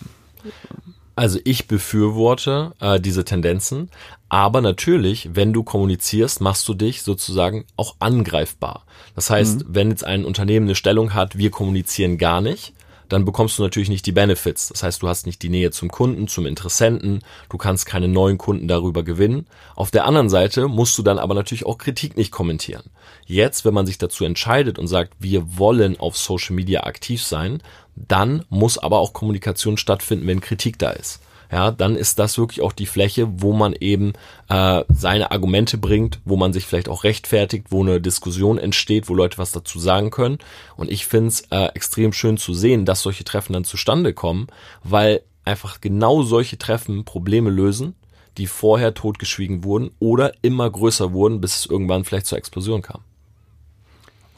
also 1.14 1.38
ich 1.44 1.66
befürworte 1.68 2.72
äh, 2.80 2.98
diese 2.98 3.24
Tendenzen, 3.24 3.90
aber 4.28 4.62
natürlich, 4.62 5.30
wenn 5.34 5.52
du 5.52 5.62
kommunizierst, 5.62 6.40
machst 6.40 6.66
du 6.68 6.74
dich 6.74 7.02
sozusagen 7.02 7.66
auch 7.76 7.96
angreifbar. 7.98 8.86
Das 9.14 9.28
heißt, 9.28 9.60
mhm. 9.60 9.74
wenn 9.74 9.90
jetzt 9.90 10.04
ein 10.04 10.24
Unternehmen 10.24 10.66
eine 10.66 10.74
Stellung 10.74 11.12
hat, 11.12 11.36
wir 11.36 11.50
kommunizieren 11.50 12.16
gar 12.16 12.40
nicht, 12.40 12.72
dann 13.12 13.24
bekommst 13.24 13.58
du 13.58 13.62
natürlich 13.62 13.90
nicht 13.90 14.06
die 14.06 14.12
Benefits. 14.12 14.68
Das 14.68 14.82
heißt, 14.82 15.02
du 15.02 15.08
hast 15.08 15.26
nicht 15.26 15.42
die 15.42 15.50
Nähe 15.50 15.70
zum 15.70 15.90
Kunden, 15.90 16.28
zum 16.28 16.46
Interessenten, 16.46 17.20
du 17.50 17.58
kannst 17.58 17.84
keine 17.84 18.08
neuen 18.08 18.38
Kunden 18.38 18.68
darüber 18.68 19.02
gewinnen. 19.02 19.46
Auf 19.76 19.90
der 19.90 20.06
anderen 20.06 20.30
Seite 20.30 20.66
musst 20.66 20.96
du 20.96 21.02
dann 21.02 21.18
aber 21.18 21.34
natürlich 21.34 21.66
auch 21.66 21.76
Kritik 21.76 22.16
nicht 22.16 22.32
kommentieren. 22.32 22.84
Jetzt, 23.26 23.64
wenn 23.64 23.74
man 23.74 23.86
sich 23.86 23.98
dazu 23.98 24.24
entscheidet 24.24 24.78
und 24.78 24.86
sagt, 24.86 25.14
wir 25.18 25.58
wollen 25.58 26.00
auf 26.00 26.16
Social 26.16 26.54
Media 26.54 26.84
aktiv 26.84 27.22
sein, 27.22 27.62
dann 27.94 28.44
muss 28.48 28.78
aber 28.78 28.98
auch 28.98 29.12
Kommunikation 29.12 29.76
stattfinden, 29.76 30.26
wenn 30.26 30.40
Kritik 30.40 30.78
da 30.78 30.90
ist 30.90 31.20
ja, 31.52 31.70
dann 31.70 31.96
ist 31.96 32.18
das 32.18 32.38
wirklich 32.38 32.62
auch 32.62 32.72
die 32.72 32.86
Fläche, 32.86 33.28
wo 33.42 33.52
man 33.52 33.74
eben 33.74 34.14
äh, 34.48 34.84
seine 34.88 35.30
Argumente 35.32 35.76
bringt, 35.76 36.18
wo 36.24 36.36
man 36.36 36.54
sich 36.54 36.64
vielleicht 36.64 36.88
auch 36.88 37.04
rechtfertigt, 37.04 37.66
wo 37.68 37.82
eine 37.82 38.00
Diskussion 38.00 38.56
entsteht, 38.56 39.10
wo 39.10 39.14
Leute 39.14 39.36
was 39.36 39.52
dazu 39.52 39.78
sagen 39.78 40.10
können. 40.10 40.38
Und 40.76 40.90
ich 40.90 41.04
finde 41.06 41.28
es 41.28 41.42
äh, 41.50 41.66
extrem 41.74 42.14
schön 42.14 42.38
zu 42.38 42.54
sehen, 42.54 42.86
dass 42.86 43.02
solche 43.02 43.24
Treffen 43.24 43.52
dann 43.52 43.64
zustande 43.64 44.14
kommen, 44.14 44.46
weil 44.82 45.20
einfach 45.44 45.82
genau 45.82 46.22
solche 46.22 46.56
Treffen 46.56 47.04
Probleme 47.04 47.50
lösen, 47.50 47.96
die 48.38 48.46
vorher 48.46 48.94
totgeschwiegen 48.94 49.62
wurden 49.62 49.90
oder 49.98 50.32
immer 50.40 50.70
größer 50.70 51.12
wurden, 51.12 51.42
bis 51.42 51.56
es 51.56 51.66
irgendwann 51.66 52.04
vielleicht 52.04 52.26
zur 52.26 52.38
Explosion 52.38 52.80
kam. 52.80 53.02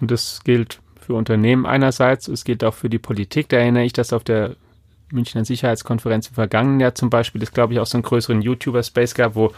Und 0.00 0.10
das 0.10 0.40
gilt 0.42 0.80
für 1.00 1.14
Unternehmen 1.14 1.64
einerseits, 1.64 2.26
es 2.26 2.42
gilt 2.42 2.64
auch 2.64 2.74
für 2.74 2.88
die 2.88 2.98
Politik. 2.98 3.48
Da 3.50 3.58
erinnere 3.58 3.84
ich, 3.84 3.92
dass 3.92 4.12
auf 4.12 4.24
der 4.24 4.56
Münchner 5.10 5.44
Sicherheitskonferenz 5.44 6.28
im 6.28 6.34
vergangenen 6.34 6.80
Jahr 6.80 6.94
zum 6.94 7.10
Beispiel, 7.10 7.42
es 7.42 7.52
glaube 7.52 7.74
ich 7.74 7.80
auch 7.80 7.86
so 7.86 7.96
einen 7.96 8.02
größeren 8.02 8.42
YouTuber-Space 8.42 9.14
gab, 9.14 9.34
wo 9.34 9.52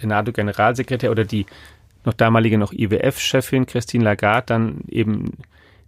der 0.00 0.08
NATO-Generalsekretär 0.08 1.10
oder 1.10 1.24
die 1.24 1.46
noch 2.04 2.14
damalige 2.14 2.58
noch 2.58 2.72
IWF-Chefin 2.72 3.66
Christine 3.66 4.04
Lagarde 4.04 4.46
dann 4.46 4.80
eben 4.88 5.32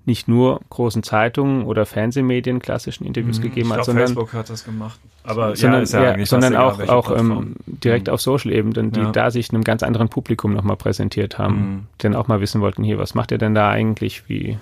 nicht 0.07 0.29
nur 0.29 0.61
großen 0.71 1.03
Zeitungen 1.03 1.65
oder 1.65 1.87
Fernsehmedien 1.87 2.61
klassischen 2.61 3.05
Interviews 3.07 3.39
mhm, 3.39 3.43
gegeben 3.43 3.73
hat, 3.73 3.85
sondern 3.85 4.07
Facebook 4.07 4.33
hat 4.33 4.49
das 4.49 4.65
gemacht. 4.65 4.99
Aber 5.23 5.55
sondern, 5.55 5.85
ja, 5.85 6.17
ja 6.17 6.27
sondern 6.27 6.57
auch, 6.57 6.81
egal, 6.81 6.97
auch 6.97 7.17
ähm, 7.17 7.57
direkt 7.67 8.07
mhm. 8.07 8.15
auf 8.15 8.21
Social 8.21 8.53
eben, 8.53 8.73
denn 8.73 8.93
die 8.93 9.01
ja. 9.01 9.13
da 9.13 9.31
sich 9.31 9.51
einem 9.53 9.63
ganz 9.63 9.83
anderen 9.83 10.09
Publikum 10.09 10.55
nochmal 10.55 10.77
präsentiert 10.77 11.39
haben, 11.39 11.55
mhm. 11.55 11.87
denn 12.03 12.17
auch 12.17 12.29
mal 12.29 12.41
wissen 12.41 12.61
wollten, 12.61 12.83
hier, 12.83 12.99
was 12.99 13.15
macht 13.15 13.31
ihr 13.31 13.39
denn 13.39 13.55
da 13.55 13.69
eigentlich, 13.69 14.29
wie 14.29 14.59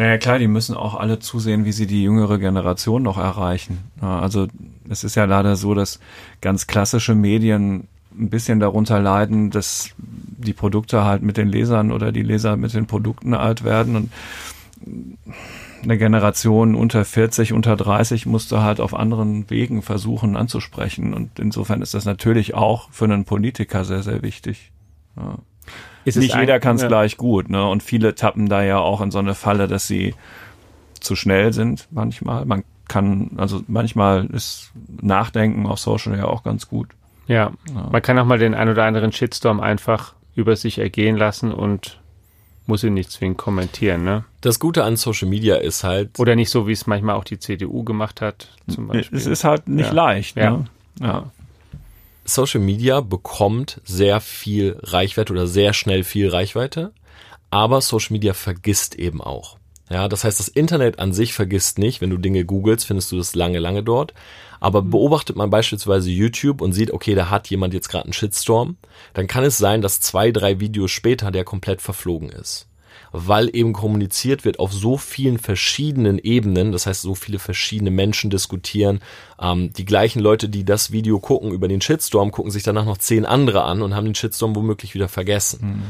naja, 0.00 0.16
klar, 0.16 0.38
die 0.38 0.48
müssen 0.48 0.74
auch 0.74 0.94
alle 0.94 1.18
zusehen, 1.18 1.66
wie 1.66 1.72
sie 1.72 1.86
die 1.86 2.02
jüngere 2.02 2.38
Generation 2.38 3.02
noch 3.02 3.18
erreichen. 3.18 3.80
Also 4.00 4.46
es 4.88 5.04
ist 5.04 5.14
ja 5.14 5.26
leider 5.26 5.56
so, 5.56 5.74
dass 5.74 6.00
ganz 6.40 6.66
klassische 6.66 7.14
Medien 7.14 7.86
ein 8.18 8.30
bisschen 8.30 8.60
darunter 8.60 8.98
leiden, 8.98 9.50
dass 9.50 9.90
die 9.98 10.54
Produkte 10.54 11.04
halt 11.04 11.20
mit 11.20 11.36
den 11.36 11.48
Lesern 11.48 11.92
oder 11.92 12.12
die 12.12 12.22
Leser 12.22 12.56
mit 12.56 12.72
den 12.72 12.86
Produkten 12.86 13.34
alt 13.34 13.62
werden 13.62 13.94
und 13.94 14.10
eine 15.82 15.98
Generation 15.98 16.76
unter 16.76 17.04
40, 17.04 17.52
unter 17.52 17.76
30 17.76 18.24
musste 18.24 18.62
halt 18.62 18.80
auf 18.80 18.94
anderen 18.94 19.50
Wegen 19.50 19.82
versuchen 19.82 20.34
anzusprechen. 20.34 21.12
Und 21.12 21.38
insofern 21.38 21.82
ist 21.82 21.92
das 21.92 22.06
natürlich 22.06 22.54
auch 22.54 22.88
für 22.90 23.04
einen 23.04 23.26
Politiker 23.26 23.84
sehr, 23.84 24.02
sehr 24.02 24.22
wichtig. 24.22 24.72
Ja. 25.18 25.36
Ist 26.04 26.16
Nicht 26.16 26.34
jeder 26.34 26.60
kann 26.60 26.76
es 26.76 26.82
ja. 26.82 26.88
gleich 26.88 27.16
gut, 27.16 27.50
ne? 27.50 27.66
Und 27.66 27.82
viele 27.82 28.14
tappen 28.14 28.48
da 28.48 28.62
ja 28.62 28.78
auch 28.78 29.00
in 29.00 29.10
so 29.10 29.18
eine 29.18 29.34
Falle, 29.34 29.68
dass 29.68 29.86
sie 29.86 30.14
zu 31.00 31.16
schnell 31.16 31.52
sind 31.52 31.88
manchmal. 31.90 32.44
Man 32.44 32.64
kann, 32.88 33.32
also 33.36 33.62
manchmal 33.68 34.26
ist 34.26 34.72
Nachdenken 35.00 35.66
auf 35.66 35.78
Social 35.78 36.16
ja 36.16 36.24
auch 36.24 36.42
ganz 36.42 36.68
gut. 36.68 36.88
Ja, 37.26 37.52
ja. 37.72 37.88
man 37.92 38.02
kann 38.02 38.18
auch 38.18 38.24
mal 38.24 38.38
den 38.38 38.54
ein 38.54 38.68
oder 38.68 38.84
anderen 38.84 39.12
Shitstorm 39.12 39.60
einfach 39.60 40.14
über 40.34 40.56
sich 40.56 40.78
ergehen 40.78 41.16
lassen 41.16 41.52
und 41.52 42.00
muss 42.66 42.82
ihn 42.84 42.94
nicht 42.94 43.10
zwingend 43.10 43.38
kommentieren, 43.38 44.04
ne? 44.04 44.24
Das 44.40 44.58
Gute 44.58 44.84
an 44.84 44.96
Social 44.96 45.28
Media 45.28 45.56
ist 45.56 45.84
halt. 45.84 46.18
Oder 46.18 46.36
nicht 46.36 46.50
so, 46.50 46.66
wie 46.66 46.72
es 46.72 46.86
manchmal 46.86 47.16
auch 47.16 47.24
die 47.24 47.38
CDU 47.38 47.84
gemacht 47.84 48.20
hat, 48.20 48.48
zum 48.68 48.88
Beispiel. 48.88 49.18
Es 49.18 49.26
ist 49.26 49.44
halt 49.44 49.68
nicht 49.68 49.88
ja. 49.88 49.92
leicht, 49.92 50.36
ne? 50.36 50.66
Ja. 51.00 51.06
ja. 51.06 51.30
Social 52.34 52.60
Media 52.60 53.00
bekommt 53.00 53.80
sehr 53.84 54.20
viel 54.20 54.78
Reichweite 54.82 55.32
oder 55.32 55.46
sehr 55.46 55.72
schnell 55.72 56.04
viel 56.04 56.28
Reichweite, 56.28 56.92
aber 57.50 57.80
Social 57.80 58.12
Media 58.12 58.34
vergisst 58.34 58.94
eben 58.94 59.20
auch. 59.20 59.56
Ja, 59.90 60.06
das 60.06 60.22
heißt, 60.22 60.38
das 60.38 60.46
Internet 60.48 61.00
an 61.00 61.12
sich 61.12 61.34
vergisst 61.34 61.78
nicht. 61.78 62.00
Wenn 62.00 62.10
du 62.10 62.16
Dinge 62.16 62.44
googelst, 62.44 62.86
findest 62.86 63.10
du 63.10 63.16
das 63.16 63.34
lange, 63.34 63.58
lange 63.58 63.82
dort. 63.82 64.14
Aber 64.60 64.82
mhm. 64.82 64.90
beobachtet 64.90 65.34
man 65.34 65.50
beispielsweise 65.50 66.10
YouTube 66.10 66.60
und 66.60 66.72
sieht, 66.72 66.92
okay, 66.92 67.16
da 67.16 67.28
hat 67.28 67.48
jemand 67.50 67.74
jetzt 67.74 67.88
gerade 67.88 68.04
einen 68.04 68.12
Shitstorm, 68.12 68.76
dann 69.14 69.26
kann 69.26 69.42
es 69.42 69.58
sein, 69.58 69.82
dass 69.82 70.00
zwei, 70.00 70.30
drei 70.30 70.60
Videos 70.60 70.92
später 70.92 71.32
der 71.32 71.44
komplett 71.44 71.82
verflogen 71.82 72.28
ist. 72.28 72.68
Weil 73.12 73.54
eben 73.54 73.72
kommuniziert 73.72 74.44
wird 74.44 74.60
auf 74.60 74.72
so 74.72 74.96
vielen 74.96 75.38
verschiedenen 75.38 76.18
Ebenen, 76.18 76.72
das 76.72 76.86
heißt, 76.86 77.02
so 77.02 77.14
viele 77.14 77.38
verschiedene 77.38 77.90
Menschen 77.90 78.30
diskutieren. 78.30 79.00
Ähm, 79.40 79.72
die 79.72 79.84
gleichen 79.84 80.20
Leute, 80.20 80.48
die 80.48 80.64
das 80.64 80.92
Video 80.92 81.18
gucken 81.18 81.50
über 81.52 81.66
den 81.66 81.80
Shitstorm, 81.80 82.30
gucken 82.30 82.52
sich 82.52 82.62
danach 82.62 82.84
noch 82.84 82.98
zehn 82.98 83.26
andere 83.26 83.64
an 83.64 83.82
und 83.82 83.94
haben 83.94 84.04
den 84.04 84.14
Shitstorm 84.14 84.54
womöglich 84.54 84.94
wieder 84.94 85.08
vergessen. 85.08 85.60
Mhm. 85.62 85.82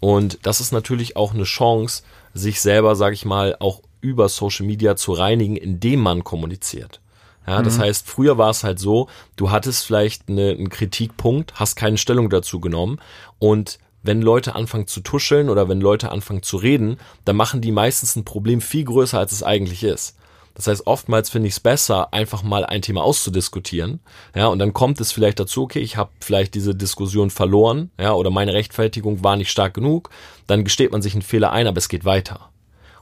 Und 0.00 0.38
das 0.42 0.60
ist 0.60 0.72
natürlich 0.72 1.16
auch 1.16 1.32
eine 1.32 1.44
Chance, 1.44 2.02
sich 2.34 2.60
selber, 2.60 2.96
sage 2.96 3.14
ich 3.14 3.24
mal, 3.24 3.56
auch 3.58 3.80
über 4.00 4.28
Social 4.28 4.66
Media 4.66 4.96
zu 4.96 5.12
reinigen, 5.12 5.56
indem 5.56 6.00
man 6.00 6.24
kommuniziert. 6.24 7.00
Ja, 7.46 7.62
das 7.62 7.78
mhm. 7.78 7.82
heißt, 7.82 8.08
früher 8.08 8.38
war 8.38 8.50
es 8.50 8.64
halt 8.64 8.78
so, 8.78 9.08
du 9.36 9.50
hattest 9.50 9.86
vielleicht 9.86 10.28
eine, 10.28 10.50
einen 10.50 10.68
Kritikpunkt, 10.68 11.54
hast 11.54 11.76
keine 11.76 11.96
Stellung 11.96 12.28
dazu 12.28 12.60
genommen 12.60 12.98
und 13.38 13.78
wenn 14.06 14.22
Leute 14.22 14.54
anfangen 14.54 14.86
zu 14.86 15.00
tuscheln 15.00 15.48
oder 15.48 15.68
wenn 15.68 15.80
Leute 15.80 16.10
anfangen 16.10 16.42
zu 16.42 16.56
reden, 16.56 16.98
dann 17.24 17.36
machen 17.36 17.60
die 17.60 17.72
meistens 17.72 18.16
ein 18.16 18.24
Problem 18.24 18.60
viel 18.60 18.84
größer, 18.84 19.18
als 19.18 19.32
es 19.32 19.42
eigentlich 19.42 19.82
ist. 19.82 20.16
Das 20.54 20.68
heißt, 20.68 20.86
oftmals 20.86 21.28
finde 21.28 21.48
ich 21.48 21.54
es 21.54 21.60
besser, 21.60 22.14
einfach 22.14 22.42
mal 22.42 22.64
ein 22.64 22.80
Thema 22.80 23.02
auszudiskutieren. 23.02 24.00
Ja, 24.34 24.46
und 24.46 24.58
dann 24.58 24.72
kommt 24.72 24.98
es 25.02 25.12
vielleicht 25.12 25.38
dazu, 25.38 25.64
okay, 25.64 25.80
ich 25.80 25.98
habe 25.98 26.10
vielleicht 26.18 26.54
diese 26.54 26.74
Diskussion 26.74 27.28
verloren, 27.28 27.90
ja, 28.00 28.14
oder 28.14 28.30
meine 28.30 28.54
Rechtfertigung 28.54 29.22
war 29.22 29.36
nicht 29.36 29.50
stark 29.50 29.74
genug. 29.74 30.08
Dann 30.46 30.64
gesteht 30.64 30.92
man 30.92 31.02
sich 31.02 31.12
einen 31.12 31.20
Fehler 31.20 31.52
ein, 31.52 31.66
aber 31.66 31.76
es 31.76 31.90
geht 31.90 32.06
weiter. 32.06 32.48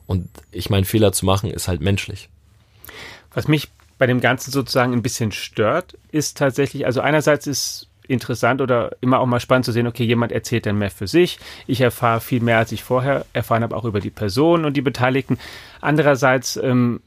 Und 0.07 0.29
ich 0.51 0.69
meine, 0.69 0.85
Fehler 0.85 1.13
zu 1.13 1.27
machen 1.27 1.49
ist 1.49 1.69
halt 1.69 1.81
menschlich. 1.81 2.29
Was 3.33 3.47
mich 3.47 3.69
bei 3.99 4.07
dem 4.07 4.21
Ganzen 4.21 4.51
sozusagen 4.51 4.93
ein 4.93 5.03
bisschen 5.03 5.31
stört, 5.31 5.97
ist 6.11 6.37
tatsächlich, 6.37 6.87
also 6.87 7.01
einerseits 7.01 7.47
ist 7.47 7.89
interessant 8.09 8.61
oder 8.61 8.97
immer 9.01 9.21
auch 9.21 9.27
mal 9.27 9.41
spannend 9.41 9.65
zu 9.65 9.73
sehen, 9.73 9.87
okay, 9.87 10.05
jemand 10.05 10.33
erzählt 10.33 10.67
dann 10.67 10.79
mehr 10.79 10.91
für 10.91 11.07
sich. 11.07 11.39
Ich 11.67 11.81
erfahre 11.81 12.21
viel 12.21 12.41
mehr, 12.41 12.59
als 12.59 12.73
ich 12.73 12.83
vorher 12.83 13.27
erfahren 13.33 13.63
habe, 13.63 13.77
auch 13.77 13.85
über 13.85 14.01
die 14.01 14.11
Person 14.11 14.65
und 14.65 14.77
die 14.77 14.83
Beteiligten. 14.83 15.39
Andererseits 15.81 16.57
ähm, 16.57 17.01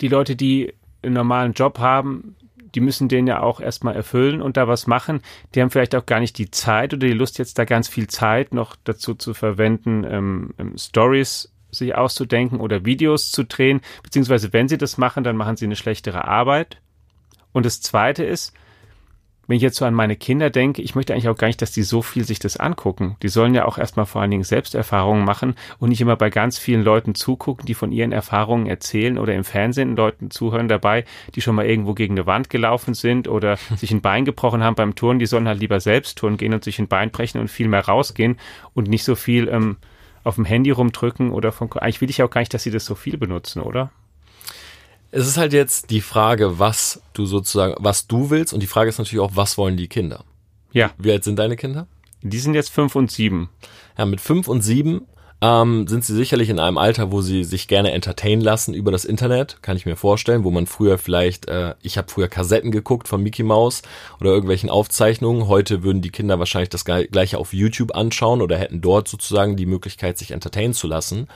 die 0.00 0.08
Leute, 0.08 0.36
die 0.36 0.74
einen 1.02 1.14
normalen 1.14 1.52
Job 1.52 1.78
haben, 1.78 2.36
die 2.74 2.80
müssen 2.80 3.08
den 3.08 3.26
ja 3.26 3.40
auch 3.40 3.60
erstmal 3.60 3.96
erfüllen 3.96 4.40
und 4.42 4.56
da 4.56 4.68
was 4.68 4.86
machen. 4.86 5.22
Die 5.54 5.60
haben 5.60 5.70
vielleicht 5.70 5.94
auch 5.94 6.06
gar 6.06 6.20
nicht 6.20 6.38
die 6.38 6.50
Zeit 6.50 6.94
oder 6.94 7.06
die 7.06 7.12
Lust, 7.12 7.38
jetzt 7.38 7.58
da 7.58 7.64
ganz 7.64 7.88
viel 7.88 8.06
Zeit 8.06 8.54
noch 8.54 8.76
dazu 8.84 9.14
zu 9.14 9.34
verwenden, 9.34 10.04
ähm, 10.04 10.54
ähm, 10.58 10.78
Stories 10.78 11.52
sich 11.72 11.94
auszudenken 11.94 12.60
oder 12.60 12.84
Videos 12.84 13.30
zu 13.30 13.44
drehen. 13.44 13.80
Beziehungsweise 14.02 14.52
wenn 14.52 14.68
sie 14.68 14.78
das 14.78 14.98
machen, 14.98 15.24
dann 15.24 15.36
machen 15.36 15.56
sie 15.56 15.66
eine 15.66 15.76
schlechtere 15.76 16.26
Arbeit. 16.26 16.78
Und 17.52 17.66
das 17.66 17.80
Zweite 17.80 18.24
ist, 18.24 18.52
wenn 19.50 19.56
ich 19.56 19.64
jetzt 19.64 19.78
so 19.78 19.84
an 19.84 19.94
meine 19.94 20.14
Kinder 20.14 20.48
denke, 20.48 20.80
ich 20.80 20.94
möchte 20.94 21.12
eigentlich 21.12 21.28
auch 21.28 21.36
gar 21.36 21.48
nicht, 21.48 21.60
dass 21.60 21.72
die 21.72 21.82
so 21.82 22.02
viel 22.02 22.22
sich 22.22 22.38
das 22.38 22.56
angucken. 22.56 23.16
Die 23.20 23.28
sollen 23.28 23.52
ja 23.52 23.64
auch 23.64 23.78
erstmal 23.78 24.06
vor 24.06 24.22
allen 24.22 24.30
Dingen 24.30 24.44
Selbsterfahrungen 24.44 25.24
machen 25.24 25.56
und 25.80 25.88
nicht 25.88 26.00
immer 26.00 26.14
bei 26.14 26.30
ganz 26.30 26.56
vielen 26.56 26.84
Leuten 26.84 27.16
zugucken, 27.16 27.66
die 27.66 27.74
von 27.74 27.90
ihren 27.90 28.12
Erfahrungen 28.12 28.66
erzählen 28.66 29.18
oder 29.18 29.34
im 29.34 29.42
Fernsehen 29.42 29.96
Leuten 29.96 30.30
zuhören 30.30 30.68
dabei, 30.68 31.04
die 31.34 31.40
schon 31.40 31.56
mal 31.56 31.66
irgendwo 31.66 31.94
gegen 31.94 32.14
eine 32.14 32.26
Wand 32.26 32.48
gelaufen 32.48 32.94
sind 32.94 33.26
oder 33.26 33.56
sich 33.76 33.90
ein 33.90 34.02
Bein 34.02 34.24
gebrochen 34.24 34.62
haben 34.62 34.76
beim 34.76 34.94
Turnen. 34.94 35.18
Die 35.18 35.26
sollen 35.26 35.48
halt 35.48 35.58
lieber 35.58 35.80
selbst 35.80 36.16
turnen 36.16 36.36
gehen 36.36 36.54
und 36.54 36.62
sich 36.62 36.78
ein 36.78 36.86
Bein 36.86 37.10
brechen 37.10 37.40
und 37.40 37.48
viel 37.48 37.66
mehr 37.66 37.84
rausgehen 37.84 38.38
und 38.74 38.86
nicht 38.86 39.02
so 39.02 39.16
viel 39.16 39.48
ähm, 39.48 39.78
auf 40.22 40.36
dem 40.36 40.44
Handy 40.44 40.70
rumdrücken 40.70 41.32
oder 41.32 41.50
von. 41.50 41.72
Eigentlich 41.72 42.00
will 42.00 42.10
ich 42.10 42.22
auch 42.22 42.30
gar 42.30 42.40
nicht, 42.40 42.54
dass 42.54 42.62
sie 42.62 42.70
das 42.70 42.84
so 42.84 42.94
viel 42.94 43.18
benutzen, 43.18 43.62
oder? 43.62 43.90
Es 45.12 45.26
ist 45.26 45.36
halt 45.36 45.52
jetzt 45.52 45.90
die 45.90 46.00
Frage, 46.00 46.58
was 46.58 47.02
du 47.14 47.26
sozusagen, 47.26 47.74
was 47.78 48.06
du 48.06 48.30
willst 48.30 48.52
und 48.52 48.60
die 48.60 48.68
Frage 48.68 48.88
ist 48.88 48.98
natürlich 48.98 49.20
auch, 49.20 49.34
was 49.34 49.58
wollen 49.58 49.76
die 49.76 49.88
Kinder? 49.88 50.24
Ja. 50.72 50.92
Wie 50.98 51.10
alt 51.10 51.24
sind 51.24 51.38
deine 51.38 51.56
Kinder? 51.56 51.88
Die 52.22 52.38
sind 52.38 52.54
jetzt 52.54 52.70
fünf 52.70 52.94
und 52.94 53.10
sieben. 53.10 53.50
Ja, 53.98 54.06
mit 54.06 54.20
fünf 54.20 54.46
und 54.46 54.62
sieben 54.62 55.06
ähm, 55.42 55.86
sind 55.86 56.04
sie 56.04 56.14
sicherlich 56.14 56.50
in 56.50 56.58
einem 56.58 56.76
Alter, 56.76 57.12
wo 57.12 57.22
sie 57.22 57.44
sich 57.44 57.66
gerne 57.66 57.92
entertainen 57.92 58.42
lassen 58.42 58.74
über 58.74 58.92
das 58.92 59.04
Internet, 59.04 59.62
kann 59.62 59.76
ich 59.76 59.86
mir 59.86 59.96
vorstellen, 59.96 60.44
wo 60.44 60.50
man 60.50 60.66
früher 60.66 60.98
vielleicht, 60.98 61.48
äh, 61.48 61.74
ich 61.82 61.96
habe 61.96 62.10
früher 62.10 62.28
Kassetten 62.28 62.70
geguckt 62.70 63.08
von 63.08 63.22
Mickey 63.22 63.42
Mouse 63.42 63.82
oder 64.20 64.30
irgendwelchen 64.30 64.68
Aufzeichnungen. 64.68 65.48
Heute 65.48 65.82
würden 65.82 66.02
die 66.02 66.10
Kinder 66.10 66.38
wahrscheinlich 66.38 66.68
das 66.68 66.84
gleiche 66.84 67.38
auf 67.38 67.54
YouTube 67.54 67.94
anschauen 67.94 68.42
oder 68.42 68.58
hätten 68.58 68.82
dort 68.82 69.08
sozusagen 69.08 69.56
die 69.56 69.66
Möglichkeit, 69.66 70.18
sich 70.18 70.32
entertainen 70.32 70.74
zu 70.74 70.86
lassen. 70.86 71.26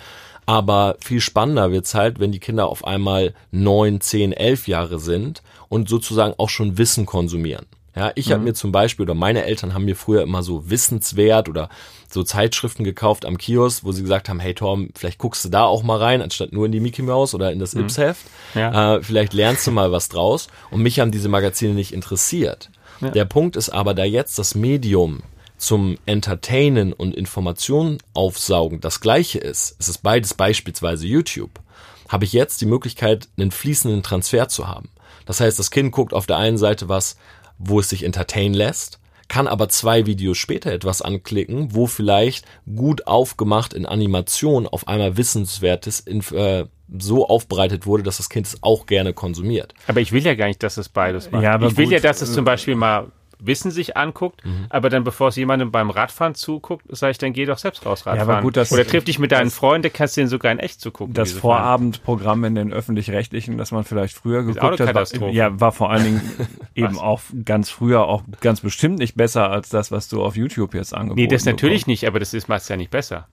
Aber 0.47 0.97
viel 1.01 1.21
spannender 1.21 1.73
wird's 1.73 1.95
halt, 1.95 2.21
wenn 2.21 2.33
die 2.33 2.41
Kinder 2.41 2.69
auf 2.69 2.85
einmal 2.85 3.33
neun, 3.51 4.03
zehn, 4.03 4.33
elf 4.33 4.69
Jahre 4.69 4.99
sind 4.99 5.43
und 5.71 5.89
sozusagen 5.89 6.35
auch 6.37 6.51
schon 6.51 6.77
Wissen 6.77 7.07
konsumieren. 7.07 7.65
Ja, 7.97 8.11
ich 8.15 8.29
mhm. 8.29 8.33
habe 8.33 8.43
mir 8.45 8.55
zum 8.55 8.73
Beispiel 8.73 9.05
oder 9.05 9.15
meine 9.15 9.45
Eltern 9.45 9.75
haben 9.75 9.85
mir 9.85 9.97
früher 9.97 10.23
immer 10.23 10.43
so 10.43 10.69
Wissenswert 10.69 11.49
oder 11.49 11.69
so 12.11 12.23
Zeitschriften 12.23 12.85
gekauft 12.85 13.25
am 13.25 13.39
Kiosk, 13.39 13.85
wo 13.85 13.93
sie 13.93 14.03
gesagt 14.03 14.29
haben, 14.29 14.41
hey 14.41 14.55
Tom, 14.55 14.91
vielleicht 14.95 15.19
guckst 15.19 15.45
du 15.45 15.49
da 15.49 15.65
auch 15.65 15.83
mal 15.83 15.99
rein, 15.99 16.21
anstatt 16.21 16.53
nur 16.53 16.67
in 16.67 16.73
die 16.73 16.81
Mickey 16.81 17.03
Mouse 17.03 17.35
oder 17.35 17.53
in 17.53 17.59
das 17.59 17.75
mhm. 17.75 17.83
Ips-Heft. 17.83 18.27
Ja. 18.55 18.97
Äh, 18.97 19.03
vielleicht 19.03 19.33
lernst 19.33 19.67
du 19.67 19.71
mal 19.71 19.93
was 19.93 20.09
draus. 20.09 20.49
Und 20.71 20.83
mich 20.83 20.99
haben 21.01 21.13
diese 21.13 21.29
Magazine 21.29 21.75
nicht 21.75 21.93
interessiert. 21.93 22.71
Ja. 23.01 23.11
Der 23.11 23.25
Punkt 23.25 23.57
ist 23.57 23.71
aber, 23.71 23.95
da 23.95 24.05
jetzt 24.05 24.39
das 24.39 24.55
Medium 24.55 25.23
zum 25.57 25.97
Entertainen 26.05 26.93
und 26.93 27.15
Informationen 27.15 27.99
aufsaugen 28.13 28.81
das 28.81 29.01
gleiche 29.01 29.39
ist, 29.39 29.77
es 29.79 29.89
ist 29.89 29.99
beides 29.99 30.35
beispielsweise 30.35 31.07
YouTube, 31.07 31.61
habe 32.09 32.25
ich 32.25 32.33
jetzt 32.33 32.61
die 32.61 32.67
Möglichkeit, 32.67 33.29
einen 33.39 33.51
fließenden 33.51 34.03
Transfer 34.03 34.49
zu 34.49 34.69
haben. 34.69 34.91
Das 35.27 35.41
heißt, 35.41 35.59
das 35.59 35.71
Kind 35.71 35.93
guckt 35.93 36.13
auf 36.13 36.27
der 36.27 36.37
einen 36.37 36.59
Seite 36.59 36.89
was, 36.89 37.17
wo 37.59 37.81
es 37.81 37.89
sich 37.89 38.03
entertainen 38.05 38.55
lässt, 38.55 39.01
kann 39.29 39.49
aber 39.49 39.69
zwei 39.69 40.07
Videos 40.07 40.39
später 40.39 40.71
etwas 40.73 41.03
anklicken, 41.03 41.75
wo 41.75 41.87
vielleicht 41.87 42.47
gut 42.75 43.07
aufgemacht 43.07 43.73
in 43.73 43.87
Animation 43.87 44.67
auf 44.67 44.87
einmal 44.87 45.17
Wissenswertes 45.17 46.01
in, 46.01 46.21
äh, 46.33 46.67
so 46.99 47.27
aufbereitet 47.27 47.87
wurde, 47.87 48.03
dass 48.03 48.19
das 48.19 48.29
Kind 48.29 48.47
es 48.47 48.63
auch 48.63 48.87
gerne 48.87 49.13
konsumiert. 49.13 49.75
Aber 49.87 50.01
ich 50.01 50.13
will 50.13 50.23
ja 50.23 50.35
gar 50.35 50.47
nicht, 50.47 50.63
dass 50.63 50.77
es 50.77 50.89
beides 50.89 51.31
macht. 51.31 51.43
Ja, 51.43 51.57
ich 51.57 51.77
will 51.77 51.87
gut, 51.87 51.95
ja, 51.95 52.01
dass 52.01 52.21
es 52.23 52.33
zum 52.33 52.45
Beispiel 52.45 52.75
mal 52.75 53.11
Wissen 53.39 53.71
sich 53.71 53.97
anguckt, 53.97 54.45
mhm. 54.45 54.67
aber 54.69 54.91
dann 54.91 55.05
bevor 55.05 55.29
es 55.29 55.37
jemandem 55.37 55.71
beim 55.71 55.91
Radfahren 55.91 56.35
zuguckt, 56.35 56.85
sage 56.89 57.13
ich, 57.13 57.19
dann 57.19 57.33
geh 57.33 57.45
doch 57.45 57.59
selbst 57.59 57.85
raus 57.87 58.07
Radfahren. 58.07 58.29
Ja, 58.29 58.41
gut, 58.41 58.57
Oder 58.57 58.87
triff 58.87 59.05
dich 59.05 59.19
mit 59.19 59.33
deinen 59.33 59.51
Freunden, 59.51 59.93
kannst 59.93 60.17
du 60.17 60.23
den 60.23 60.29
sogar 60.29 60.53
in 60.53 60.59
echt 60.59 60.81
zugucken. 60.81 61.15
Das 61.15 61.33
Vorabendprogramm 61.33 62.45
in 62.45 62.55
den 62.55 62.73
öffentlich-rechtlichen, 62.73 63.59
das 63.59 63.73
man 63.73 63.85
vielleicht 63.85 64.15
früher 64.15 64.43
geguckt 64.43 64.81
hat, 64.81 65.21
war, 65.21 65.29
ja, 65.31 65.61
war 65.61 65.73
vor 65.73 65.91
allen 65.91 66.05
Dingen 66.05 66.23
eben 66.75 66.99
auch 66.99 67.21
ganz 67.45 67.71
früher 67.71 68.07
auch 68.07 68.23
ganz 68.41 68.61
bestimmt 68.61 68.99
nicht 68.99 69.17
besser 69.17 69.51
als 69.51 69.69
das, 69.69 69.91
was 69.91 70.09
du 70.09 70.23
auf 70.23 70.37
YouTube 70.37 70.75
jetzt 70.75 70.95
angeboten 70.95 71.21
Nee, 71.21 71.27
das 71.27 71.45
natürlich 71.45 71.83
bekommst. 71.83 71.89
nicht, 71.89 72.07
aber 72.07 72.19
das 72.19 72.35
ist 72.35 72.49
meist 72.49 72.69
ja 72.69 72.77
nicht 72.77 72.91
besser. 72.91 73.29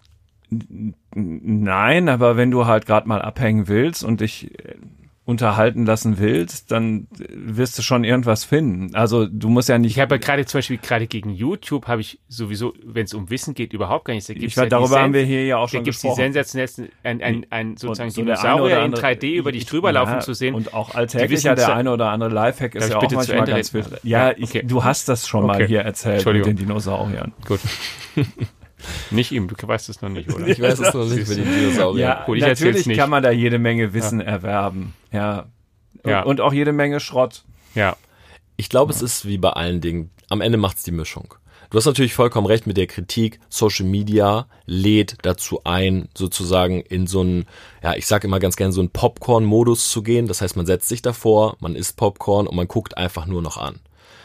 Nein, 1.13 2.09
aber 2.09 2.35
wenn 2.35 2.51
du 2.51 2.65
halt 2.65 2.85
gerade 2.85 3.07
mal 3.07 3.21
abhängen 3.21 3.69
willst 3.69 4.03
und 4.03 4.19
dich 4.19 4.51
unterhalten 5.31 5.85
lassen 5.85 6.19
willst, 6.19 6.71
dann 6.71 7.07
wirst 7.29 7.77
du 7.77 7.81
schon 7.81 8.03
irgendwas 8.03 8.43
finden. 8.43 8.93
Also 8.93 9.25
du 9.25 9.49
musst 9.49 9.69
ja 9.69 9.77
nicht. 9.79 9.91
Ich 9.91 9.99
habe 9.99 10.15
ja 10.15 10.19
gerade 10.19 10.45
zum 10.45 10.59
Beispiel 10.59 10.77
gerade 10.77 11.07
gegen 11.07 11.31
YouTube 11.31 11.87
habe 11.87 12.01
ich 12.01 12.19
sowieso, 12.27 12.73
wenn 12.85 13.05
es 13.05 13.13
um 13.13 13.29
Wissen 13.29 13.53
geht, 13.55 13.73
überhaupt 13.73 14.05
gar 14.05 14.13
nichts. 14.13 14.27
Da 14.27 14.33
ich 14.33 14.55
war, 14.55 14.65
ja 14.65 14.69
darüber 14.69 15.01
haben 15.01 15.13
wir 15.13 15.23
hier 15.23 15.45
ja 15.45 15.57
auch 15.57 15.69
schon 15.69 15.83
gesprochen. 15.83 16.17
Da 16.17 16.23
gibt 16.25 16.45
es 16.45 16.51
die 16.51 16.59
sensationellsten, 16.61 16.89
ein, 17.03 17.23
ein, 17.23 17.45
ein 17.49 17.77
sozusagen 17.77 18.11
so 18.11 18.21
Dinosaurier 18.21 18.83
in 18.83 18.93
3D 18.93 19.33
über 19.33 19.51
dich 19.51 19.65
drüber 19.65 19.91
laufen 19.91 20.13
ja, 20.13 20.19
zu 20.19 20.33
sehen. 20.33 20.53
Und 20.53 20.73
auch 20.73 20.93
alltäglich 20.93 21.43
ja 21.43 21.55
der 21.55 21.73
eine 21.75 21.91
oder 21.91 22.09
andere 22.09 22.29
Lifehack 22.29 22.75
ist 22.75 22.89
ja 22.89 22.97
auch 22.97 23.11
manchmal 23.11 23.45
ganz 23.45 23.69
viel. 23.69 23.85
Ja, 24.03 24.31
ich, 24.31 24.49
okay. 24.49 24.63
du 24.63 24.83
hast 24.83 25.09
das 25.09 25.27
schon 25.27 25.45
okay. 25.45 25.59
mal 25.59 25.67
hier 25.67 25.81
erzählt 25.81 26.25
mit 26.25 26.45
den 26.45 26.57
Dinosauriern. 26.57 27.33
Gut. 27.47 27.59
Nicht 29.09 29.31
ihm, 29.31 29.47
du 29.47 29.55
weißt 29.67 29.89
es 29.89 30.01
noch 30.01 30.09
nicht, 30.09 30.33
oder? 30.33 30.47
Ich 30.47 30.61
weiß 30.61 30.79
es 30.79 30.93
noch 30.93 31.05
nicht 31.05 31.27
mit 31.27 31.37
den 31.37 31.45
Dinosauriern. 31.45 32.09
Ja, 32.09 32.25
Gut, 32.25 32.39
natürlich 32.39 32.87
kann 32.97 33.09
man 33.09 33.23
da 33.23 33.31
jede 33.31 33.59
Menge 33.59 33.93
Wissen 33.93 34.19
ja. 34.19 34.25
erwerben. 34.27 34.93
Ja. 35.11 35.47
Und, 36.03 36.09
ja. 36.09 36.23
und 36.23 36.41
auch 36.41 36.53
jede 36.53 36.73
Menge 36.73 36.99
Schrott. 36.99 37.43
Ja. 37.75 37.95
Ich 38.57 38.69
glaube, 38.69 38.91
ja. 38.91 38.97
es 38.97 39.01
ist 39.01 39.25
wie 39.25 39.37
bei 39.37 39.51
allen 39.51 39.81
Dingen. 39.81 40.11
Am 40.29 40.41
Ende 40.41 40.57
macht's 40.57 40.83
die 40.83 40.91
Mischung. 40.91 41.35
Du 41.71 41.77
hast 41.77 41.85
natürlich 41.85 42.13
vollkommen 42.13 42.47
recht 42.47 42.67
mit 42.67 42.75
der 42.75 42.87
Kritik. 42.87 43.39
Social 43.47 43.85
Media 43.85 44.47
lädt 44.65 45.15
dazu 45.21 45.61
ein, 45.63 46.09
sozusagen 46.17 46.81
in 46.81 47.07
so 47.07 47.21
einen, 47.21 47.45
ja, 47.81 47.95
ich 47.95 48.07
sage 48.07 48.27
immer 48.27 48.39
ganz 48.39 48.57
gerne, 48.57 48.73
so 48.73 48.81
einen 48.81 48.89
Popcorn-Modus 48.89 49.89
zu 49.89 50.03
gehen. 50.03 50.27
Das 50.27 50.41
heißt, 50.41 50.57
man 50.57 50.65
setzt 50.65 50.89
sich 50.89 51.01
davor, 51.01 51.55
man 51.61 51.77
isst 51.77 51.95
Popcorn 51.95 52.45
und 52.45 52.57
man 52.57 52.67
guckt 52.67 52.97
einfach 52.97 53.25
nur 53.25 53.41
noch 53.41 53.55
an. 53.55 53.79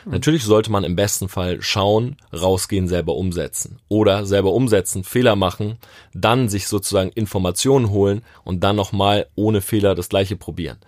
Mhm. 0.06 0.12
Natürlich 0.12 0.44
sollte 0.44 0.70
man 0.70 0.84
im 0.84 0.96
besten 0.96 1.28
Fall 1.28 1.60
schauen, 1.60 2.16
rausgehen, 2.32 2.88
selber 2.88 3.16
umsetzen. 3.16 3.80
Oder 3.88 4.24
selber 4.24 4.52
umsetzen, 4.52 5.04
Fehler 5.04 5.36
machen, 5.36 5.78
dann 6.14 6.48
sich 6.48 6.68
sozusagen 6.68 7.10
Informationen 7.10 7.90
holen 7.90 8.22
und 8.44 8.60
dann 8.64 8.76
nochmal 8.76 9.26
ohne 9.34 9.60
Fehler 9.60 9.94
das 9.94 10.08
gleiche 10.08 10.36
probieren. 10.36 10.78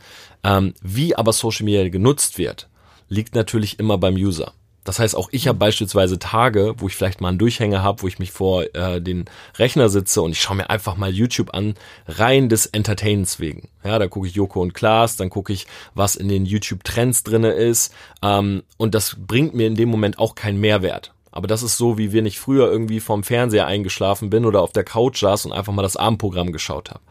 Ähm, 0.44 0.74
wie 0.80 1.16
aber 1.16 1.32
Social 1.32 1.64
Media 1.64 1.88
genutzt 1.88 2.38
wird, 2.38 2.68
liegt 3.08 3.34
natürlich 3.34 3.78
immer 3.78 3.98
beim 3.98 4.14
User. 4.14 4.52
Das 4.88 4.98
heißt, 4.98 5.14
auch 5.16 5.28
ich 5.32 5.46
habe 5.46 5.58
beispielsweise 5.58 6.18
Tage, 6.18 6.72
wo 6.78 6.86
ich 6.86 6.96
vielleicht 6.96 7.20
mal 7.20 7.28
einen 7.28 7.36
Durchhänger 7.36 7.82
habe, 7.82 8.00
wo 8.00 8.08
ich 8.08 8.18
mich 8.18 8.32
vor 8.32 8.74
äh, 8.74 9.02
den 9.02 9.26
Rechner 9.58 9.90
sitze 9.90 10.22
und 10.22 10.30
ich 10.30 10.40
schaue 10.40 10.56
mir 10.56 10.70
einfach 10.70 10.96
mal 10.96 11.10
YouTube 11.10 11.52
an, 11.52 11.74
rein 12.06 12.48
des 12.48 12.64
Entertainens 12.64 13.38
wegen. 13.38 13.68
Ja, 13.84 13.98
da 13.98 14.08
gucke 14.08 14.28
ich 14.28 14.34
Joko 14.34 14.62
und 14.62 14.72
Klaas, 14.72 15.18
dann 15.18 15.28
gucke 15.28 15.52
ich, 15.52 15.66
was 15.92 16.16
in 16.16 16.28
den 16.28 16.46
YouTube-Trends 16.46 17.22
drinne 17.22 17.50
ist. 17.50 17.92
Ähm, 18.22 18.62
und 18.78 18.94
das 18.94 19.18
bringt 19.18 19.52
mir 19.52 19.66
in 19.66 19.74
dem 19.74 19.90
Moment 19.90 20.18
auch 20.18 20.34
keinen 20.34 20.58
Mehrwert. 20.58 21.12
Aber 21.32 21.48
das 21.48 21.62
ist 21.62 21.76
so, 21.76 21.98
wie 21.98 22.14
wenn 22.14 22.24
ich 22.24 22.40
früher 22.40 22.72
irgendwie 22.72 23.00
vorm 23.00 23.24
Fernseher 23.24 23.66
eingeschlafen 23.66 24.30
bin 24.30 24.46
oder 24.46 24.62
auf 24.62 24.72
der 24.72 24.84
Couch 24.84 25.20
saß 25.20 25.44
und 25.44 25.52
einfach 25.52 25.74
mal 25.74 25.82
das 25.82 25.98
Abendprogramm 25.98 26.50
geschaut 26.50 26.88
habe. 26.88 27.02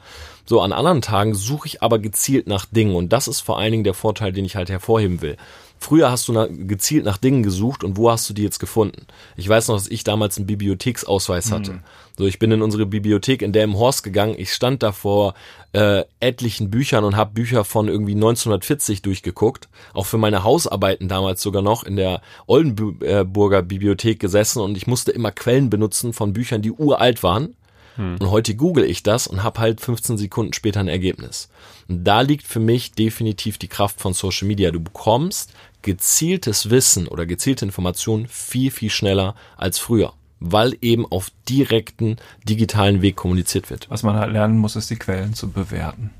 So, 0.45 0.61
an 0.61 0.73
anderen 0.73 1.01
Tagen 1.03 1.35
suche 1.35 1.67
ich 1.67 1.83
aber 1.83 1.99
gezielt 1.99 2.47
nach 2.47 2.65
Dingen 2.65 2.95
und 2.95 3.13
das 3.13 3.27
ist 3.27 3.41
vor 3.41 3.59
allen 3.59 3.71
Dingen 3.71 3.83
der 3.83 3.93
Vorteil, 3.93 4.31
den 4.31 4.45
ich 4.45 4.55
halt 4.55 4.69
hervorheben 4.69 5.21
will. 5.21 5.37
Früher 5.79 6.11
hast 6.11 6.27
du 6.27 6.33
nach, 6.33 6.47
gezielt 6.49 7.05
nach 7.05 7.17
Dingen 7.17 7.43
gesucht 7.43 7.83
und 7.83 7.97
wo 7.97 8.09
hast 8.09 8.29
du 8.29 8.33
die 8.33 8.43
jetzt 8.43 8.59
gefunden? 8.59 9.05
Ich 9.35 9.47
weiß 9.47 9.67
noch, 9.67 9.75
dass 9.75 9.87
ich 9.87 10.03
damals 10.03 10.37
einen 10.37 10.47
Bibliotheksausweis 10.47 11.51
hatte. 11.51 11.73
Mhm. 11.73 11.79
So, 12.17 12.25
ich 12.25 12.39
bin 12.39 12.51
in 12.51 12.63
unsere 12.63 12.87
Bibliothek 12.87 13.43
in 13.43 13.53
Delmenhorst 13.53 14.03
gegangen. 14.03 14.35
Ich 14.37 14.51
stand 14.51 14.81
da 14.81 14.91
vor 14.91 15.35
äh, 15.73 16.03
etlichen 16.19 16.71
Büchern 16.71 17.03
und 17.03 17.15
habe 17.15 17.33
Bücher 17.33 17.63
von 17.63 17.87
irgendwie 17.87 18.15
1940 18.15 19.03
durchgeguckt. 19.03 19.69
Auch 19.93 20.07
für 20.07 20.17
meine 20.17 20.43
Hausarbeiten 20.43 21.07
damals 21.07 21.41
sogar 21.41 21.61
noch 21.61 21.83
in 21.83 21.95
der 21.95 22.21
Oldenburger 22.47 23.61
Bibliothek 23.61 24.19
gesessen 24.19 24.61
und 24.61 24.77
ich 24.77 24.87
musste 24.87 25.11
immer 25.11 25.31
Quellen 25.31 25.69
benutzen 25.69 26.11
von 26.13 26.33
Büchern, 26.33 26.63
die 26.63 26.71
uralt 26.71 27.21
waren. 27.21 27.55
Hm. 27.97 28.17
Und 28.19 28.31
heute 28.31 28.55
google 28.55 28.85
ich 28.85 29.03
das 29.03 29.27
und 29.27 29.43
habe 29.43 29.59
halt 29.59 29.81
15 29.81 30.17
Sekunden 30.17 30.53
später 30.53 30.79
ein 30.79 30.87
Ergebnis. 30.87 31.49
Und 31.89 32.03
da 32.03 32.21
liegt 32.21 32.45
für 32.45 32.59
mich 32.59 32.93
definitiv 32.93 33.57
die 33.57 33.67
Kraft 33.67 33.99
von 33.99 34.13
Social 34.13 34.47
Media. 34.47 34.71
Du 34.71 34.79
bekommst 34.79 35.53
gezieltes 35.81 36.69
Wissen 36.69 37.07
oder 37.07 37.25
gezielte 37.25 37.65
Informationen 37.65 38.27
viel, 38.27 38.71
viel 38.71 38.89
schneller 38.89 39.35
als 39.55 39.79
früher, 39.79 40.13
weil 40.39 40.75
eben 40.81 41.05
auf 41.05 41.31
direkten 41.47 42.17
digitalen 42.43 43.01
Weg 43.01 43.15
kommuniziert 43.15 43.69
wird. 43.69 43.89
Was 43.89 44.03
man 44.03 44.15
halt 44.15 44.31
lernen 44.31 44.57
muss, 44.57 44.75
ist 44.75 44.89
die 44.89 44.97
Quellen 44.97 45.33
zu 45.33 45.49
bewerten. 45.49 46.11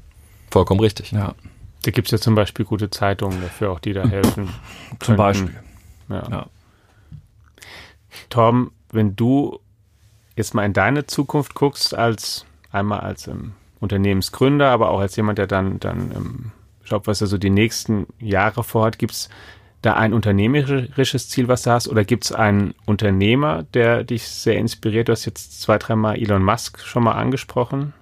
Vollkommen 0.51 0.79
richtig. 0.79 1.11
Ja. 1.11 1.35
Da 1.83 1.91
gibt 1.91 2.07
es 2.07 2.11
ja 2.11 2.17
zum 2.17 2.35
Beispiel 2.35 2.65
gute 2.65 2.89
Zeitungen 2.89 3.41
dafür, 3.41 3.71
auch 3.71 3.79
die 3.79 3.93
da 3.93 4.07
helfen. 4.07 4.49
zum 4.99 5.15
Beispiel. 5.15 5.55
Ja. 6.09 6.27
ja. 6.29 6.45
Torben, 8.29 8.71
wenn 8.91 9.15
du 9.15 9.59
jetzt 10.35 10.53
mal 10.53 10.65
in 10.65 10.73
deine 10.73 11.05
Zukunft 11.05 11.53
guckst, 11.55 11.93
als 11.93 12.45
einmal 12.71 13.01
als 13.01 13.27
ähm, 13.27 13.53
Unternehmensgründer, 13.79 14.69
aber 14.69 14.89
auch 14.89 14.99
als 14.99 15.15
jemand, 15.15 15.37
der 15.37 15.47
dann, 15.47 15.79
dann 15.79 16.11
ähm, 16.15 16.51
schaut, 16.87 17.07
was 17.07 17.21
er 17.21 17.27
so 17.27 17.37
die 17.37 17.49
nächsten 17.49 18.07
Jahre 18.19 18.63
vorhat, 18.63 18.97
gibt 18.97 19.13
es 19.13 19.29
da 19.81 19.93
ein 19.93 20.13
unternehmerisches 20.13 21.29
Ziel, 21.29 21.47
was 21.47 21.63
du 21.63 21.71
hast, 21.71 21.87
oder 21.87 22.03
gibt 22.03 22.25
es 22.25 22.31
einen 22.31 22.73
Unternehmer, 22.85 23.63
der 23.73 24.03
dich 24.03 24.27
sehr 24.27 24.57
inspiriert? 24.57 25.07
Du 25.07 25.11
hast 25.11 25.25
jetzt 25.25 25.61
zwei, 25.61 25.77
dreimal 25.77 26.17
Elon 26.17 26.43
Musk 26.43 26.79
schon 26.79 27.03
mal 27.03 27.13
angesprochen. 27.13 27.93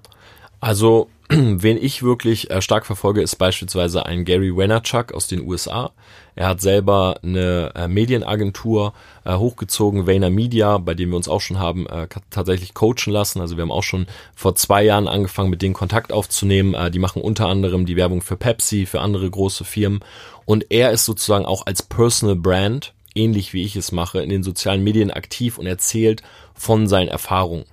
Also 0.61 1.09
Wen 1.30 1.78
ich 1.82 2.03
wirklich 2.03 2.51
äh, 2.51 2.61
stark 2.61 2.86
verfolge, 2.86 3.21
ist 3.21 3.38
beispielsweise 3.38 4.05
ein 4.05 4.26
Gary 4.26 4.55
Vaynerchuk 4.55 5.11
aus 5.11 5.28
den 5.28 5.41
USA. 5.41 5.91
Er 6.36 6.49
hat 6.49 6.61
selber 6.61 7.19
eine 7.23 7.71
äh, 7.73 7.88
Medienagentur 7.88 8.93
äh, 9.23 9.34
hochgezogen, 9.34 10.05
Vayner 10.05 10.30
Media, 10.30 10.78
bei 10.78 10.93
dem 10.93 11.09
wir 11.09 11.15
uns 11.15 11.28
auch 11.28 11.41
schon 11.41 11.57
haben 11.57 11.88
äh, 11.88 12.07
tatsächlich 12.30 12.76
coachen 12.76 13.11
lassen. 13.11 13.41
Also 13.41 13.57
wir 13.57 13.63
haben 13.63 13.71
auch 13.71 13.84
schon 13.84 14.05
vor 14.36 14.53
zwei 14.53 14.84
Jahren 14.84 15.07
angefangen, 15.07 15.49
mit 15.49 15.63
denen 15.63 15.73
Kontakt 15.73 16.13
aufzunehmen. 16.13 16.76
Äh, 16.76 16.91
die 16.91 16.99
machen 16.99 17.23
unter 17.23 17.47
anderem 17.47 17.88
die 17.88 17.95
Werbung 17.95 18.21
für 18.21 18.38
Pepsi, 18.38 18.86
für 18.86 19.01
andere 19.01 19.28
große 19.28 19.63
Firmen. 19.63 20.01
Und 20.45 20.67
er 20.69 20.91
ist 20.91 21.05
sozusagen 21.05 21.45
auch 21.45 21.65
als 21.65 21.82
Personal 21.82 22.36
Brand, 22.36 22.93
ähnlich 23.15 23.51
wie 23.53 23.63
ich 23.63 23.76
es 23.76 23.91
mache, 23.91 24.21
in 24.21 24.30
den 24.30 24.43
sozialen 24.43 24.84
Medien 24.84 25.09
aktiv 25.09 25.57
und 25.57 25.65
erzählt 25.65 26.21
von 26.53 26.88
seinen 26.88 27.07
Erfahrungen. 27.07 27.65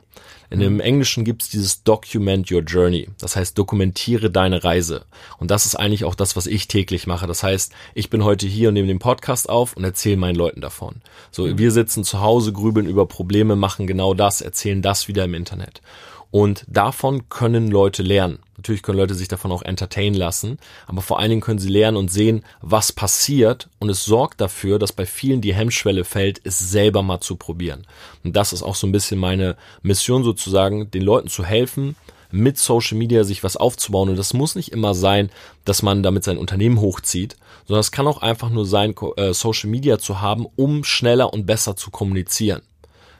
In 0.52 0.60
dem 0.60 0.80
Englischen 0.80 1.24
gibt's 1.24 1.48
dieses 1.48 1.82
Document 1.82 2.50
Your 2.50 2.60
Journey. 2.60 3.08
Das 3.18 3.36
heißt, 3.36 3.56
dokumentiere 3.56 4.30
deine 4.30 4.62
Reise. 4.64 5.06
Und 5.38 5.50
das 5.50 5.64
ist 5.64 5.76
eigentlich 5.76 6.04
auch 6.04 6.14
das, 6.14 6.36
was 6.36 6.46
ich 6.46 6.68
täglich 6.68 7.06
mache. 7.06 7.26
Das 7.26 7.42
heißt, 7.42 7.72
ich 7.94 8.10
bin 8.10 8.22
heute 8.22 8.46
hier 8.46 8.68
und 8.68 8.74
nehme 8.74 8.88
den 8.88 8.98
Podcast 8.98 9.48
auf 9.48 9.74
und 9.74 9.84
erzähle 9.84 10.18
meinen 10.18 10.36
Leuten 10.36 10.60
davon. 10.60 10.96
So, 11.30 11.46
mhm. 11.46 11.56
wir 11.56 11.70
sitzen 11.70 12.04
zu 12.04 12.20
Hause, 12.20 12.52
grübeln 12.52 12.86
über 12.86 13.06
Probleme, 13.06 13.56
machen 13.56 13.86
genau 13.86 14.12
das, 14.12 14.42
erzählen 14.42 14.82
das 14.82 15.08
wieder 15.08 15.24
im 15.24 15.34
Internet. 15.34 15.80
Und 16.32 16.64
davon 16.66 17.28
können 17.28 17.70
Leute 17.70 18.02
lernen. 18.02 18.38
Natürlich 18.56 18.82
können 18.82 18.96
Leute 18.96 19.14
sich 19.14 19.28
davon 19.28 19.52
auch 19.52 19.60
entertainen 19.60 20.14
lassen, 20.14 20.58
aber 20.86 21.02
vor 21.02 21.18
allen 21.18 21.28
Dingen 21.28 21.42
können 21.42 21.58
sie 21.58 21.68
lernen 21.68 21.98
und 21.98 22.10
sehen, 22.10 22.42
was 22.62 22.90
passiert 22.90 23.68
und 23.80 23.90
es 23.90 24.06
sorgt 24.06 24.40
dafür, 24.40 24.78
dass 24.78 24.92
bei 24.92 25.04
vielen 25.04 25.42
die 25.42 25.52
Hemmschwelle 25.52 26.04
fällt, 26.04 26.40
es 26.42 26.58
selber 26.58 27.02
mal 27.02 27.20
zu 27.20 27.36
probieren. 27.36 27.86
Und 28.24 28.34
das 28.34 28.54
ist 28.54 28.62
auch 28.62 28.76
so 28.76 28.86
ein 28.86 28.92
bisschen 28.92 29.20
meine 29.20 29.56
Mission 29.82 30.24
sozusagen, 30.24 30.90
den 30.90 31.02
Leuten 31.02 31.28
zu 31.28 31.44
helfen, 31.44 31.96
mit 32.30 32.56
Social 32.56 32.96
Media 32.96 33.24
sich 33.24 33.44
was 33.44 33.58
aufzubauen. 33.58 34.08
Und 34.08 34.16
das 34.16 34.32
muss 34.32 34.54
nicht 34.54 34.72
immer 34.72 34.94
sein, 34.94 35.28
dass 35.66 35.82
man 35.82 36.02
damit 36.02 36.24
sein 36.24 36.38
Unternehmen 36.38 36.80
hochzieht, 36.80 37.36
sondern 37.66 37.80
es 37.80 37.92
kann 37.92 38.06
auch 38.06 38.22
einfach 38.22 38.48
nur 38.48 38.64
sein, 38.64 38.94
äh, 39.16 39.34
Social 39.34 39.68
Media 39.68 39.98
zu 39.98 40.22
haben, 40.22 40.46
um 40.56 40.82
schneller 40.82 41.30
und 41.30 41.44
besser 41.44 41.76
zu 41.76 41.90
kommunizieren. 41.90 42.62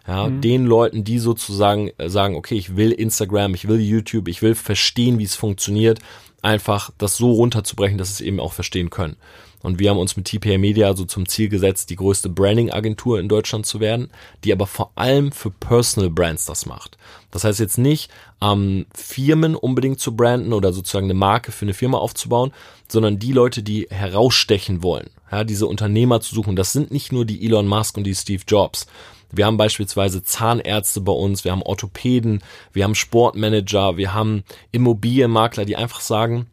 Ja, 0.06 0.28
mhm. 0.28 0.40
den 0.40 0.66
Leuten, 0.66 1.04
die 1.04 1.18
sozusagen 1.18 1.90
äh, 1.98 2.08
sagen, 2.08 2.34
okay, 2.34 2.56
ich 2.56 2.76
will 2.76 2.90
Instagram, 2.90 3.54
ich 3.54 3.68
will 3.68 3.80
YouTube, 3.80 4.28
ich 4.28 4.42
will 4.42 4.54
verstehen, 4.54 5.18
wie 5.18 5.24
es 5.24 5.36
funktioniert, 5.36 6.00
einfach 6.42 6.90
das 6.98 7.16
so 7.16 7.30
runterzubrechen, 7.30 7.98
dass 7.98 8.08
sie 8.08 8.24
es 8.24 8.26
eben 8.26 8.40
auch 8.40 8.52
verstehen 8.52 8.90
können. 8.90 9.16
Und 9.62 9.78
wir 9.78 9.90
haben 9.90 9.98
uns 9.98 10.16
mit 10.16 10.26
TPA 10.26 10.58
Media 10.58 10.94
so 10.94 11.04
zum 11.04 11.28
Ziel 11.28 11.48
gesetzt, 11.48 11.90
die 11.90 11.96
größte 11.96 12.28
Branding-Agentur 12.28 13.20
in 13.20 13.28
Deutschland 13.28 13.64
zu 13.64 13.78
werden, 13.78 14.10
die 14.42 14.52
aber 14.52 14.66
vor 14.66 14.90
allem 14.96 15.30
für 15.30 15.50
Personal 15.50 16.10
Brands 16.10 16.46
das 16.46 16.66
macht. 16.66 16.98
Das 17.30 17.44
heißt 17.44 17.60
jetzt 17.60 17.78
nicht, 17.78 18.10
ähm, 18.40 18.86
Firmen 18.92 19.54
unbedingt 19.54 20.00
zu 20.00 20.16
branden 20.16 20.52
oder 20.52 20.72
sozusagen 20.72 21.06
eine 21.06 21.14
Marke 21.14 21.52
für 21.52 21.64
eine 21.64 21.74
Firma 21.74 21.98
aufzubauen, 21.98 22.52
sondern 22.88 23.20
die 23.20 23.32
Leute, 23.32 23.62
die 23.62 23.86
herausstechen 23.88 24.82
wollen. 24.82 25.10
Ja, 25.30 25.44
diese 25.44 25.66
Unternehmer 25.66 26.20
zu 26.20 26.34
suchen. 26.34 26.56
Das 26.56 26.72
sind 26.72 26.90
nicht 26.90 27.12
nur 27.12 27.24
die 27.24 27.46
Elon 27.46 27.66
Musk 27.66 27.96
und 27.96 28.04
die 28.04 28.14
Steve 28.14 28.42
Jobs, 28.46 28.86
wir 29.32 29.46
haben 29.46 29.56
beispielsweise 29.56 30.22
Zahnärzte 30.22 31.00
bei 31.00 31.12
uns, 31.12 31.44
wir 31.44 31.52
haben 31.52 31.62
Orthopäden, 31.62 32.42
wir 32.72 32.84
haben 32.84 32.94
Sportmanager, 32.94 33.96
wir 33.96 34.14
haben 34.14 34.44
Immobilienmakler, 34.70 35.64
die 35.64 35.76
einfach 35.76 36.00
sagen, 36.00 36.46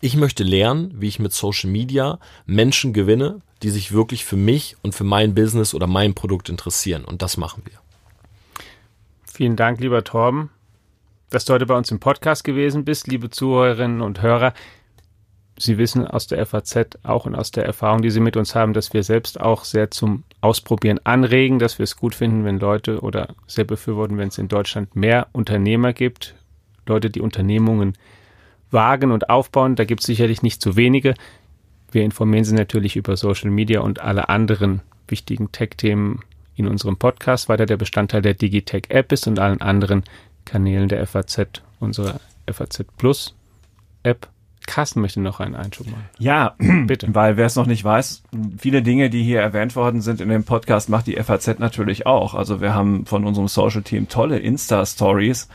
ich 0.00 0.16
möchte 0.16 0.44
lernen, 0.44 0.92
wie 0.94 1.08
ich 1.08 1.18
mit 1.18 1.32
Social 1.32 1.70
Media 1.70 2.18
Menschen 2.44 2.92
gewinne, 2.92 3.40
die 3.62 3.70
sich 3.70 3.92
wirklich 3.92 4.26
für 4.26 4.36
mich 4.36 4.76
und 4.82 4.94
für 4.94 5.04
mein 5.04 5.34
Business 5.34 5.74
oder 5.74 5.86
mein 5.86 6.12
Produkt 6.12 6.50
interessieren. 6.50 7.06
Und 7.06 7.22
das 7.22 7.38
machen 7.38 7.62
wir. 7.64 7.78
Vielen 9.24 9.56
Dank, 9.56 9.80
lieber 9.80 10.04
Torben, 10.04 10.50
dass 11.30 11.46
du 11.46 11.54
heute 11.54 11.64
bei 11.64 11.76
uns 11.76 11.90
im 11.90 12.00
Podcast 12.00 12.44
gewesen 12.44 12.84
bist, 12.84 13.06
liebe 13.06 13.30
Zuhörerinnen 13.30 14.02
und 14.02 14.20
Hörer. 14.20 14.52
Sie 15.56 15.78
wissen 15.78 16.06
aus 16.06 16.26
der 16.26 16.44
FAZ 16.44 16.98
auch 17.04 17.26
und 17.26 17.34
aus 17.36 17.52
der 17.52 17.64
Erfahrung, 17.64 18.02
die 18.02 18.10
Sie 18.10 18.20
mit 18.20 18.36
uns 18.36 18.54
haben, 18.54 18.72
dass 18.72 18.92
wir 18.92 19.04
selbst 19.04 19.40
auch 19.40 19.64
sehr 19.64 19.90
zum 19.90 20.24
Ausprobieren 20.40 20.98
anregen, 21.04 21.58
dass 21.58 21.78
wir 21.78 21.84
es 21.84 21.96
gut 21.96 22.14
finden, 22.14 22.44
wenn 22.44 22.58
Leute 22.58 23.00
oder 23.00 23.28
sehr 23.46 23.64
befürworten, 23.64 24.18
wenn 24.18 24.28
es 24.28 24.38
in 24.38 24.48
Deutschland 24.48 24.96
mehr 24.96 25.28
Unternehmer 25.32 25.92
gibt, 25.92 26.34
Leute, 26.86 27.08
die 27.08 27.20
Unternehmungen 27.20 27.96
wagen 28.70 29.12
und 29.12 29.30
aufbauen. 29.30 29.76
Da 29.76 29.84
gibt 29.84 30.00
es 30.00 30.06
sicherlich 30.06 30.42
nicht 30.42 30.60
zu 30.60 30.76
wenige. 30.76 31.14
Wir 31.92 32.02
informieren 32.02 32.44
Sie 32.44 32.54
natürlich 32.54 32.96
über 32.96 33.16
Social 33.16 33.50
Media 33.50 33.80
und 33.80 34.00
alle 34.00 34.28
anderen 34.28 34.80
wichtigen 35.06 35.52
Tech-Themen 35.52 36.20
in 36.56 36.66
unserem 36.66 36.96
Podcast, 36.96 37.48
weil 37.48 37.60
er 37.60 37.66
der 37.66 37.76
Bestandteil 37.76 38.22
der 38.22 38.34
Digitech 38.34 38.86
App 38.88 39.12
ist 39.12 39.28
und 39.28 39.38
allen 39.38 39.60
anderen 39.60 40.02
Kanälen 40.44 40.88
der 40.88 41.06
FAZ, 41.06 41.62
unserer 41.78 42.20
FAZ 42.50 42.84
Plus 42.98 43.34
App 44.02 44.28
Carsten 44.66 45.00
möchte 45.00 45.20
noch 45.20 45.40
einen 45.40 45.54
Einschub 45.54 45.86
machen. 45.86 46.08
Ja, 46.18 46.54
bitte. 46.86 47.14
Weil 47.14 47.36
wer 47.36 47.46
es 47.46 47.56
noch 47.56 47.66
nicht 47.66 47.84
weiß, 47.84 48.22
viele 48.58 48.82
Dinge, 48.82 49.10
die 49.10 49.22
hier 49.22 49.40
erwähnt 49.40 49.76
worden 49.76 50.00
sind 50.00 50.20
in 50.20 50.28
dem 50.28 50.44
Podcast, 50.44 50.88
macht 50.88 51.06
die 51.06 51.16
FAZ 51.16 51.58
natürlich 51.58 52.06
auch. 52.06 52.34
Also 52.34 52.60
wir 52.60 52.74
haben 52.74 53.06
von 53.06 53.24
unserem 53.24 53.48
Social 53.48 53.82
Team 53.82 54.08
tolle 54.08 54.38
Insta-Stories. 54.38 55.48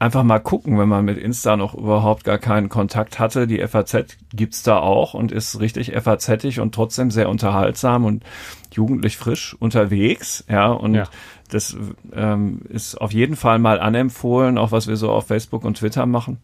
Einfach 0.00 0.24
mal 0.24 0.40
gucken, 0.40 0.78
wenn 0.78 0.88
man 0.88 1.04
mit 1.04 1.16
Insta 1.18 1.56
noch 1.56 1.74
überhaupt 1.74 2.24
gar 2.24 2.38
keinen 2.38 2.68
Kontakt 2.68 3.18
hatte. 3.18 3.46
Die 3.46 3.64
FAZ 3.66 4.16
gibt's 4.32 4.62
da 4.62 4.78
auch 4.78 5.14
und 5.14 5.30
ist 5.30 5.60
richtig 5.60 5.92
FAZig 5.92 6.60
und 6.60 6.74
trotzdem 6.74 7.10
sehr 7.10 7.28
unterhaltsam 7.28 8.04
und 8.04 8.24
jugendlich 8.72 9.16
frisch 9.16 9.54
unterwegs. 9.58 10.44
Ja, 10.48 10.72
und 10.72 10.94
ja. 10.94 11.04
das 11.50 11.76
ähm, 12.12 12.62
ist 12.68 13.00
auf 13.00 13.12
jeden 13.12 13.36
Fall 13.36 13.58
mal 13.58 13.80
anempfohlen, 13.80 14.58
auch 14.58 14.72
was 14.72 14.88
wir 14.88 14.96
so 14.96 15.10
auf 15.10 15.28
Facebook 15.28 15.64
und 15.64 15.78
Twitter 15.78 16.06
machen 16.06 16.38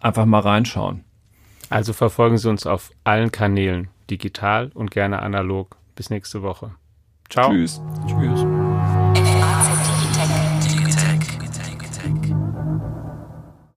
einfach 0.00 0.26
mal 0.26 0.40
reinschauen. 0.40 1.04
Also 1.68 1.92
verfolgen 1.92 2.38
Sie 2.38 2.48
uns 2.48 2.66
auf 2.66 2.90
allen 3.04 3.30
Kanälen, 3.30 3.88
digital 4.10 4.70
und 4.74 4.90
gerne 4.90 5.22
analog. 5.22 5.76
Bis 5.94 6.10
nächste 6.10 6.42
Woche. 6.42 6.72
Ciao. 7.28 7.50
Tschüss. 7.50 7.80
Tschüss. 8.06 8.44